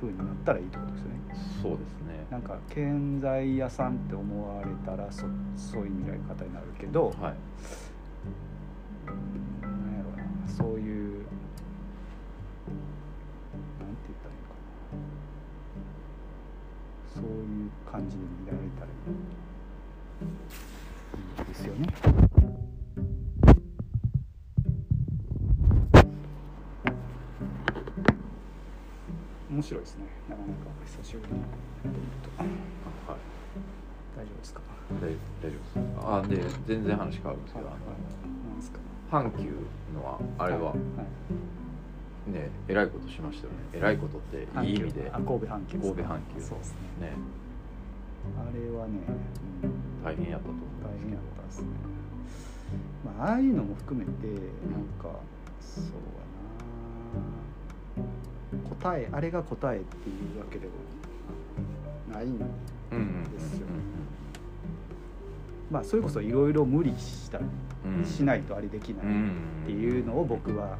[0.00, 1.20] 風になったらいいってことですよね。
[1.62, 5.26] そうですねなんか建材屋さんって思われたらそ
[5.56, 7.32] そういう未来方になるけど、はい、なん
[9.96, 11.26] やろうなそういうなん
[13.96, 14.54] て言ったらいいのか
[14.94, 15.00] な
[17.14, 18.86] そういう感じに見られたら
[21.38, 22.29] いいですよね。
[29.50, 30.04] 面白いですね。
[30.28, 30.52] なかなか
[30.86, 31.40] 久しぶりに
[32.38, 32.48] はい。
[34.16, 34.60] 大丈夫ですか？
[35.00, 35.02] 大
[35.42, 35.78] 大丈夫です。
[36.06, 36.36] あで
[36.66, 37.82] 全然話変わるんですけど、あのな
[38.54, 38.78] んですか？
[39.10, 39.50] 阪急
[39.94, 40.78] のはあれははい。
[42.32, 43.58] ねえらいことしましたよね。
[43.72, 45.10] えらいことっていい意味で。
[45.12, 47.08] あ神戸阪急神戸阪急そうですね。
[47.08, 47.12] ね。
[48.38, 49.00] あれはね、
[49.64, 51.68] うん、大変やったと思大変やったですね。
[53.18, 55.18] まあああいうのも含めてなんか
[55.60, 55.90] そうや
[58.04, 58.08] な
[58.80, 60.72] 答えあれが答えっていうわけでも
[62.12, 63.66] ないんですよ。
[65.70, 67.38] まあそれこそいろいろ無理した
[68.04, 70.76] しないとあれできないっていうのを僕は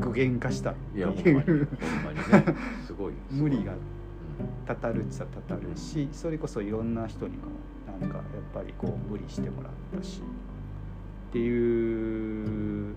[0.00, 1.68] 具現化したっていう
[2.84, 3.78] すごい無理がうん。
[4.66, 7.44] たたるっちゃたたるしそれこそいろんな人にも
[8.00, 10.20] なんかやっぱりこう無理してもらったし。
[11.30, 12.94] っていう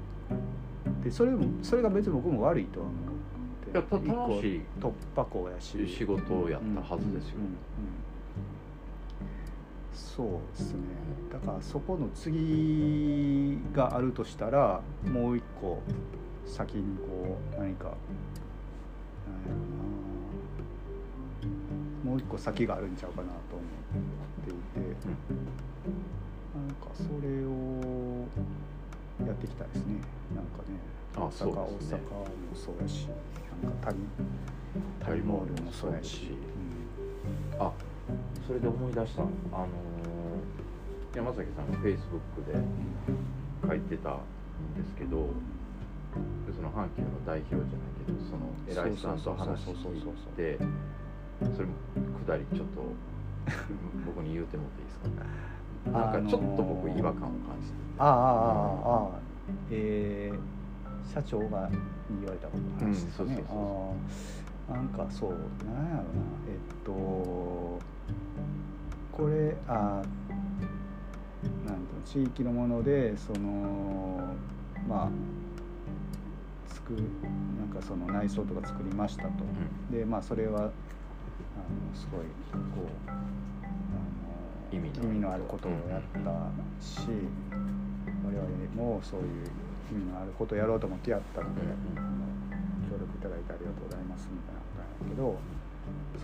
[1.04, 3.17] でそれもそれが別に僕も悪いとは思ってい
[3.74, 4.00] や楽
[4.42, 4.62] しい。
[4.80, 5.88] 突破口やし。
[5.88, 7.38] 仕事をやったはずですよ。
[7.38, 7.58] うんうんうん
[9.94, 10.80] そうですね。
[11.32, 15.80] だからそこの次があるとしたらもう一個
[16.46, 17.96] 先にこう何かなんや
[19.46, 19.54] ろ
[22.04, 22.12] な。
[22.12, 24.98] もう一個先があるんちゃうかなと思っていて。
[26.56, 28.26] なんかそれを
[29.28, 30.02] やっていきたいですね。
[30.36, 30.80] なんかね。
[31.16, 31.52] あ大阪ね。
[31.52, 33.08] 大阪もそうやし
[33.82, 33.98] 旅
[35.00, 37.72] タイモールももそうやしそうだしあ
[38.48, 39.22] それで思い出した。
[39.24, 39.68] あのー
[41.16, 42.60] 山崎さんがフェイスブックで
[43.68, 44.20] 書いてたん
[44.78, 45.30] ですけど
[46.56, 47.66] その阪急の代表じゃない
[48.06, 50.02] けどその偉いさんと話聞い
[50.36, 50.60] て
[51.56, 51.68] それ
[52.28, 52.82] 下りちょっと
[54.06, 55.00] 僕に言うてもらっていいです
[55.90, 55.92] か？
[56.12, 59.10] なんかちょっと僕違和感を感じてああああああ
[59.72, 61.68] えー、社長が
[62.10, 63.44] に言われたことの話ですかね、
[64.70, 65.42] なんかそうなんや
[65.98, 66.04] ろな。
[66.48, 66.92] えっと
[69.12, 70.04] これあ
[71.66, 74.36] なんと地域のものでその
[74.88, 75.10] まあ
[76.74, 77.04] 作る
[77.60, 79.30] なんかその内装とか作りましたと、
[79.92, 80.72] でまあそれはあの
[81.94, 82.28] すごいこ
[83.08, 83.20] うあの
[84.72, 86.20] 意味の意味のあることをやった
[86.84, 87.08] し、
[88.24, 89.28] 我々もそういう
[89.92, 92.18] 意味のあることをやろうと思ってやったので、うんあの
[92.90, 95.38] 協力いただいてありがとうございますみたいなことなんだけど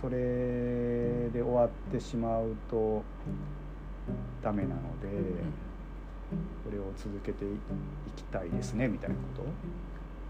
[0.00, 3.02] それで終わってしまうと
[4.42, 5.08] ダメなので、
[6.64, 7.48] これを続けてい
[8.16, 9.22] きたいですねみたいなこ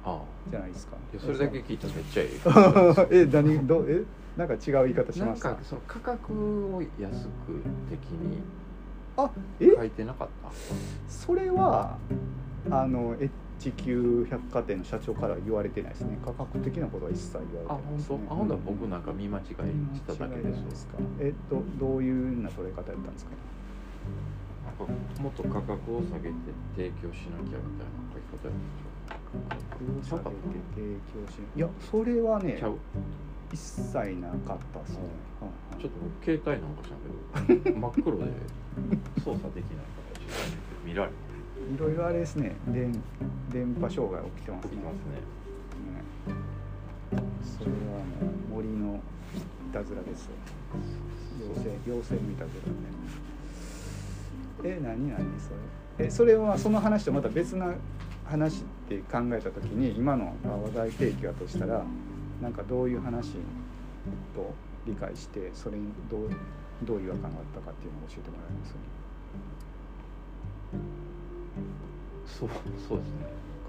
[0.04, 0.50] と？
[0.50, 0.96] じゃないですか。
[1.12, 2.30] いやそれだけ聞いたらめっちゃいい。
[3.22, 4.02] え何どえ
[4.36, 5.54] なんか違う言い方しました？
[5.54, 8.42] かその価格を安く的に
[9.16, 9.30] あ
[9.60, 9.72] え？
[9.76, 10.50] 書いてなかった？
[11.08, 11.96] それは
[12.70, 16.18] あのエッジ級百貨店の社長からは言われてないですね。
[16.24, 18.54] 価格的なことは一切言わあれてないです、ね、本当？
[18.54, 19.56] あ僕なんか見間違いし
[20.06, 20.98] ただけですですか？
[21.20, 23.30] えっとどういうような取れ方やったんですか？
[25.22, 26.34] もっと価格を下げて
[26.76, 28.58] 提供しなきゃみたいな書き方やっ
[29.06, 30.82] たんでしょ価格を下げて提
[31.14, 32.78] 供しいやそれはねちゃう？
[33.52, 34.98] 一切なかったですね、
[35.78, 38.24] ちょっと僕携帯なんかしらんけど真っ黒で
[39.22, 39.86] 操作できない
[40.18, 40.32] 形で
[40.84, 41.14] 見られて
[41.72, 42.56] いろいろあれですね。
[42.68, 42.92] 電
[43.50, 44.70] 電波障害起きてますね。
[44.84, 46.34] ますね。
[47.16, 47.24] ね。
[47.58, 50.24] それはもう森のいたずらです。
[50.26, 50.30] よ
[51.54, 52.50] 妖精妖精のいたず
[54.62, 54.76] らね。
[54.76, 55.50] え何何そ
[55.98, 56.06] れ？
[56.06, 57.74] えそれはその話とまた別な
[58.24, 61.84] 話って考えた時に今のが話題提供だとしたら
[62.42, 63.32] なんかどういう話
[64.34, 64.54] と
[64.86, 66.30] 理解してそれにどう
[66.82, 68.74] どう違和感があったかっていうのを教えてもらえます
[72.26, 72.48] そう
[72.88, 73.26] そうですね。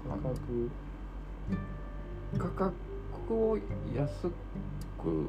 [0.08, 0.70] 価格
[2.38, 2.48] 価
[3.28, 3.58] 格を
[3.94, 4.28] 安
[4.98, 5.28] く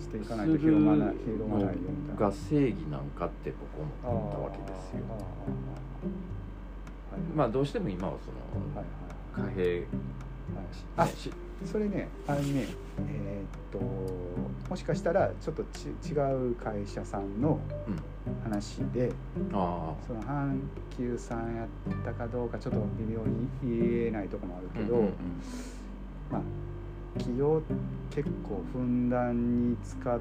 [0.00, 1.14] していかないと広まない。
[1.24, 2.14] 広まないよみたい。
[2.16, 5.04] なが正義なんかって僕思ったわけですよ。
[7.34, 8.84] まあどうしても今はそはい
[9.42, 9.54] のはい。
[9.54, 9.86] 貨幣。
[10.96, 11.12] あね。
[11.12, 11.30] し
[11.64, 12.66] それねあのね
[13.08, 13.78] えーっと
[14.68, 16.14] もしかしたらちょっとち違
[16.50, 17.98] う会社さんのうん。
[18.44, 19.10] 話で
[19.52, 24.96] あその阪急さんやったかどうかちょっと微妙に言えないところもあるあけど、
[26.30, 26.42] まあ
[27.16, 27.62] 企業
[28.10, 30.20] 結構ふんだんに使っ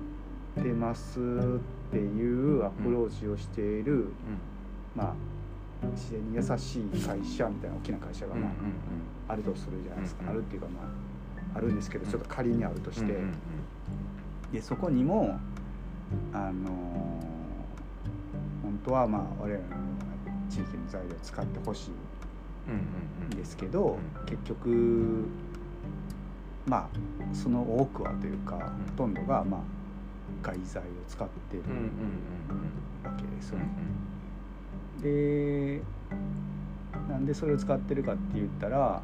[0.55, 4.13] てますっていうアプローチをしている、
[4.95, 5.13] まあ
[5.93, 8.51] 自然に優しい会社みたいな大きな会社が、まあ
[9.33, 10.33] あるとするじゃないですか、うんうん。
[10.35, 10.85] あるっていうかまあ
[11.57, 13.17] あるんですけどちょっと仮にあるとして、
[14.51, 15.39] でそこにも
[16.31, 16.69] あの
[18.63, 19.75] 本当はまあ我々の
[20.49, 21.91] 地域の材料を使ってほしい
[22.69, 25.25] うんですけど、うん結局
[26.67, 26.89] まあ
[27.33, 28.59] その多くはというか、ん。
[28.59, 28.65] ほ
[28.97, 29.61] とんどがまあ
[30.43, 31.63] 外材を使ってる
[33.03, 33.71] わけですうんよね。
[35.01, 35.81] で
[37.09, 39.01] なんでそれを使ってるかって言ったら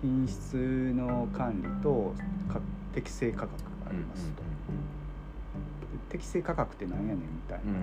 [0.00, 2.14] 品質の管理と
[2.52, 2.60] か
[2.94, 3.52] 適正価格
[3.84, 4.42] がありますと。
[4.42, 7.76] で適正価格ってなんやねんみたいな、うん。
[7.76, 7.82] うん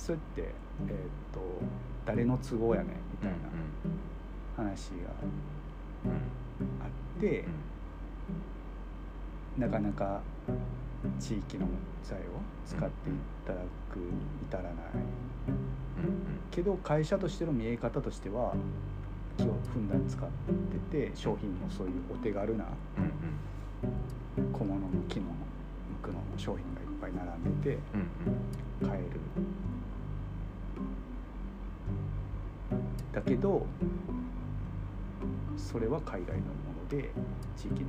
[0.00, 0.54] それって、
[0.88, 1.40] えー、と
[2.06, 3.36] 誰の都合やねんみたいな
[4.56, 5.10] 話が
[6.82, 7.44] あって、
[9.58, 10.22] なかなか
[11.18, 11.66] 地域の
[12.02, 12.22] 材を
[12.66, 13.12] 使ってい
[13.46, 13.58] ただ
[13.92, 14.04] くに
[14.48, 14.72] 至らない。
[16.50, 18.99] けど会社としての見え方としては木
[19.44, 20.28] をふんだんに使っ
[20.90, 22.64] てて商品もそういうお手軽な
[24.52, 25.32] 小物の木の無
[26.02, 27.78] 垢の商品がいっぱい並んでて
[28.82, 29.20] うん買える。
[33.12, 33.66] だけど
[35.56, 36.50] それは海外のも
[36.82, 37.10] ので
[37.56, 37.88] 地域の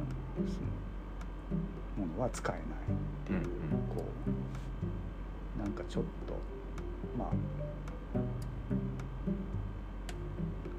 [1.97, 2.63] ものは使えないっ
[3.25, 3.39] ていう、
[3.95, 4.03] こ
[5.57, 6.33] うなんかちょっと
[7.17, 7.27] まあ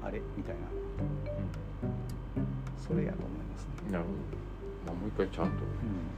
[0.05, 0.21] あれ？
[0.37, 0.61] みたいな。
[2.77, 3.91] それやと思いますね。
[3.91, 4.15] なるほど、
[4.85, 5.53] まあ、もう一回ちゃんと、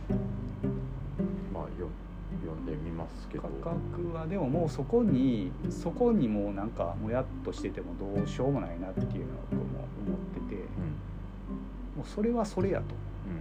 [0.10, 1.54] うん。
[1.54, 1.88] まあ、よ
[2.44, 3.44] 読んでみますけど。
[3.64, 10.64] 価格はでももうそこにそこにもうなんかもやっとしててもどうしようもないなっていうのを僕も思ってて。
[11.96, 12.86] もうそれはそれやと。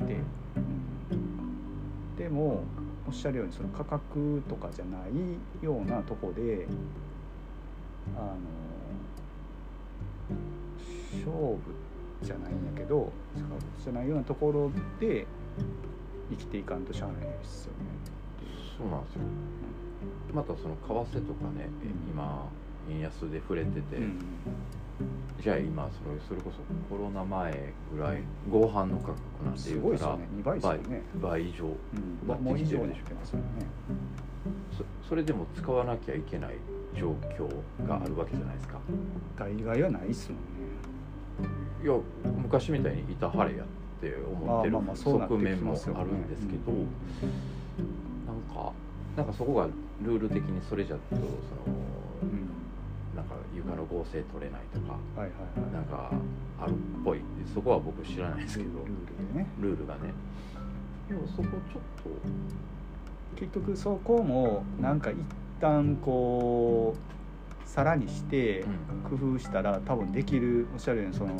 [0.00, 0.06] うん。
[0.06, 0.14] で、
[0.56, 0.58] う
[1.14, 2.62] ん、でも
[3.08, 6.68] おっしゃるようにその価格とかじゃないようなとこで
[8.16, 8.36] あの
[11.12, 11.58] 勝負
[12.22, 15.26] じゃないんやけど勝負じゃないようなところで
[16.30, 18.14] 生きていかんとしゃあないですよね。
[18.78, 19.20] そうなんですよ。
[20.32, 22.10] またその為替とかね、うん。
[22.10, 22.48] 今
[22.90, 24.18] 円安で触れてて、うん。
[25.40, 26.58] じゃあ今それそれこそ
[26.94, 30.28] コロナ前ぐらい合板の価格なんてすいうからごいですよね。
[30.38, 31.02] 2倍ですよね。
[31.22, 31.68] 倍以上う
[32.24, 33.44] ん、なってもう以きてるでしょ上になってますよね。
[35.02, 36.56] そそれでも使わなきゃいけない
[36.94, 37.48] 状況
[37.86, 38.78] があるわけじゃないですか、
[39.38, 40.44] 大概はないっすもんね。
[41.82, 41.94] いや
[42.42, 43.66] 昔みたいにいたはれやっ
[44.00, 46.86] て思ってる側面もあるんですけど、うん
[48.26, 48.72] なんか
[49.16, 49.68] なんかそこが
[50.02, 51.22] ルール的にそれじゃとその
[52.22, 52.48] うん、
[53.16, 55.28] なんか床の合成取れないとかはいはい
[55.60, 55.72] はい。
[55.72, 56.10] なんか
[56.60, 56.74] あるっ
[57.04, 57.20] ぽい
[57.52, 59.46] そこは僕知らないですけどルールでね。
[59.60, 60.12] ルールがね
[61.08, 61.50] でもそこちょっ
[63.36, 65.16] 結局そこもなんか一
[65.64, 66.94] 旦こ
[67.64, 68.64] うさらにして
[69.10, 71.32] と、工夫したら多分できるおっしゃるようにその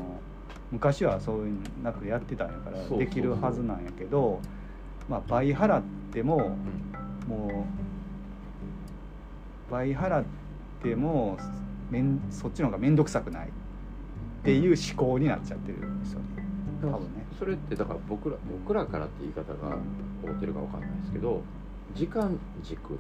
[0.72, 4.41] 昔はそういうなくやってたんやからできるはずなんやけど
[5.09, 7.29] まあ倍払ってもうん。
[7.29, 7.66] も
[9.68, 10.25] う倍払っ
[10.83, 11.39] ても
[11.91, 13.49] めんそっちの方が面倒くさくない。
[13.49, 13.51] っ
[14.45, 16.27] ていう思考になっちゃってるんですよね。
[16.83, 17.25] 多分ね。
[17.39, 19.77] それってだから僕ら僕らからって言い方が
[20.27, 21.43] 合ってるかわかんないですけど
[21.95, 22.99] 時間軸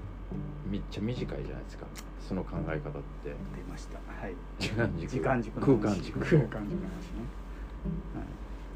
[0.70, 1.86] めっちゃ短いじゃないですか。
[2.20, 3.30] その考え方って。
[3.30, 3.34] 出
[3.68, 3.98] ました。
[3.98, 4.34] はい。
[4.58, 5.10] 時間軸。
[5.10, 6.18] 時間軸の空話間軸。
[6.20, 7.44] 空間軸の話ね。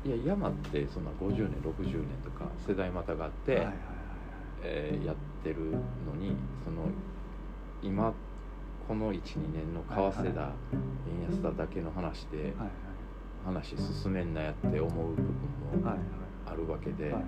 [0.04, 0.10] い。
[0.10, 3.76] や山ってそんな50年60年とか世代またがあって、はいはいはい
[4.62, 6.34] えーやってるのに
[6.64, 6.88] その
[7.82, 8.12] 今
[8.86, 9.18] この12
[9.52, 10.50] 年の為替だ、
[11.06, 12.70] 円安だだけの話ではいはい。
[13.44, 16.06] 話進めんなやって思う部分もはいはい。
[16.46, 17.22] あるわけで、はいはい。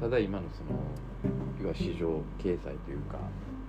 [0.00, 0.78] ただ今のその
[1.24, 3.18] いわゆる市場経済というか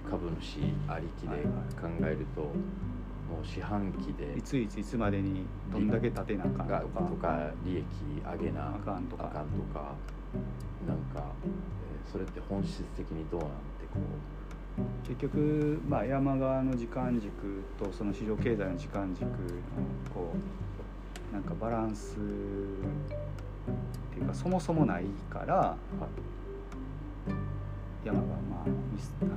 [0.09, 1.43] 株主ありきで
[1.79, 7.85] 考えると、もう四半期でいついついつまでにどんだけ立てなあかんとがかとか利益
[8.23, 9.93] 上げなあかんとかあかんとか。
[10.87, 13.55] なんか、えーそれって本質的にどうなんて
[13.93, 13.99] こ
[15.07, 17.31] 結局、まあ、山側の時間軸
[17.79, 19.29] とその市場経済の時間軸の
[20.13, 20.33] こ
[21.31, 22.19] うなんかバランスっ
[24.13, 25.77] ていうかそもそもないから
[28.03, 29.31] 山がまあ見すあの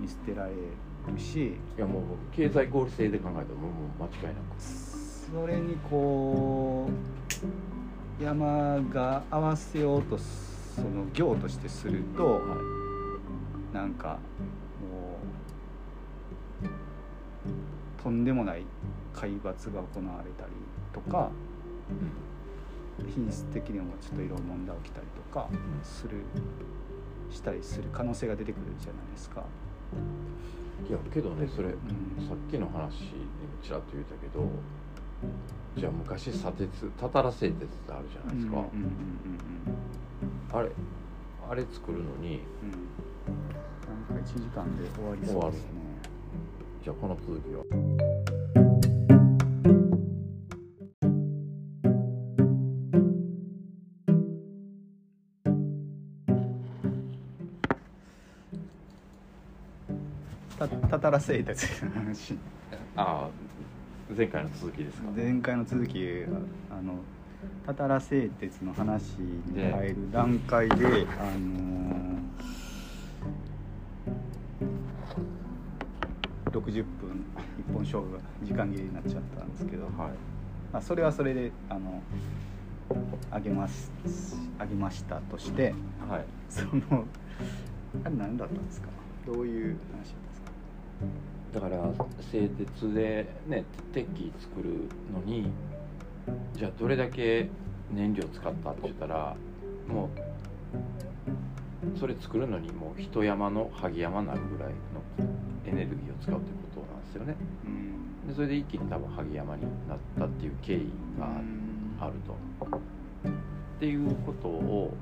[0.00, 1.46] 見捨てられるし。
[1.46, 2.02] いやもう
[2.32, 4.60] 経済合理性で考えたらもうもう間違いなく。
[4.60, 6.88] それにこ
[8.20, 12.40] う山が合わせようとその行としてすると、は
[13.72, 14.18] なんか
[14.80, 15.18] も
[17.98, 18.64] うとんでもない
[19.12, 20.52] 海抜が行われたり
[20.92, 21.30] とか
[23.14, 25.48] 品質的にもちょっといろいろ問題起きたりとか
[25.82, 26.22] する
[27.30, 29.42] したりする可能性が出てくるじゃないですか。
[30.88, 31.74] いやけどねそれうん。
[32.28, 33.20] さっきの話でも
[33.62, 34.48] ちらっと言ったけど
[35.76, 36.68] じゃあ昔砂鉄
[37.00, 38.64] たたら製鉄ってあるじゃないですか、
[40.58, 40.70] あれ
[41.50, 42.70] あれ作るのにうん。
[44.24, 45.70] 時間で終わりそうですね。
[46.82, 48.13] じゃあこの続きは
[60.94, 62.38] たたたら製鉄の話。
[62.96, 63.28] ああ
[64.16, 65.10] 前回の続きですか？
[65.16, 65.98] 前回の続き
[66.70, 66.94] あの
[67.66, 72.14] たたら製鉄の話に入る段階で、あのー
[76.52, 77.24] 60分
[77.58, 79.94] 一本勝負が時間切れになっちゃったんですけど、はい。
[80.72, 82.00] まあ、それはそれであの
[83.32, 83.90] あげます
[84.60, 85.74] あげましたとして
[86.08, 86.24] はい。
[86.48, 87.04] その
[88.04, 88.86] あれ何だったんですか？
[89.26, 90.33] どういう話なんですか？
[91.52, 91.92] だから
[92.32, 95.50] 製鉄でね鉄器作るのに
[96.56, 97.48] じゃあどれだけ
[97.92, 99.36] 燃料使ったって言ったら
[99.86, 100.10] も
[101.94, 104.74] うそれ作るのにもう一山の萩山になるぐらいの
[105.66, 107.36] エネルギーを使うってことなんですよね。
[107.66, 108.28] うん。
[108.28, 111.28] でそれで一気に多分萩山になったっていう経緯が
[112.00, 112.76] あると。
[113.76, 114.94] っていうことを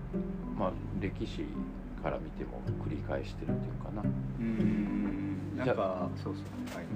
[0.59, 1.45] まあ歴史
[2.03, 4.03] から見ても繰り返してるっていうかな。
[4.03, 4.07] う
[4.43, 6.45] んなんかそうそう
[6.75, 6.87] はい、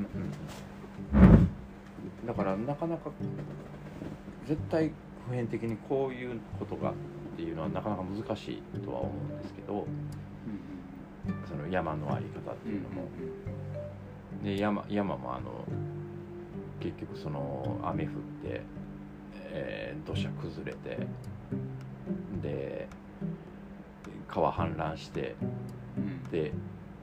[2.26, 3.10] だからなかなか
[4.46, 4.90] 絶対
[5.28, 6.94] 普遍的にこういうことがっ
[7.36, 9.86] ていうのはなかなか難しいとは思うんですけど
[11.48, 13.08] その山のあり方っていうのも、
[14.42, 15.64] で山山もあの
[16.80, 18.10] 結局その雨降っ
[18.42, 18.62] て、
[19.50, 20.98] えー土砂崩れて
[22.42, 22.88] で
[24.28, 25.34] 川氾濫して
[25.96, 26.30] うん。
[26.30, 26.52] で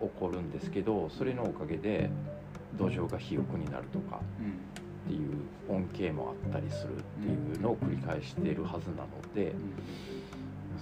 [0.01, 2.09] 起こるんですけどそれのおかげで
[2.78, 5.32] 土壌が肥沃になるとかうんっていう
[5.69, 9.53] 恩恵もあったりするっていうのを繰り返しているはずなので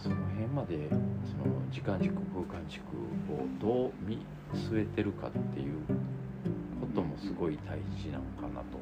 [0.01, 0.95] その辺までそ
[1.47, 2.81] の時間軸空間軸
[3.31, 4.19] をどう見
[4.53, 5.73] 据えてるかっていう
[6.79, 8.79] こともすごい大事なのかなと。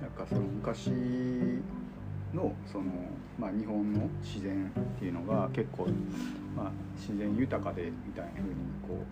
[0.00, 0.90] なんかその昔
[2.34, 2.84] のその、
[3.38, 5.86] まあ、日本の自然っていうのが結構、
[6.56, 8.54] まあ、自然豊かでみたいな風に
[8.86, 9.04] こ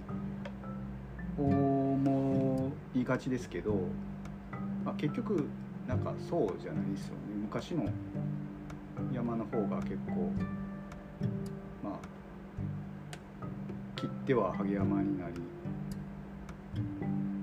[1.39, 3.75] う思いがちですけど、
[4.85, 5.49] まあ、結局
[5.87, 7.19] なんかそうじゃないですよね。
[7.43, 7.89] 昔の
[9.13, 10.31] 山の方が結構
[11.83, 13.47] まあ
[13.97, 15.35] 切っては萩山になり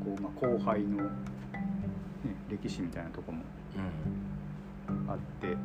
[0.04, 1.10] こう、まあ、後輩の、ね、
[2.50, 3.44] 歴史みたいなとこも
[5.08, 5.58] あって。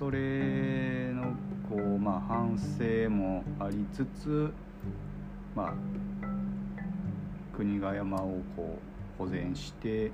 [0.00, 1.36] それの
[1.68, 4.50] こうまあ反省もありつつ
[5.54, 5.74] まあ
[7.54, 8.78] 国が山をこ
[9.18, 10.10] う保全して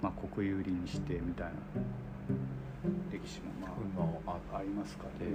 [0.00, 1.52] まあ国有林にしてみたいな
[3.10, 3.68] 歴史もま
[4.24, 5.32] 今ああありますからね。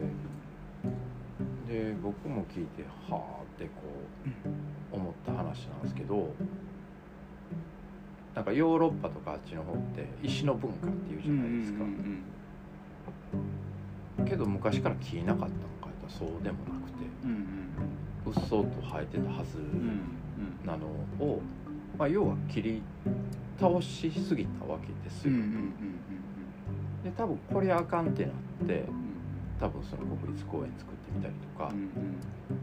[1.67, 3.71] で僕も聞いてはあってこ
[4.93, 6.33] う思った話なんですけど
[8.35, 11.85] なんかヨーロッパとかあっちの方って石の文化っていうじゃないですか、
[14.25, 17.03] けど昔から木なかったのかとそうでもなくて。
[18.25, 19.57] うっそうと生えてたはず
[20.65, 20.87] なの
[21.19, 21.41] を、
[21.97, 22.81] まあ、要は切り
[23.59, 25.33] 倒しすぎたわけですよ、
[27.03, 28.33] で多分これあかんってなっ
[28.65, 29.03] てうん
[29.59, 31.71] 多分その国立公園作ってみたりとか、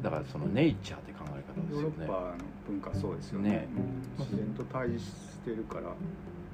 [0.02, 3.50] だからそのネイチャーって考え方ですよねヨーロッパの文化そうですよね。
[3.50, 3.68] ね。
[4.18, 4.24] うん。
[4.24, 5.04] 自然と対峙し
[5.44, 5.82] てるから。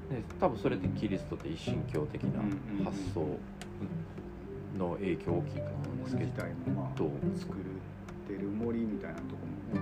[0.09, 2.41] で多分それでキリストって一神教的な
[2.85, 3.37] 発想
[4.77, 7.55] の影響大きいと思うんですけど、自体もまあどう作っ
[8.27, 9.35] てる森みたいなとこ
[9.75, 9.81] も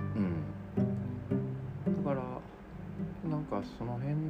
[1.86, 4.20] うん、だからなんかその辺の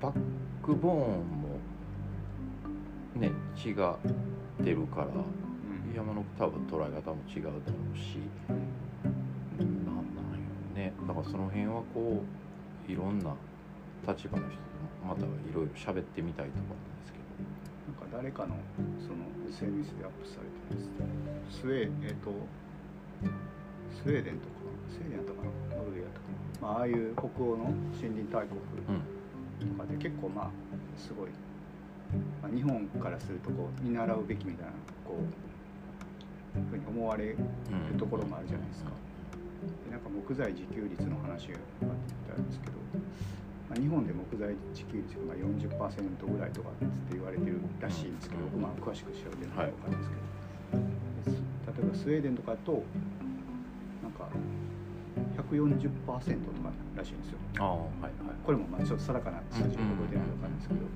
[0.00, 0.12] バッ
[0.64, 1.60] クボーンも
[3.14, 5.06] ね違ってるから。
[5.94, 7.56] 山の多分捉え方も違うだろ
[7.94, 8.18] うし
[10.86, 13.34] ねだからその辺はこういろんな
[14.06, 14.70] 立場の人と
[15.02, 18.54] またいろいろ喋ってみたいところなんですけどなんか誰かの
[19.02, 22.30] その SNS でアップされてますスウェーえっ、と
[23.90, 29.02] スウェーデンとかスウェーデンやったかなノルウェーやったかな、まあ、ああいう北欧の森林大国うん
[29.66, 30.50] とかで結構まあ
[30.98, 31.30] すごい、
[32.42, 34.72] まあ、日本からするとこう見習うべきみたいな
[35.02, 35.46] こう
[36.70, 37.36] ふうに思われる
[37.92, 38.90] うんところもあるじゃないですか。
[39.84, 41.58] でなんか木材自給率の話が
[41.88, 42.78] あってあるんですけど、
[43.70, 46.72] まあ、日本で木材自給率がまあ40%ぐらいとかっ
[47.10, 50.16] て言われてるらしいんですけど、まあ詳しく調べてないのか分かんないですけ
[50.76, 52.82] ど、です例えばスウェーデンとかだと
[54.02, 54.28] なんか
[55.36, 56.56] 140%と
[56.96, 57.38] からしいんですよ。
[57.58, 58.12] ああはいはい。
[58.44, 60.86] これもまあちょっと定かな数字が覚えてないのかなんですけど、で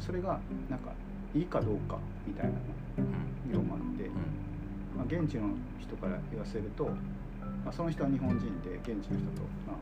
[0.00, 0.38] それが
[0.70, 0.92] なんか
[1.34, 2.52] いいかどうかみたいな
[2.98, 3.50] うん。
[3.50, 4.08] 議論もあって、
[4.96, 5.50] まあ、現地の
[5.80, 6.88] 人から言わせると、
[7.64, 9.76] まあ、その人は日本人で現地の人と、まあ、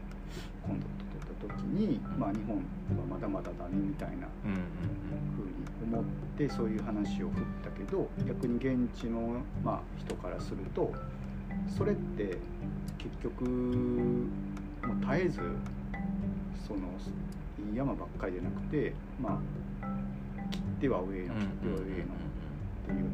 [0.66, 2.62] コンタクト取った時に、まあ、日本は
[3.10, 6.04] まだまだだねみたいなふうに思っ
[6.38, 10.92] てそういう話を振ったけど逆に現地の、まあ、人からすると
[11.76, 12.38] それって
[12.98, 15.40] 結局もう絶えず
[16.66, 16.80] その
[17.70, 19.40] いい山ばっかりじゃなくてま
[19.82, 19.86] あ
[20.50, 21.86] 切っては上のうん切っては上のっ
[22.86, 23.10] ていう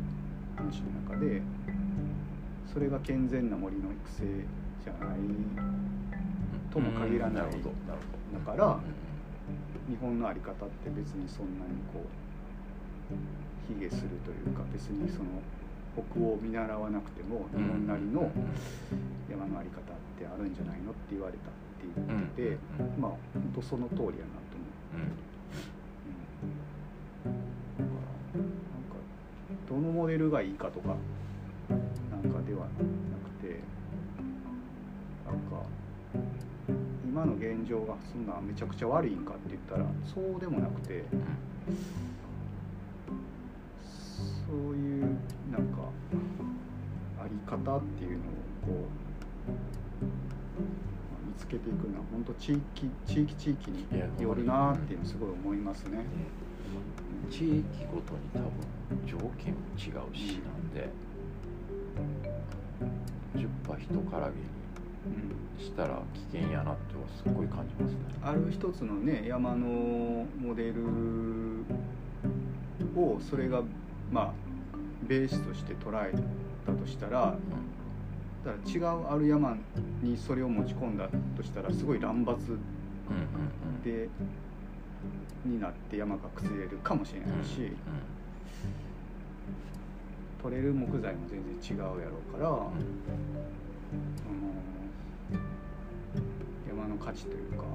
[0.57, 1.43] 話の中で
[2.73, 4.25] それが健全な森の育成
[4.85, 5.19] じゃない
[6.71, 7.49] とも限らないう
[8.33, 8.99] だからうん。
[9.89, 12.29] 日本の在り方って別にそんなにこう
[13.73, 15.41] 卑下するというか別にその
[15.97, 18.31] 北欧を見習わなくても日本なりの
[19.31, 23.01] 山の在り方ってあるんじゃないのって言われたっていうことで、うん。
[23.01, 25.01] まあ本当その通りやなと思う。
[25.01, 25.17] うん。
[27.25, 27.41] うん、
[27.79, 28.01] だか
[28.37, 28.53] らなん
[28.93, 29.01] か
[29.69, 30.95] どのモデルがいいかとか
[32.49, 33.61] ではなくて
[35.27, 35.63] なんか
[37.07, 41.05] 今の現状がそんなめちゃくちゃ悪いんかって言ったらそうでもなくて
[44.47, 45.05] そういう
[45.53, 45.91] なんか
[47.21, 48.29] あり方っていうのを
[48.65, 49.53] こう、
[51.27, 53.87] 見つけていくのは本当地域地域地域に
[54.23, 55.99] よるなっていうのすごい思いますね。
[57.31, 58.51] 地域ごとに多分
[59.07, 60.89] 条件も違うしなんで
[63.35, 64.33] 10羽人からげ
[65.07, 65.29] うん
[65.59, 66.01] にしたら
[66.33, 67.99] 危険やなってはすっごい感じますね。
[68.23, 70.85] ある一つのね山のモデル
[72.97, 73.63] をそれが
[74.11, 74.33] まあ
[75.07, 76.13] ベースとして捉え
[76.67, 77.37] たとしたら
[78.45, 79.57] だから違うある山
[80.03, 82.59] にそれを持ち込んだとしたらすごい乱発
[83.85, 84.09] で
[85.45, 87.73] になって山が崩れるかもしれないし、
[90.43, 92.73] 取れる木材も全然違うやろうから、あの
[96.69, 97.69] 山の価値というかなんか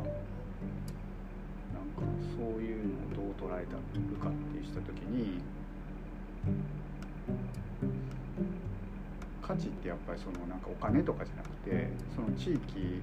[2.38, 3.82] そういうのをどう捉えたる
[4.18, 5.41] かってした時に
[9.41, 13.01] 価値ってやっぱりそのなんかお金とかじゃなくてその地域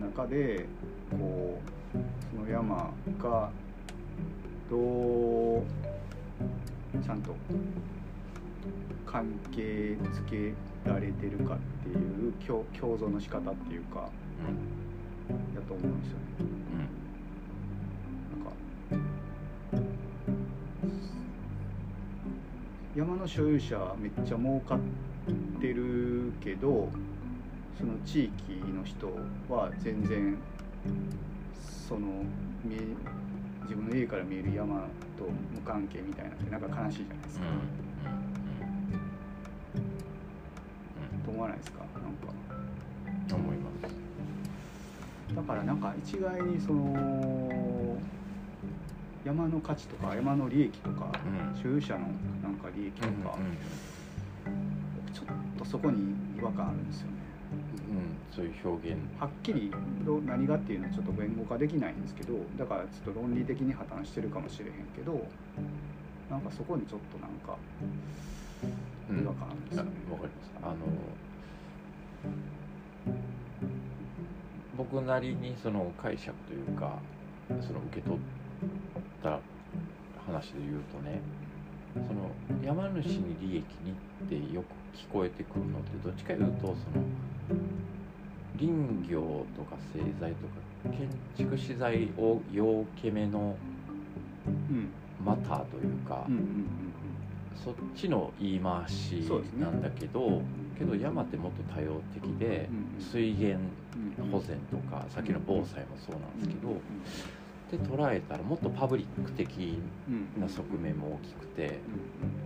[0.00, 0.66] の中で
[1.10, 1.60] こ
[1.94, 1.98] う
[2.36, 3.50] その山が
[4.68, 5.62] どう
[7.02, 7.34] ちゃんと
[9.12, 10.54] 関係づけ
[10.88, 11.92] られてるかってい
[12.28, 14.08] う共共存の仕方っていうか
[15.54, 16.24] だと思うんですよね。
[18.32, 18.52] なんか
[22.96, 24.80] 山の所有者はめっちゃ儲かっ
[25.60, 26.88] てるけど
[27.78, 28.32] その地域
[28.72, 29.08] の人
[29.54, 30.38] は全然
[31.86, 32.06] その
[32.64, 32.78] 見え
[33.64, 34.88] 自分の家から見える山
[35.18, 37.46] と無関係みたいなってなんか悲しいじゃないですか。
[41.24, 41.78] と思わないですか？
[41.80, 42.32] なんか。
[43.34, 45.34] 思います。
[45.34, 47.98] だからなんか一概にその
[49.24, 51.10] 山の価値とか山の利益とか、
[51.54, 51.62] うん。
[51.62, 52.00] 所有者の
[52.42, 53.38] なんか利益とか、
[55.14, 55.26] ちょっ
[55.58, 57.12] とそこに違和感あるんですよね。
[58.30, 58.36] うん。
[58.36, 58.98] そういう表現。
[59.18, 59.72] はっきり
[60.04, 65.26] ど何がっていうのはちょっと言語化できないんですけどだからちょっと論理的に破綻してるかもしれへんけど
[66.30, 67.88] なんかそこにちょっとなんかうん
[69.20, 69.90] 違和感あるんですよね。
[70.10, 70.76] わかりますあの
[74.76, 76.98] 僕なりにその解釈というか
[77.60, 78.20] その受け取っ
[79.22, 79.38] た
[80.26, 81.20] 話で言うとね
[81.94, 82.30] その
[82.64, 83.92] 山主に利益に
[84.24, 84.66] ってよく
[84.96, 86.76] 聞こえてくるのってどっちかいうとその
[88.58, 90.46] 林業とか製材と
[90.88, 93.56] か建築資材を要けめの
[94.46, 94.88] うん。
[95.24, 96.91] マターというか、うんうんうん
[97.56, 99.24] そっちの言い回し
[99.58, 100.42] なんだけど、うん
[100.78, 102.68] けど山ってもっと多様的で、
[102.98, 103.60] 水源
[104.18, 111.80] うん保全とか、さっきの防災もそうなんですけど、で捉えたらもっとパブリック的うんな側面も大きくて、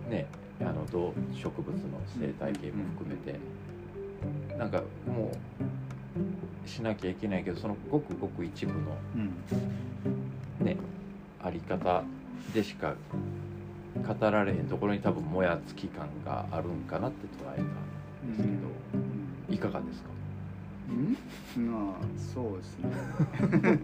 [0.05, 0.27] うんね
[0.61, 1.81] あの動植物の
[2.19, 3.39] 生態系も含めて、
[4.57, 5.31] なんかも
[6.65, 8.79] うしなきゃいけないけどそのごくごく一部の
[9.15, 10.65] うん。
[10.65, 10.75] ね
[11.41, 12.03] あり方
[12.53, 12.95] でしか
[14.03, 17.65] 語られへんところに多分もやつき感があるんかなって捉えたん
[18.31, 18.53] ですけど、
[19.55, 20.09] いかがですか？
[20.89, 21.17] うん？
[21.71, 22.89] まあそうですね。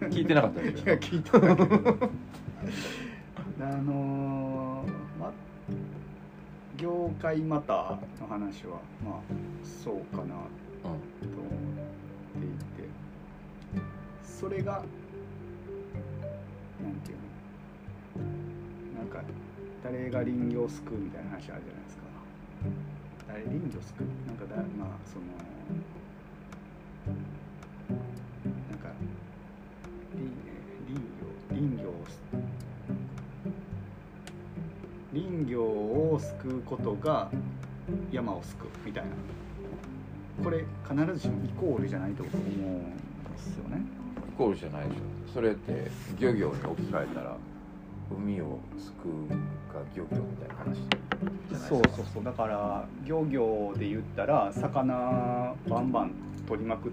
[0.10, 1.36] 聞いてなかったでいすや聞いた
[3.66, 5.32] あのーま
[6.76, 9.14] 業界マターの話はまあ
[9.62, 10.34] そうかな
[10.82, 10.98] と思っ
[12.40, 12.48] てい
[12.82, 12.88] て。
[14.22, 14.84] それがなん
[17.04, 17.18] ていう
[18.18, 18.24] の？
[18.98, 19.22] なんか
[19.84, 22.02] 誰が林業を救うみたいな話あるじゃないですか。
[23.28, 25.26] あれ林業すくなんかだまあその
[28.70, 28.88] なんか
[30.14, 30.32] 林
[30.88, 31.92] 林業林業を
[35.12, 37.30] 林業を救うことが
[38.10, 39.10] 山を救うみたいな。
[40.42, 43.82] これ必ずしもイコールじゃないと思うんですよね。
[44.28, 45.00] イコールじゃないでしょ。
[45.34, 47.36] それって漁業に置き換えたら
[48.18, 49.36] 海を救うが
[49.94, 52.02] 漁業みたいな話じゃないそうですか？
[52.02, 56.12] そうそうだから漁業で言ったら魚バンバン
[56.46, 56.92] 取りまくっ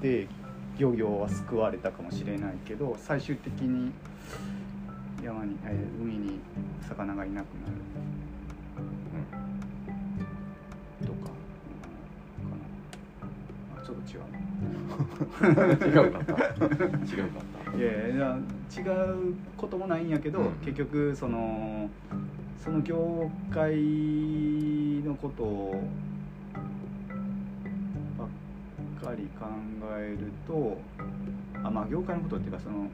[0.00, 0.26] て
[0.78, 3.92] 漁業は救われたかもしれないけど最終的に
[5.22, 6.40] 山に、えー海に
[6.88, 7.72] 魚がいなくなる。
[13.84, 14.24] ちょっと違う
[15.88, 16.32] 違うかった。
[16.32, 18.38] 違うかったいやいや
[18.76, 20.52] 違うこともないんやけど、うん。
[20.64, 21.88] 結局その
[22.62, 23.74] その業界
[25.04, 25.82] のことを
[28.18, 29.46] ばっかり考
[29.98, 30.78] えると
[31.64, 32.88] あまあ業界のことっていうかその、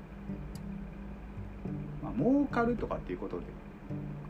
[2.03, 3.43] まあ儲かるとかっていうことで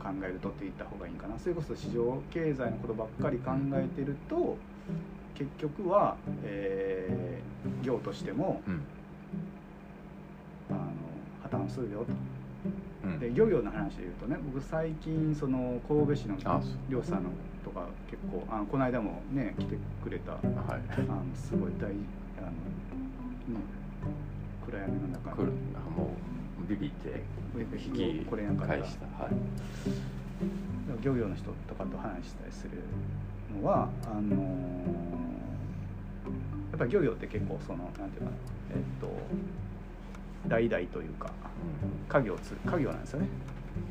[0.02, 1.38] 考えるとって言った方がいいんかな。
[1.38, 4.56] それこそ市場経済のことばっかり考えてると
[5.34, 7.48] 結局は、えー
[7.82, 8.82] 業としてもうん
[11.50, 12.06] 破綻するよと。
[13.04, 13.18] うん。
[13.20, 16.36] で漁業の話で言うとね僕最近その神戸市の
[16.88, 17.30] 漁師さんの
[17.64, 21.02] とか結構あのこの間もね来てくれたあはい。
[21.02, 21.94] のすごい大あの、ね、
[24.66, 26.10] 暗闇の中来るあも
[26.64, 27.22] うビビって
[27.56, 29.06] 引引きこれなんか返した。
[29.22, 29.32] はい。
[31.02, 32.70] 漁業の人とかと話したりする
[33.62, 34.42] のはあの
[36.70, 38.30] やっぱり漁業って結構そのなんていうかな
[38.74, 39.06] えっと
[40.48, 41.30] 代々というか
[42.08, 43.28] 家業つ家業なんですよね。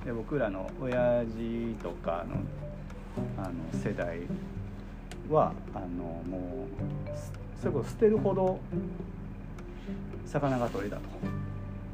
[0.06, 2.38] で僕らの親父とかの
[3.38, 4.20] あの世代
[5.30, 5.86] はあの
[6.30, 6.68] も
[7.06, 7.32] うす
[7.62, 8.60] それこそ捨てるほど
[10.26, 11.02] 魚が取れたと。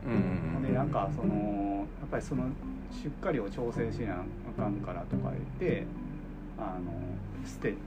[0.06, 2.44] うんでなんかそのやっぱりその
[2.92, 5.86] 出荷量を調整しなあかんからとか言って
[6.58, 6.92] あの
[7.46, 7.78] 捨てる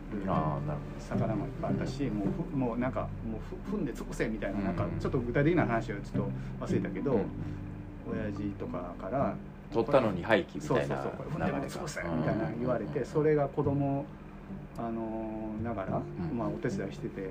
[0.98, 6.26] 魚もいっぱいあったしもうふもうなんかもうふ踏んで尽くせみたいななんかうんちょっと具体的な話をちょっ
[6.60, 7.20] と忘れたけど、うん。
[8.08, 9.34] 親父とかから
[9.72, 14.04] 取ったのに廃棄みそうたいなそうそうこれ踏んでもう尽くせみうんたいな言われてそれが子供
[14.78, 15.96] あのながら、
[16.30, 16.38] うん。
[16.38, 17.30] まあ、お手伝いしてて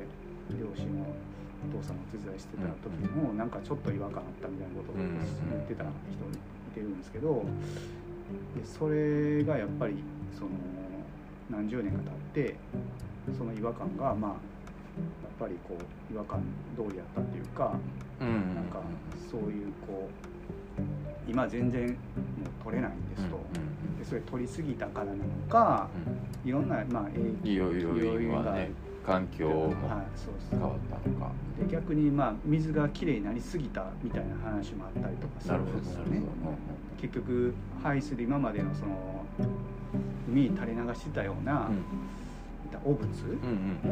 [0.51, 1.05] 両親の
[1.73, 5.17] お父さんのお手伝いしてた時もなんかちょっと違和感あったみたいなことをうん
[5.49, 7.45] 言ってた人いてるんですけど
[8.55, 9.95] でそれがやっぱり
[10.37, 10.49] その
[11.49, 11.99] 何十年か
[12.33, 12.55] 経って
[13.37, 14.39] その違和感がまあやっ
[15.39, 16.41] ぱりこう違和感
[16.75, 17.73] 通りやったっていうか
[18.21, 18.79] うんうんなんか
[19.29, 20.09] そういうこ
[21.27, 21.95] う今全然もう
[22.63, 23.37] 取れないんですと。
[23.99, 25.17] でそれ取りすぎたからなの
[25.49, 25.89] か
[26.45, 28.71] いろんなまあ影いろいろ要因がね
[29.05, 29.73] 環境も
[30.51, 31.31] 変わったのか。
[31.59, 36.21] で逆にまあ水がきれいになりすぎたみたいな話もあったりとかするなるほどんですよね
[37.01, 37.53] 結局
[37.83, 38.91] 排水で今までのその
[40.27, 41.69] 海に垂れ流してたような、
[42.83, 43.05] 汚物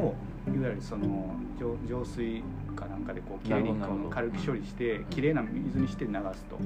[0.02, 0.16] を
[0.48, 2.44] いわゆるその浄浄水
[2.76, 3.04] かなん。
[3.04, 3.76] かでこうきれいに
[4.10, 6.58] 軽く処理してきれいな水にして流すと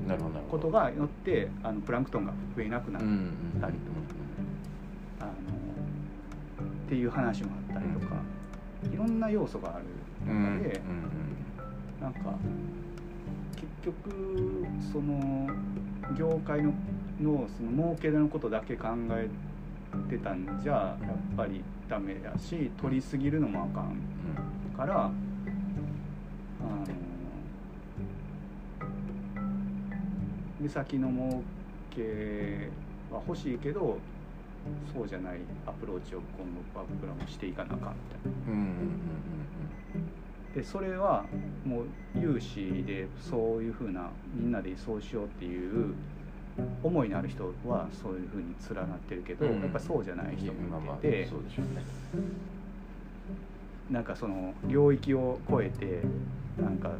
[0.50, 3.12] ことがよってあのプランクトンが増えなくなる、うん。
[3.56, 3.62] うん。
[3.62, 3.80] たりと
[5.20, 8.16] あのっていう話もあったりとか、
[8.94, 9.20] いろん。
[9.20, 9.86] な要素がある
[10.28, 10.82] 中で、
[12.00, 12.14] なん。
[12.14, 12.20] か
[13.56, 15.50] 結局その
[16.16, 16.72] 業界の
[17.22, 19.28] のその儲けのことだけ考え
[20.10, 20.98] てたんじゃや
[21.34, 23.98] っぱりダメだし取りすぎるのもあかん
[24.76, 25.14] からあの
[30.60, 31.42] 目先の儲
[31.90, 32.70] け
[33.12, 33.98] は欲しいけど
[34.94, 36.46] そうじゃないアプローチを今
[36.84, 38.68] 後僕らもしていかなあかんみたいな。
[40.56, 41.24] でそれは
[41.64, 41.86] もう
[42.16, 45.94] 有志でそういうふうなみんなでそうしようっていう
[46.84, 49.62] 思いのある人はそういうふうに連なってるけど、うん。
[49.62, 51.30] やっぱりそうじゃない人もいて
[53.92, 56.02] なんかその領域を超えて
[56.62, 56.92] なんか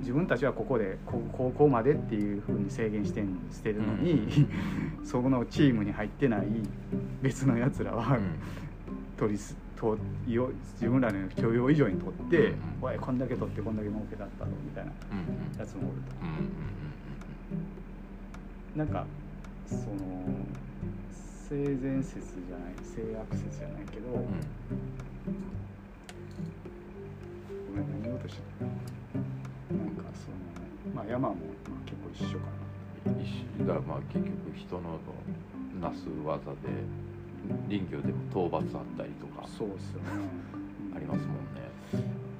[0.00, 4.46] 自分たちはここでこここまでっていうふうに制限してんしてるのに、
[5.02, 6.46] そこのチームに入ってない
[7.20, 8.18] 別のやつらは、
[9.16, 12.88] 取りすとよ自分らの許容以上に取って「うん。
[12.88, 15.18] おいこんだけ取ってこんだけ儲けだったの」みたいなうん。
[15.18, 15.20] う
[15.56, 15.58] ん。
[15.58, 16.14] やつもおると。
[16.22, 16.34] うんうん。
[16.36, 16.87] うん
[18.78, 19.04] なんか
[19.66, 19.82] その
[21.48, 24.14] 性善説じゃない性悪説じゃないけど、うん。
[24.14, 24.24] うん
[27.66, 28.64] ごめん何言おうとしてた
[29.74, 31.40] なんかそのまあ山も、ま
[31.74, 32.46] あ、結構一緒か
[33.10, 33.26] な一
[33.60, 33.66] 緒。
[33.66, 35.00] だからまあ結局人の
[35.80, 36.56] なす技で
[37.68, 40.06] 林業でも討伐あったりとかそうですよね。
[40.94, 41.66] ありますもんね。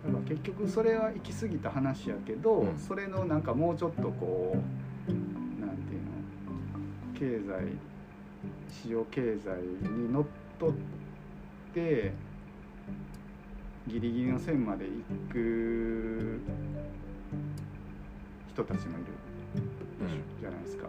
[0.06, 2.78] だから結局それは行き過ぎた話やけど、うん。
[2.78, 4.88] それのなんかもうちょっとこう
[7.19, 7.77] 経済
[8.70, 10.24] 市場経済にのっ
[10.59, 10.73] とっ
[11.74, 12.12] て
[13.89, 14.93] ギリギリの線まで行
[15.32, 16.40] く
[18.53, 19.07] 人たちもいる
[20.01, 20.86] うんじゃないですか、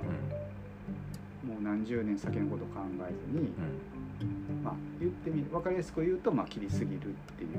[1.46, 1.50] うん。
[1.50, 4.64] もう何十年先のことを考えずに、うん。
[4.64, 7.00] まあ、言ってみ分かりやすく言うと、まあ、切りすぎるっ
[7.38, 7.50] ていう。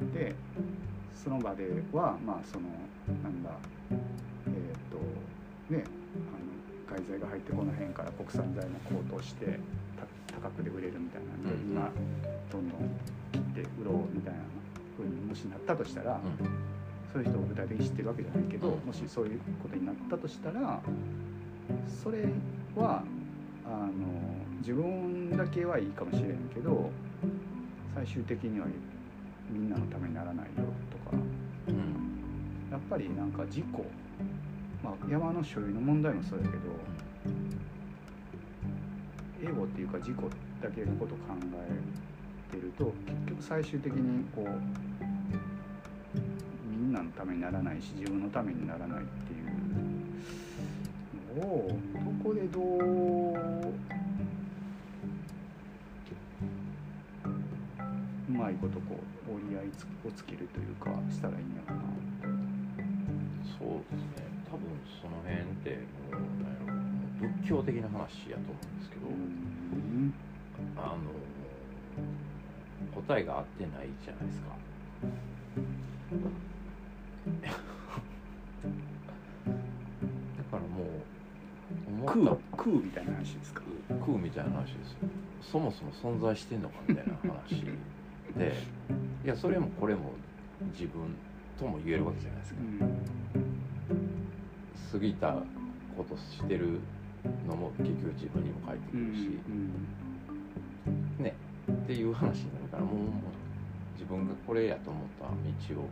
[0.00, 0.12] うん。
[0.12, 0.34] で
[1.12, 2.68] その場ではまあその
[3.22, 3.50] なんだ
[4.46, 4.54] えっ、
[4.90, 5.84] とね
[6.92, 9.58] あの外材が入ってこの辺から国産材も高騰して
[10.28, 11.72] た高くで売れるみたいなんで、うん。
[11.72, 11.90] 今
[12.50, 12.80] どんどん
[13.32, 14.40] 切って売ろうみたいな
[14.96, 16.48] 風にもしなったとしたら、うん。
[17.12, 18.86] そういう人を具体的に知ってるわけじゃないけど、うん。
[18.86, 20.82] もしそういうことになったとしたら
[22.02, 22.24] それ
[22.74, 23.02] は
[23.64, 26.90] あの自分だけはいいかもしれんけど
[27.94, 28.66] 最終的には
[29.50, 31.16] みんなのためにならないよとか。
[31.68, 32.68] うん。
[32.70, 33.84] やっぱりなんか事故、
[34.82, 36.62] まあ、山の所有の問題もそうやけど
[39.42, 40.28] エゴっていうか事故
[40.60, 41.20] だけのこと考
[42.52, 44.48] えてると結局最終的にこう
[46.68, 49.36] みんなのためにならないし自分のためにならないってい
[51.36, 52.62] うのをどこでどう
[58.28, 58.98] うまいことこ
[59.28, 59.66] う折り合い
[60.06, 61.84] をつけるというかしたらいいんやろうな。
[63.58, 64.31] そうですね。
[64.52, 64.68] 多分
[65.00, 65.80] その辺って
[66.12, 70.12] もうなんやろ仏教的な話やと思うんですけど、うん。
[70.76, 70.98] あの
[73.02, 74.48] 答えが合ってないじゃないですか。
[79.42, 80.66] だからも
[82.02, 83.62] う空思った空みたいな話ですか？
[84.04, 84.98] 空みたいな話ですよ。
[85.40, 87.64] そもそも存在してんのかみたいな話。
[88.36, 88.52] で
[89.24, 90.12] いやそれもこれも
[90.72, 91.14] 自分
[91.58, 92.60] とも言えるわけじゃないですか
[94.90, 95.34] 過ぎた
[95.96, 96.80] ことしてる
[97.46, 99.28] のも結局自分にも返ってくるし、
[101.18, 101.34] ね。
[101.70, 103.06] っていう話になるからもうもう
[103.94, 105.26] 自分がこれやと思った
[105.74, 105.88] 道を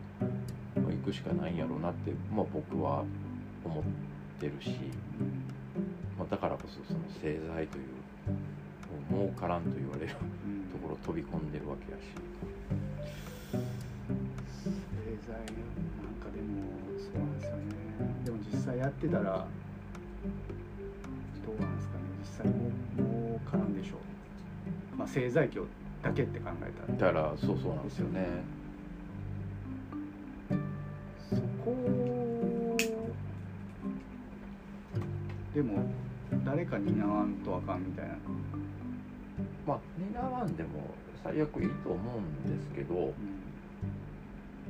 [0.91, 3.05] 行くしかないんやろうなって、まあ、僕は
[3.65, 3.85] 思っ
[4.41, 4.71] てるし、
[6.19, 7.85] まあ、だからこそその製材という
[9.13, 12.03] もう儲からんと言われるところ飛び込んでるわけやし。
[13.53, 13.59] 製
[15.27, 15.37] 材
[18.81, 19.47] やってたら
[21.45, 22.05] どうなんですかね。
[22.23, 23.97] 実際もうもうからんでしょ
[24.95, 24.97] う。
[24.97, 25.67] まあ製材業
[26.03, 27.13] だけって考えたら。
[27.13, 28.27] だからそうそうなんですよね。
[31.29, 31.77] そこ
[35.55, 35.85] でも
[36.43, 38.15] 誰か担わんとあかんみたいな、
[39.67, 40.69] まあ担わんでも
[41.23, 43.13] 最悪いいと思うんですけどうん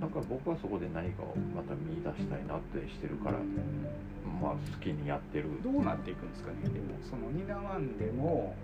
[0.01, 3.39] なんか僕はそこで何かをまた見出したいなってしてるから
[4.41, 5.45] まあ好きにやってる。
[5.63, 6.57] どうなっていくんですかね。
[6.63, 8.55] でもその担わんでも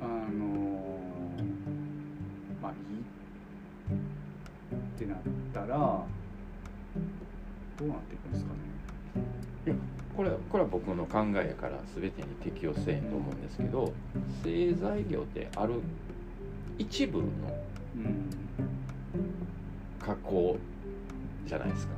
[0.00, 0.98] あの
[2.62, 2.78] まあいい
[4.74, 5.18] ってなっ
[5.52, 5.66] たら
[7.78, 8.50] どうなっていくんですか
[9.66, 9.76] ね。
[10.16, 13.92] これはこれは僕の考えやから全てに適用せえんと思うんですけど
[14.42, 15.74] 製材業ってある
[16.78, 17.24] 一部の
[17.96, 18.30] うん
[20.00, 20.58] 加工
[21.46, 21.94] じゃないですか。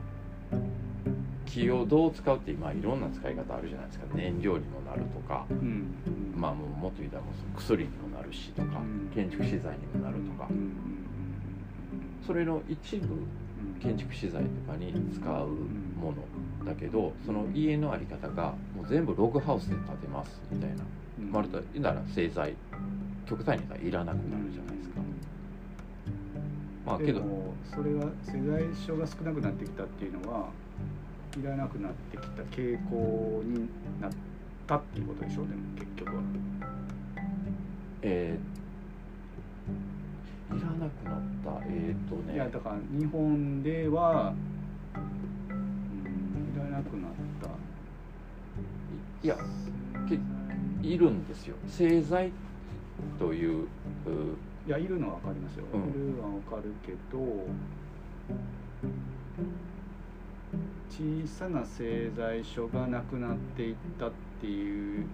[1.46, 4.06] 木をどう使うって今いろんな使い方あるじゃないですか。
[4.14, 5.46] 燃料にもなるとか。
[5.50, 5.94] うん。
[6.34, 7.22] まあもうもっと言ったら
[7.56, 8.78] 薬にもなるしとか。
[8.78, 9.10] うん。
[9.14, 10.48] 建築資材にもなるとか。
[10.50, 10.56] うん。
[10.56, 10.72] うん。
[12.26, 13.80] それの一部うん。
[13.80, 15.48] 建築資材とかに使う
[16.00, 20.76] ものだけどその家の在り方がもう全部ログハウスで建てますみたいな。
[21.20, 21.30] うん。
[21.30, 22.54] まるで言うなら製材
[23.26, 24.81] 極端にいらなくなるじゃないですか
[26.86, 27.20] まあけど。
[27.20, 30.48] でもそれは世代書が少なくなってきたっていうのは
[31.40, 33.68] いらなくなってきた傾向に
[34.00, 34.10] なっ
[34.66, 36.22] たっていうことでしょでも結局は。
[38.02, 38.62] えー
[40.52, 41.64] いらなくなった。
[41.66, 42.34] えっ、とね。
[42.34, 44.34] いやだから日本では、
[44.94, 47.10] うん、いらなくなっ
[47.40, 47.48] た。
[49.22, 49.36] いや
[50.08, 50.18] け
[50.86, 51.56] いるんですよ。
[51.68, 52.32] 製材
[53.18, 53.66] というう
[54.66, 55.80] いやいるのは分かりますよ、うん。
[55.80, 57.18] いるのは分かるけど
[60.88, 65.06] 小さな製材所がなくなっていったっていう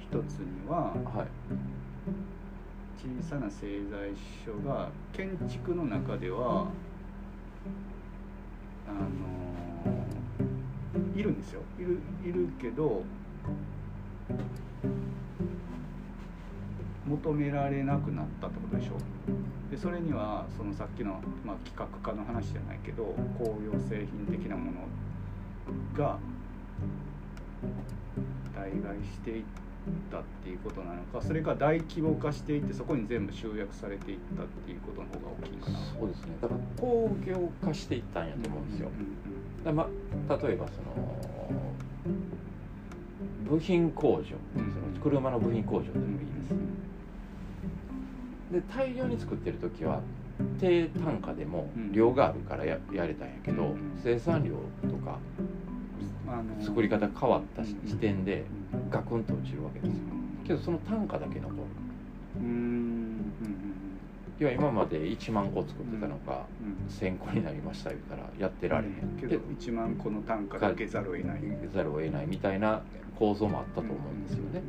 [0.00, 1.26] 一つにははい。
[2.96, 4.14] 小さな製材
[4.44, 6.68] 所が建築の中では
[8.86, 9.00] あの
[11.16, 11.60] いるんですよ。
[11.78, 13.02] いるいるけど
[17.10, 18.92] 求められなくなったってことでしょ？
[19.70, 23.04] でそれにはそのさっきの、まあ、企画家の話じゃないけど
[23.38, 24.80] 工業製品的なもの
[25.96, 26.18] が
[28.54, 29.44] 代替していっ
[30.10, 35.78] たっていうことなのかそれが大規模化していってそこに全部集約されていったっていうことの方が大きいかな。
[35.98, 36.36] そうですね。
[36.40, 38.90] だから工業化していったんやと思うんですよ、
[39.64, 39.88] だま
[40.28, 41.20] 例えばその
[43.48, 44.36] 部品工場、その
[45.02, 46.54] 車の部品工場でもいいです、
[48.50, 50.00] で大量に作ってる時は
[50.58, 54.54] 低単価でも量があるからややれたんやけど、生産量
[54.88, 55.18] とか
[56.60, 58.44] 作り方変わった時点で
[58.90, 59.98] ガクンと落ちるわけですよ。
[60.46, 61.56] けどその単価だけ残る。
[64.38, 66.46] 要は今まで1万個作ってたのが
[66.88, 69.18] 1,000個になりました言うたらやってられへん。
[69.20, 71.42] けど1万個の単価だけざるを得ない。
[71.74, 72.80] ざるを得ないみたいな
[73.18, 74.62] 構造もあったと思うんですよね。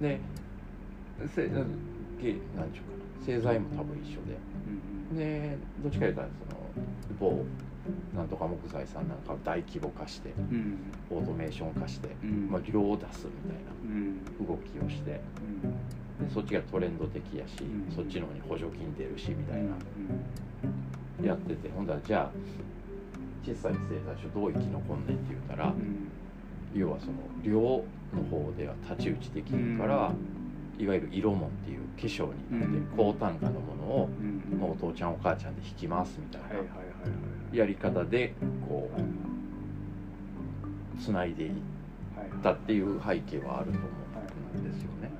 [0.00, 0.20] で
[2.20, 4.38] せなんちゅうかな製材も多分一緒で。
[5.16, 6.28] でどっちかいうとその
[7.18, 7.44] 某
[8.14, 10.78] なんとか木材さんなんかを大規模化して、うん、
[11.10, 15.20] オートメーション化して、うん、まあ、量を出すみたいな動きをして、
[16.20, 17.54] うん、でそっちがトレンド的やし、
[17.94, 22.30] そっちの方に補助金出るしみたいな、やっててほんだらじゃあ
[23.42, 25.72] 小さい製材所どう生き残んねんって言うたら、
[26.74, 27.12] 要はその
[27.42, 27.82] 量の
[28.30, 30.12] 方では太刀打ちできるから、
[30.78, 34.08] いわゆる色もっていう化粧になって高単価のものを、
[34.72, 36.48] お父ちゃんお母ちゃんで引きますみたいな
[37.52, 38.34] やり方で
[38.68, 39.00] こう
[41.02, 41.52] つないでいっ
[42.42, 43.88] たっていう背景はあると思
[44.56, 45.10] うんですよね。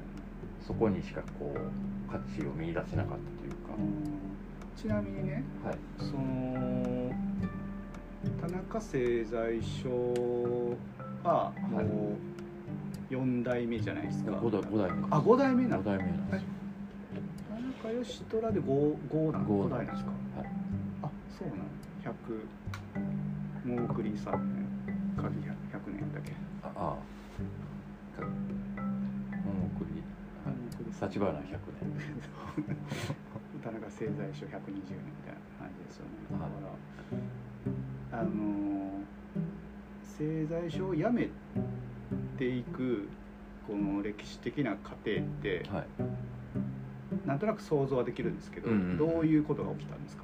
[0.66, 3.74] そこにしかこう価値を見出せなかったというか。
[4.76, 7.10] ちなみにね、はい、その
[8.40, 10.76] 田中製材所
[11.24, 12.37] はもう
[13.10, 14.30] 4代目じゃないですか。
[14.32, 15.06] 5代 ,5 代目。
[15.10, 16.48] あ5代目なの ?5 代目なんですよ。
[17.82, 20.46] 田中義虎で 5, 5, な5代なんですか、はい、
[21.02, 21.62] あそうなの
[22.04, 22.12] 100
[23.76, 24.66] もう送り3年
[25.16, 25.42] 鍵100
[25.92, 26.32] 年だけ？
[26.62, 26.98] ああもう
[29.76, 30.02] 送り
[30.86, 31.48] 立花100年。
[33.62, 34.62] 田中製材所120年み
[35.26, 36.10] たいな感じですよね。
[36.30, 36.44] だか
[38.12, 38.30] らあの
[40.04, 41.28] 製材所を辞め
[42.38, 43.08] ていく
[43.66, 45.86] この歴史的な過程って、はい、
[47.26, 50.22] なんとなく想像はできるんですけど、うんうん、どういうことが起きたんですか？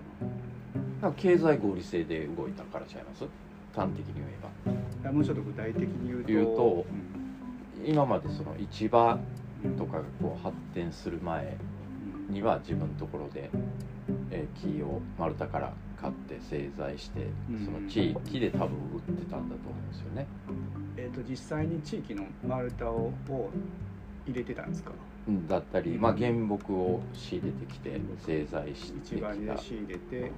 [1.16, 3.24] 経済合理性で動いたからちゃいます？
[3.74, 5.12] 端的に言えば。
[5.12, 6.86] もうちょっと具体的に言うと言うと、
[7.82, 9.18] うん、今までその市場
[9.76, 11.58] とかがこう発展する前
[12.30, 13.50] には自分のところで、
[14.30, 15.74] えー、木を丸太から
[16.04, 17.26] 買って製材して、
[17.64, 20.26] その地域で多分売ってたんだと思うんですよね。
[20.98, 23.50] えーと、実際に地域の丸太をを
[24.26, 24.92] 入れてたんですか？
[25.48, 29.32] だったり、まあ、原木を仕入れてきて製材してきた。
[29.34, 30.30] 市場で仕入れて。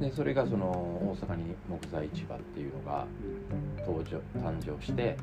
[0.00, 3.04] でそれがその大阪に木材市場っていうのが
[3.84, 5.16] 登場誕生して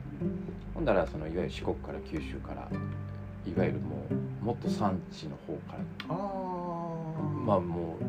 [0.74, 2.68] ほんだらそのいわゆる四国から九州から
[3.49, 4.06] いわゆるも
[4.41, 5.78] うもっと産地の方か
[6.10, 8.03] らまあもう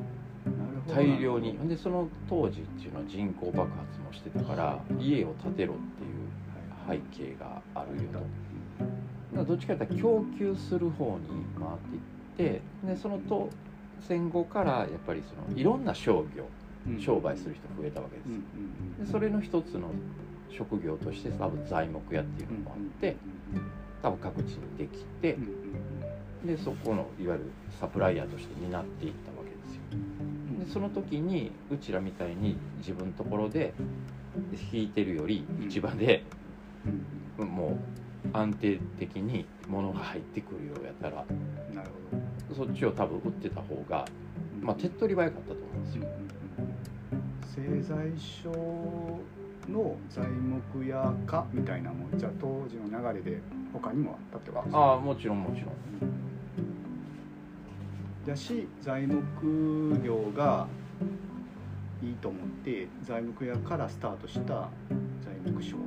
[0.95, 1.57] 大量に。
[1.69, 9.45] でその当時っていうのは人口爆発もしてたから家を建てろっていう背景があるよと。
[9.45, 13.49] どっちかというと供給する方に回っていってでそのと
[14.01, 16.45] 戦後からやっぱりそのいろんな商業、
[16.99, 19.91] 商売する人増えたわけですでそれの一つの
[20.51, 23.17] 職業として多分材木屋っていうのもあって
[24.03, 25.37] 多分各地にできて
[26.45, 29.81] でそこのいわゆるサプライヤーとして担っていったわけですよ
[30.61, 33.73] でその時にうちらみたいに自分のところで
[34.73, 36.25] 引いてるより市場で
[37.39, 37.79] も
[38.25, 41.25] う安定的に物が入ってくるようやったら
[41.75, 42.21] なるほど。
[42.55, 44.05] そっちを多分売ってた方が、
[44.61, 46.09] まあ、手っ取り早かったと思うんですよ。
[47.55, 48.51] 製材所
[49.69, 53.41] の材木屋化みたいなもんじゃあ当時の流れで
[53.73, 56.30] 他にもあったってことですかああもちろんもちろん。
[58.31, 60.69] だし材木業が
[62.01, 64.69] いいと思って材木屋からスタートした
[65.21, 65.83] 材木商も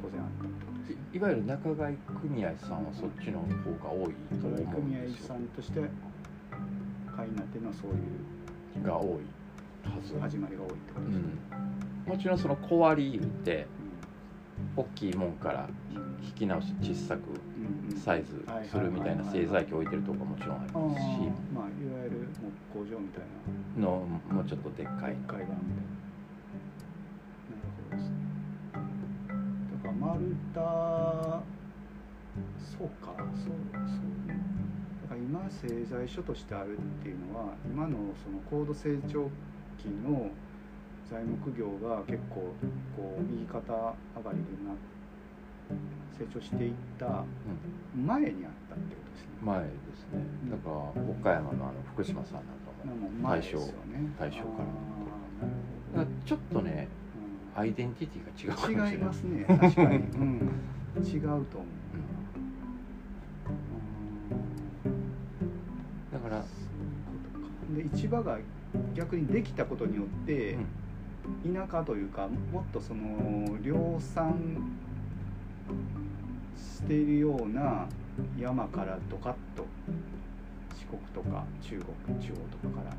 [0.00, 0.26] 当然あっ
[1.10, 4.68] たいわゆる仲買組合さんはそっちの方が多いと思うんですよ。
[4.76, 5.80] 組合さんとして
[7.16, 9.08] 買いなてのそういうが多い
[9.82, 10.16] はず。
[10.20, 11.24] 始まりが多いってことですね、
[12.06, 13.66] うん、もちろんその小割り言って
[14.76, 15.68] 大きいもんから
[16.22, 17.22] 引き直し小さく
[17.98, 21.06] サイズするみたいな製材機置いてるとこもちろんありますし
[21.54, 22.28] まあいわゆる
[22.72, 23.28] 木工場みたいな。
[23.78, 25.74] のもうちょっとでっかいでっかい版み
[29.84, 30.60] たいな丸太
[32.78, 33.52] そうかそうそう。
[34.26, 34.38] ね
[35.02, 39.30] だから今製材所としてあるっていうのは今のその高度成長
[39.78, 40.30] 期の
[41.10, 42.52] 材木業が結構
[42.96, 44.74] こう右肩上がりでな
[46.18, 47.24] 成長していった
[47.96, 49.28] 前にあったってことですね。
[49.42, 49.72] 前です
[50.12, 50.20] ね。
[50.50, 50.74] だから
[51.10, 52.50] 岡山のあの福島さんなんか
[52.84, 53.66] も前ですよね。
[54.18, 54.44] 大正か
[55.96, 56.88] らちょっとね
[57.56, 58.92] アイデンティティが違うかもしれない。
[58.92, 59.44] 違いますね。
[59.48, 60.50] 確かに、うん、
[61.04, 61.46] 違うと思う。
[66.12, 66.44] だから、
[67.74, 68.38] で市場が
[68.94, 70.56] 逆にできたことによって、
[71.44, 74.34] 田舎というかもっとその量産
[76.56, 77.86] しているような
[78.38, 79.66] 山からドカッと
[80.76, 82.96] 四国とか中国地方とかから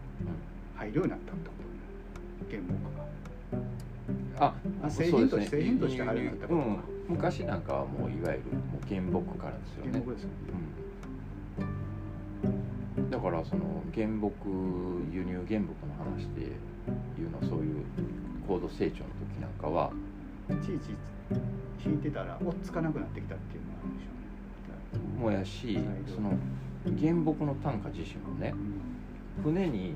[0.75, 3.09] 入るようになったってこと原木が。
[4.39, 6.67] ああ製品として製品として入るようになったことか。
[6.67, 9.91] うん、昔なんかはもういわゆるもう原木からですよね。
[9.91, 10.35] 原木ですよね。
[10.49, 10.88] うん、
[13.09, 14.33] だからその原木
[15.11, 17.83] 輸入原木の話でいうのはそういう
[18.47, 19.91] 高度成長の時なんかは
[20.49, 20.95] いちいち
[21.85, 24.11] 引いてたら追っつかなくなってきたっていうのがあるんでしょ
[24.95, 25.23] うね。
[25.23, 25.79] もやし
[26.13, 26.33] その
[26.99, 28.53] 原木の単価自身もね
[29.43, 29.93] 船に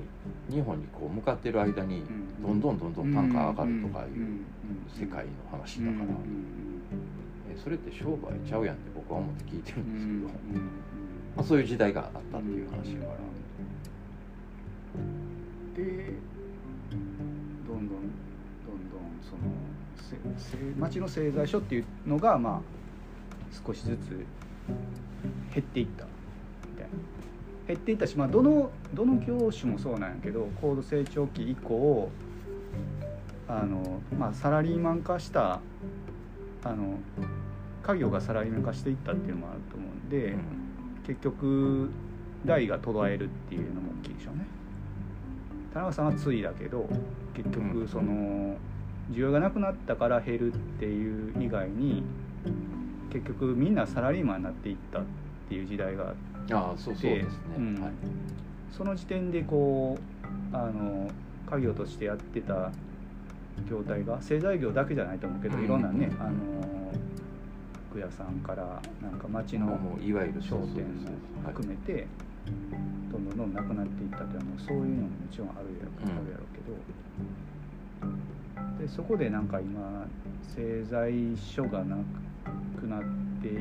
[0.50, 2.04] 日本にこう向かってる間に
[2.42, 4.44] どんどんどんどん単価上がるとかいう
[4.88, 6.06] 世界の話だから
[7.52, 10.64] えそれって商売ちゃうやんって僕は思って聞いてるんですけど、
[11.36, 13.34] まあ、そういう時代があったっていう話だから。
[15.76, 16.14] で
[17.68, 18.00] どんどんどんどん
[19.24, 19.42] その
[19.98, 22.62] せせ町の製材所っていうのがまあ
[23.66, 24.26] 少しずつ
[25.54, 26.90] 減っていったみたいな
[27.68, 32.10] 減っていったし、まあ、どのどの業種もそうなんやけど高度成長期以降
[33.48, 35.60] あの、まあ、サラリーマン化した
[36.64, 37.00] あの
[37.82, 40.36] 家業がサラリーマン化していったっていうのもあると思うんで、
[41.06, 41.90] 結局
[42.46, 44.46] 代が途絶えるっていうのも大きいでしょうね。
[45.74, 46.88] 田中さんはついだけど
[47.34, 48.56] 結局その
[49.12, 52.04] 需要がなくなったから減るっていう以外に
[53.12, 55.04] 結局みんなサラリーマンになっていったっ
[55.50, 56.16] ていう時代があっ
[56.96, 57.26] て
[58.72, 59.98] その時点でこ
[60.54, 61.10] うあの
[61.52, 62.72] 家業としてやってた
[63.70, 65.66] 業態が製材業だけじゃないと思うけど、うん。
[65.66, 66.32] いろんなねあの
[67.94, 69.68] 服屋さんからなんか町の
[70.04, 71.12] いわゆる商店も
[71.46, 72.08] 含めて
[73.12, 78.08] どんどんどんなくなっていったっていうのはそういうのももちろんあるやろ,、うんあるやろうけ
[78.82, 80.08] どでそこでなんか今
[80.56, 81.98] 製材所がな
[82.80, 83.02] くなっ
[83.44, 83.52] てい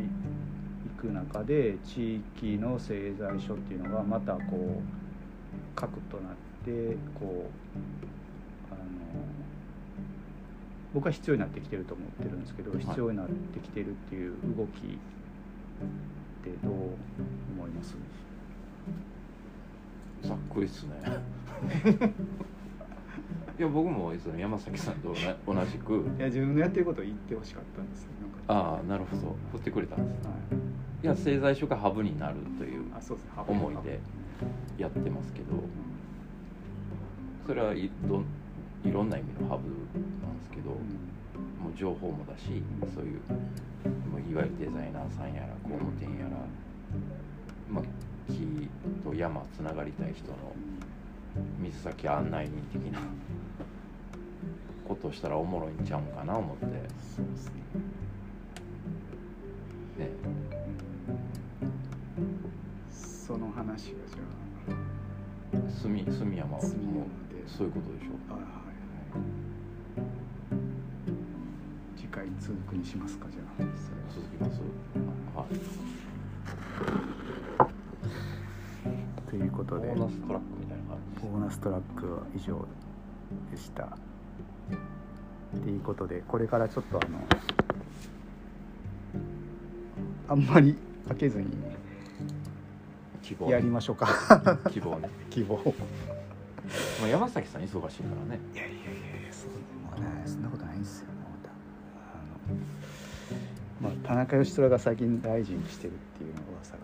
[0.99, 4.83] く中で地域の製材所っていうのがまたこう
[5.77, 6.33] 核となっ
[6.65, 7.51] てこ
[8.02, 8.02] う
[10.95, 12.81] 僕は必要になってきてると思ってるんですけど、い。
[12.81, 14.81] 必要になってきてるっていう動きっ
[16.45, 16.73] てどう
[17.57, 17.97] 思います？
[20.23, 20.95] ざっくりっすね。
[23.59, 25.15] いや僕もその山崎さんと
[25.47, 26.05] 同じく。
[26.19, 28.11] いや自分のやってることを言ってほしかったんですよ。
[28.49, 29.37] ああなるほど。
[29.53, 30.33] 振ってくれたんですは
[31.03, 31.05] い。
[31.05, 32.83] いや製材所がハブになるという
[33.47, 34.01] 思いで
[34.79, 35.47] やってますけど。
[37.47, 38.23] それはいど
[38.85, 42.63] いろんな意味のハブなんですけどもう情報もだし
[42.95, 43.21] そういう
[44.11, 46.31] もういわゆるデザイナーさんやら工務店やら、
[47.71, 47.85] まあ、
[48.33, 48.69] 木
[49.05, 50.37] と山つながりたい人の
[51.59, 53.01] 水先案内人的な
[54.87, 56.67] ことをしたらおもろいんちゃうんかな思って。
[56.67, 56.73] ね
[57.17, 57.53] そうですね。
[62.91, 64.77] その話がじゃ
[65.71, 66.71] 住住山はもう
[67.47, 68.11] そういうことでしょ。
[68.31, 68.62] あはいはい
[71.97, 73.45] 次回続くにしますかじゃあ。
[73.57, 73.73] それは
[74.15, 74.61] 続きます
[75.35, 75.45] は
[79.27, 79.31] い。
[79.31, 82.67] ということでボーナストラックみたいな感じボーナストラックは以上
[83.51, 83.85] でした。
[83.85, 87.19] っていうことでこれからちょっとあの
[90.29, 90.77] あんまり
[91.09, 91.47] 開けずに
[93.49, 94.59] やりましょうか。
[94.71, 95.09] 希望ね。
[95.31, 95.75] 希望
[97.01, 98.41] まあ山崎さん忙しいからね。
[98.55, 98.83] いやいやいや
[99.23, 99.57] いやそうも
[99.97, 101.17] うねそんなことないんですよもう
[103.81, 106.79] あのまあ田中義虎が最近大臣にしてるっていうの噂が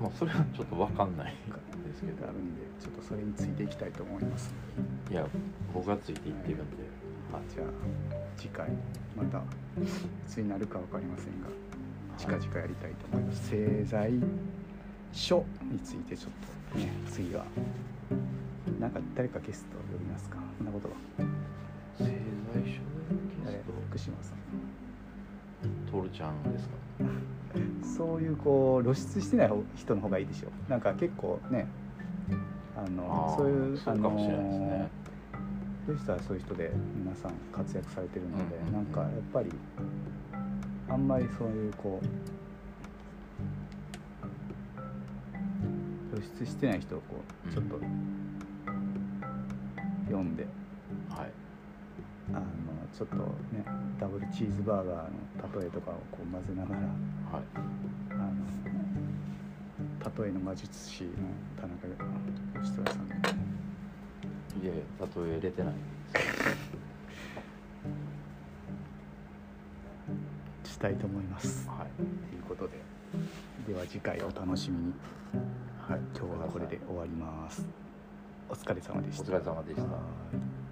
[0.00, 1.34] まあそれはちょっと分かんない。
[1.86, 4.52] ですけどあるんでちょっとそれについていきたいと思います。
[5.10, 5.26] いや
[5.72, 6.76] 僕がついていってるんで、
[7.32, 7.42] はい。
[7.48, 7.66] じゃあ
[8.36, 8.68] 次回
[9.16, 9.42] またい
[10.26, 11.48] つになるか分かりませんが
[12.18, 13.48] 近々やりたいと思います。
[13.48, 14.12] 製材
[15.12, 16.32] 所についてちょっ
[16.72, 17.44] とね次は
[18.80, 20.36] なんか誰かゲストを呼びますか？
[20.58, 20.94] そんなことは。
[21.98, 22.80] 製材所
[23.44, 23.72] 誰ゲスト？
[23.90, 24.38] 福島さん。
[25.90, 26.74] トールちゃんですか？
[27.96, 31.66] そういうこう露出してない人の方がいいでしょなんか結構ね
[32.76, 34.88] あのそういうそうかもしれないですね。
[35.32, 35.46] あの
[35.86, 38.72] そういう人はそういう人で皆さん活躍されてるので、うんうんうん。
[38.74, 39.50] なんかやっぱり
[40.88, 42.06] あんまりそういうこう
[46.16, 47.80] 露出してない人をこうちょっと
[50.06, 50.46] 読んで、
[51.10, 51.30] はい。
[52.32, 52.44] あの
[52.92, 53.64] ちょっとね
[54.00, 54.96] ダブルチーズバーガー
[55.56, 56.86] の例えとかをこう混ぜながらは
[57.40, 57.44] い。
[58.10, 58.14] あ
[60.18, 61.10] の例えの魔術師の
[61.60, 61.86] 田中
[62.58, 63.02] 義虎さん。
[64.62, 65.74] いやいや例え入れてない。
[70.64, 71.66] したいと思います。
[71.68, 71.88] はい。
[71.96, 72.78] ということで。
[73.66, 74.92] では次回お楽しみに。
[75.88, 77.85] はい、今日はこれで終わります。
[78.48, 79.22] お疲れ様でした。
[79.22, 80.65] お疲れ様でした